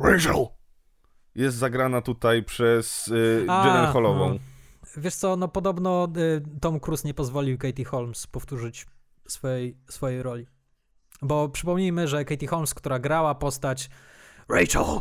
Rachel 0.00 0.46
jest 1.34 1.56
zagrana 1.56 2.00
tutaj 2.00 2.42
przez 2.42 3.08
y, 3.08 3.46
A, 3.48 3.64
Gyllenhaalową? 3.64 4.28
no. 4.28 4.38
Wiesz 4.96 5.14
co, 5.14 5.36
no 5.36 5.48
podobno 5.48 6.08
y, 6.16 6.60
Tom 6.60 6.80
Cruise 6.80 7.08
nie 7.08 7.14
pozwolił 7.14 7.58
Katie 7.58 7.84
Holmes 7.84 8.26
powtórzyć 8.26 8.86
swojej, 9.28 9.76
swojej 9.90 10.22
roli. 10.22 10.46
Bo 11.22 11.48
przypomnijmy, 11.48 12.08
że 12.08 12.24
Katie 12.24 12.48
Holmes, 12.48 12.74
która 12.74 12.98
grała 12.98 13.34
postać 13.34 13.90
Rachel 14.48 15.00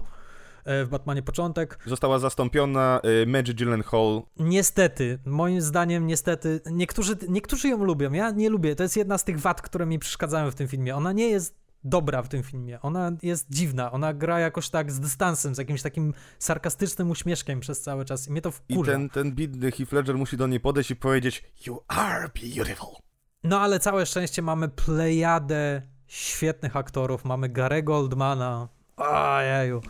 w 0.86 0.88
Batmanie 0.90 1.22
Początek, 1.24 1.80
Została 1.86 2.20
zastąpiona 2.20 3.02
y, 3.24 3.28
Maggie 3.28 3.54
Gyllenhaal. 3.54 4.22
niestety, 4.40 5.20
moim 5.26 5.62
zdaniem 5.62 6.08
niestety, 6.08 6.62
niektórzy, 6.72 7.18
niektórzy 7.30 7.68
ją 7.68 7.84
lubią, 7.84 8.12
ja 8.12 8.32
nie 8.32 8.50
lubię, 8.50 8.76
to 8.76 8.84
jest 8.84 8.98
jedna 8.98 9.18
z 9.18 9.24
tych 9.24 9.40
wad, 9.40 9.62
które 9.62 9.86
mi 9.86 10.00
przeszkadzają 10.00 10.52
w 10.52 10.56
tym 10.56 10.68
filmie. 10.68 10.96
Ona 10.96 11.12
nie 11.12 11.30
jest 11.30 11.56
dobra 11.84 12.22
w 12.22 12.30
tym 12.30 12.44
filmie, 12.44 12.82
ona 12.82 13.12
jest 13.24 13.48
dziwna, 13.50 13.92
ona 13.92 14.14
gra 14.14 14.40
jakoś 14.40 14.70
tak 14.70 14.92
z 14.92 15.00
dystansem, 15.00 15.56
z 15.56 15.58
jakimś 15.58 15.82
takim 15.82 16.14
sarkastycznym 16.40 17.10
uśmieszkiem 17.12 17.60
przez 17.60 17.82
cały 17.82 18.06
czas 18.06 18.28
i 18.28 18.32
mnie 18.32 18.42
to 18.42 18.50
I 18.50 18.74
wkurza. 18.74 18.92
ten, 18.92 19.10
ten 19.10 19.32
bidny 19.36 19.72
Heath 19.72 19.92
Ledger 19.92 20.18
musi 20.18 20.38
do 20.38 20.48
niej 20.48 20.60
podejść 20.60 20.92
i 20.92 20.96
powiedzieć 20.96 21.44
You 21.68 21.80
are 21.88 22.30
beautiful. 22.42 22.90
No 23.44 23.60
ale 23.60 23.80
całe 23.80 24.06
szczęście 24.06 24.42
mamy 24.42 24.70
plejadę 24.70 25.82
świetnych 26.08 26.76
aktorów. 26.76 27.26
Mamy 27.26 27.50
Garego 27.50 27.98
Oldmana. 27.98 28.68
Ojeju. 28.98 29.82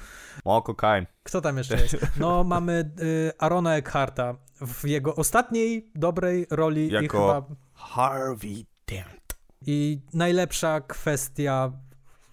O, 0.44 0.62
kokain. 0.62 1.06
Kto 1.24 1.42
tam 1.42 1.58
jeszcze 1.58 1.76
jest? 1.82 1.98
No 2.18 2.44
mamy 2.54 2.92
y, 3.02 3.32
Arona 3.38 3.76
Eckharta 3.76 4.36
w 4.62 4.88
jego 4.88 5.16
ostatniej 5.16 5.92
dobrej 5.96 6.48
roli. 6.50 6.88
i 6.88 6.92
Jako 6.92 7.18
chyba... 7.18 7.56
Harvey 7.74 8.66
Dent. 8.88 9.38
I 9.66 10.02
najlepsza 10.14 10.82
kwestia 10.82 11.72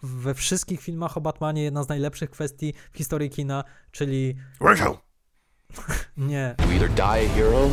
we 0.02 0.34
wszystkich 0.34 0.80
filmach 0.80 1.16
o 1.16 1.20
Batmanie, 1.20 1.62
jedna 1.62 1.82
z 1.82 1.88
najlepszych 1.88 2.30
kwestii 2.30 2.74
w 2.92 2.96
historii 2.96 3.30
kina, 3.30 3.64
czyli... 3.90 4.36
Rachel! 4.61 4.94
Nie. 6.16 6.55
You 6.66 6.72
either 6.72 6.90
die 6.90 7.05
a 7.05 7.34
hero, 7.34 7.68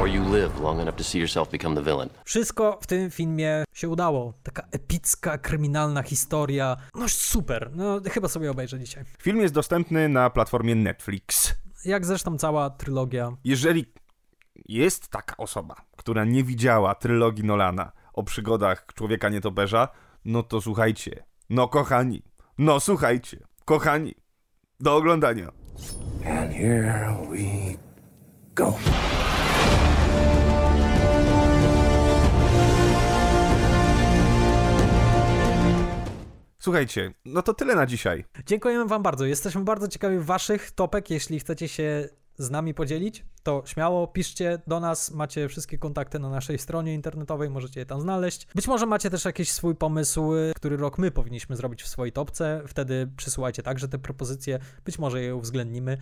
or 0.00 0.08
you 0.08 0.32
live 0.32 0.60
long 0.60 0.80
enough 0.80 0.96
to 0.96 1.04
see 1.04 1.18
yourself 1.18 1.50
become 1.50 1.74
the 1.74 1.82
villain. 1.82 2.08
Wszystko 2.24 2.78
w 2.82 2.86
tym 2.86 3.10
filmie 3.10 3.64
się 3.72 3.88
udało. 3.88 4.34
Taka 4.42 4.62
epicka, 4.72 5.38
kryminalna 5.38 6.02
historia. 6.02 6.76
No 6.94 7.08
super. 7.08 7.70
No 7.74 8.00
chyba 8.10 8.28
sobie 8.28 8.50
obejrzę 8.50 8.78
dzisiaj. 8.78 9.04
Film 9.18 9.40
jest 9.40 9.54
dostępny 9.54 10.08
na 10.08 10.30
platformie 10.30 10.74
Netflix. 10.74 11.54
Jak 11.84 12.06
zresztą 12.06 12.38
cała 12.38 12.70
trylogia. 12.70 13.36
Jeżeli 13.44 13.92
jest 14.68 15.08
taka 15.08 15.36
osoba, 15.36 15.74
która 15.96 16.24
nie 16.24 16.44
widziała 16.44 16.94
trylogii 16.94 17.44
Nolana 17.44 17.92
o 18.12 18.22
przygodach 18.22 18.86
człowieka 18.94 19.28
nietoperza, 19.28 19.88
no 20.24 20.42
to 20.42 20.60
słuchajcie. 20.60 21.24
No 21.50 21.68
kochani. 21.68 22.22
No 22.58 22.80
słuchajcie. 22.80 23.38
Kochani. 23.64 24.14
Do 24.80 24.96
oglądania. 24.96 25.52
And 26.26 26.52
here 26.52 27.16
we 27.30 27.93
go. 28.54 28.74
Słuchajcie, 36.58 37.12
no 37.24 37.42
to 37.42 37.54
tyle 37.54 37.74
na 37.74 37.86
dzisiaj. 37.86 38.24
Dziękujemy 38.46 38.86
Wam 38.86 39.02
bardzo. 39.02 39.24
Jesteśmy 39.24 39.64
bardzo 39.64 39.88
ciekawi 39.88 40.18
Waszych 40.18 40.70
topek. 40.70 41.10
Jeśli 41.10 41.40
chcecie 41.40 41.68
się 41.68 42.08
z 42.38 42.50
nami 42.50 42.74
podzielić, 42.74 43.24
to 43.42 43.62
śmiało 43.66 44.06
piszcie 44.06 44.58
do 44.66 44.80
nas. 44.80 45.10
Macie 45.10 45.48
wszystkie 45.48 45.78
kontakty 45.78 46.18
na 46.18 46.30
naszej 46.30 46.58
stronie 46.58 46.94
internetowej, 46.94 47.50
możecie 47.50 47.80
je 47.80 47.86
tam 47.86 48.00
znaleźć. 48.00 48.46
Być 48.54 48.68
może 48.68 48.86
macie 48.86 49.10
też 49.10 49.24
jakiś 49.24 49.50
swój 49.50 49.74
pomysł, 49.74 50.32
który 50.56 50.76
rok 50.76 50.98
my 50.98 51.10
powinniśmy 51.10 51.56
zrobić 51.56 51.82
w 51.82 51.88
swojej 51.88 52.12
topce. 52.12 52.62
Wtedy 52.66 53.08
przysyłajcie 53.16 53.62
także 53.62 53.88
te 53.88 53.98
propozycje. 53.98 54.58
Być 54.84 54.98
może 54.98 55.22
je 55.22 55.36
uwzględnimy. 55.36 55.98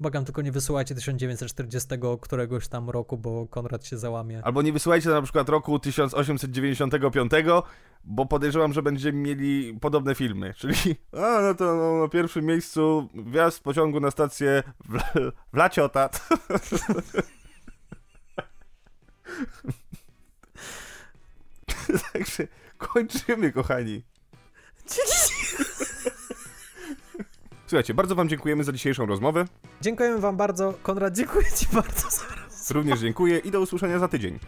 Błagam, 0.00 0.24
tylko 0.24 0.42
nie 0.42 0.52
wysyłajcie 0.52 0.94
1940 0.94 1.88
któregoś 2.20 2.68
tam 2.68 2.90
roku, 2.90 3.18
bo 3.18 3.46
Konrad 3.46 3.86
się 3.86 3.98
załamie. 3.98 4.40
Albo 4.44 4.62
nie 4.62 4.72
wysyłajcie 4.72 5.08
na 5.08 5.22
przykład 5.22 5.48
roku 5.48 5.78
1895, 5.78 7.32
bo 8.04 8.26
podejrzewam, 8.26 8.72
że 8.72 8.82
będziemy 8.82 9.18
mieli 9.18 9.78
podobne 9.80 10.14
filmy. 10.14 10.54
Czyli, 10.54 10.76
a 11.22 11.40
no 11.40 11.54
to 11.54 11.74
no, 11.74 12.00
na 12.02 12.08
pierwszym 12.08 12.44
miejscu 12.44 13.08
wjazd 13.14 13.62
pociągu 13.62 14.00
na 14.00 14.10
stację 14.10 14.62
w, 14.88 14.98
w 15.52 15.56
Laciota. 15.56 16.10
Także 22.12 22.48
kończymy, 22.78 23.52
kochani. 23.52 24.02
Słuchajcie, 27.74 27.94
bardzo 27.94 28.14
Wam 28.14 28.28
dziękujemy 28.28 28.64
za 28.64 28.72
dzisiejszą 28.72 29.06
rozmowę. 29.06 29.44
Dziękujemy 29.80 30.20
Wam 30.20 30.36
bardzo. 30.36 30.74
Konrad, 30.82 31.14
dziękuję 31.14 31.46
Ci 31.56 31.66
bardzo 31.72 32.10
za 32.10 32.24
Również 32.74 33.00
dziękuję 33.00 33.38
i 33.38 33.50
do 33.50 33.60
usłyszenia 33.60 33.98
za 33.98 34.08
tydzień. 34.08 34.38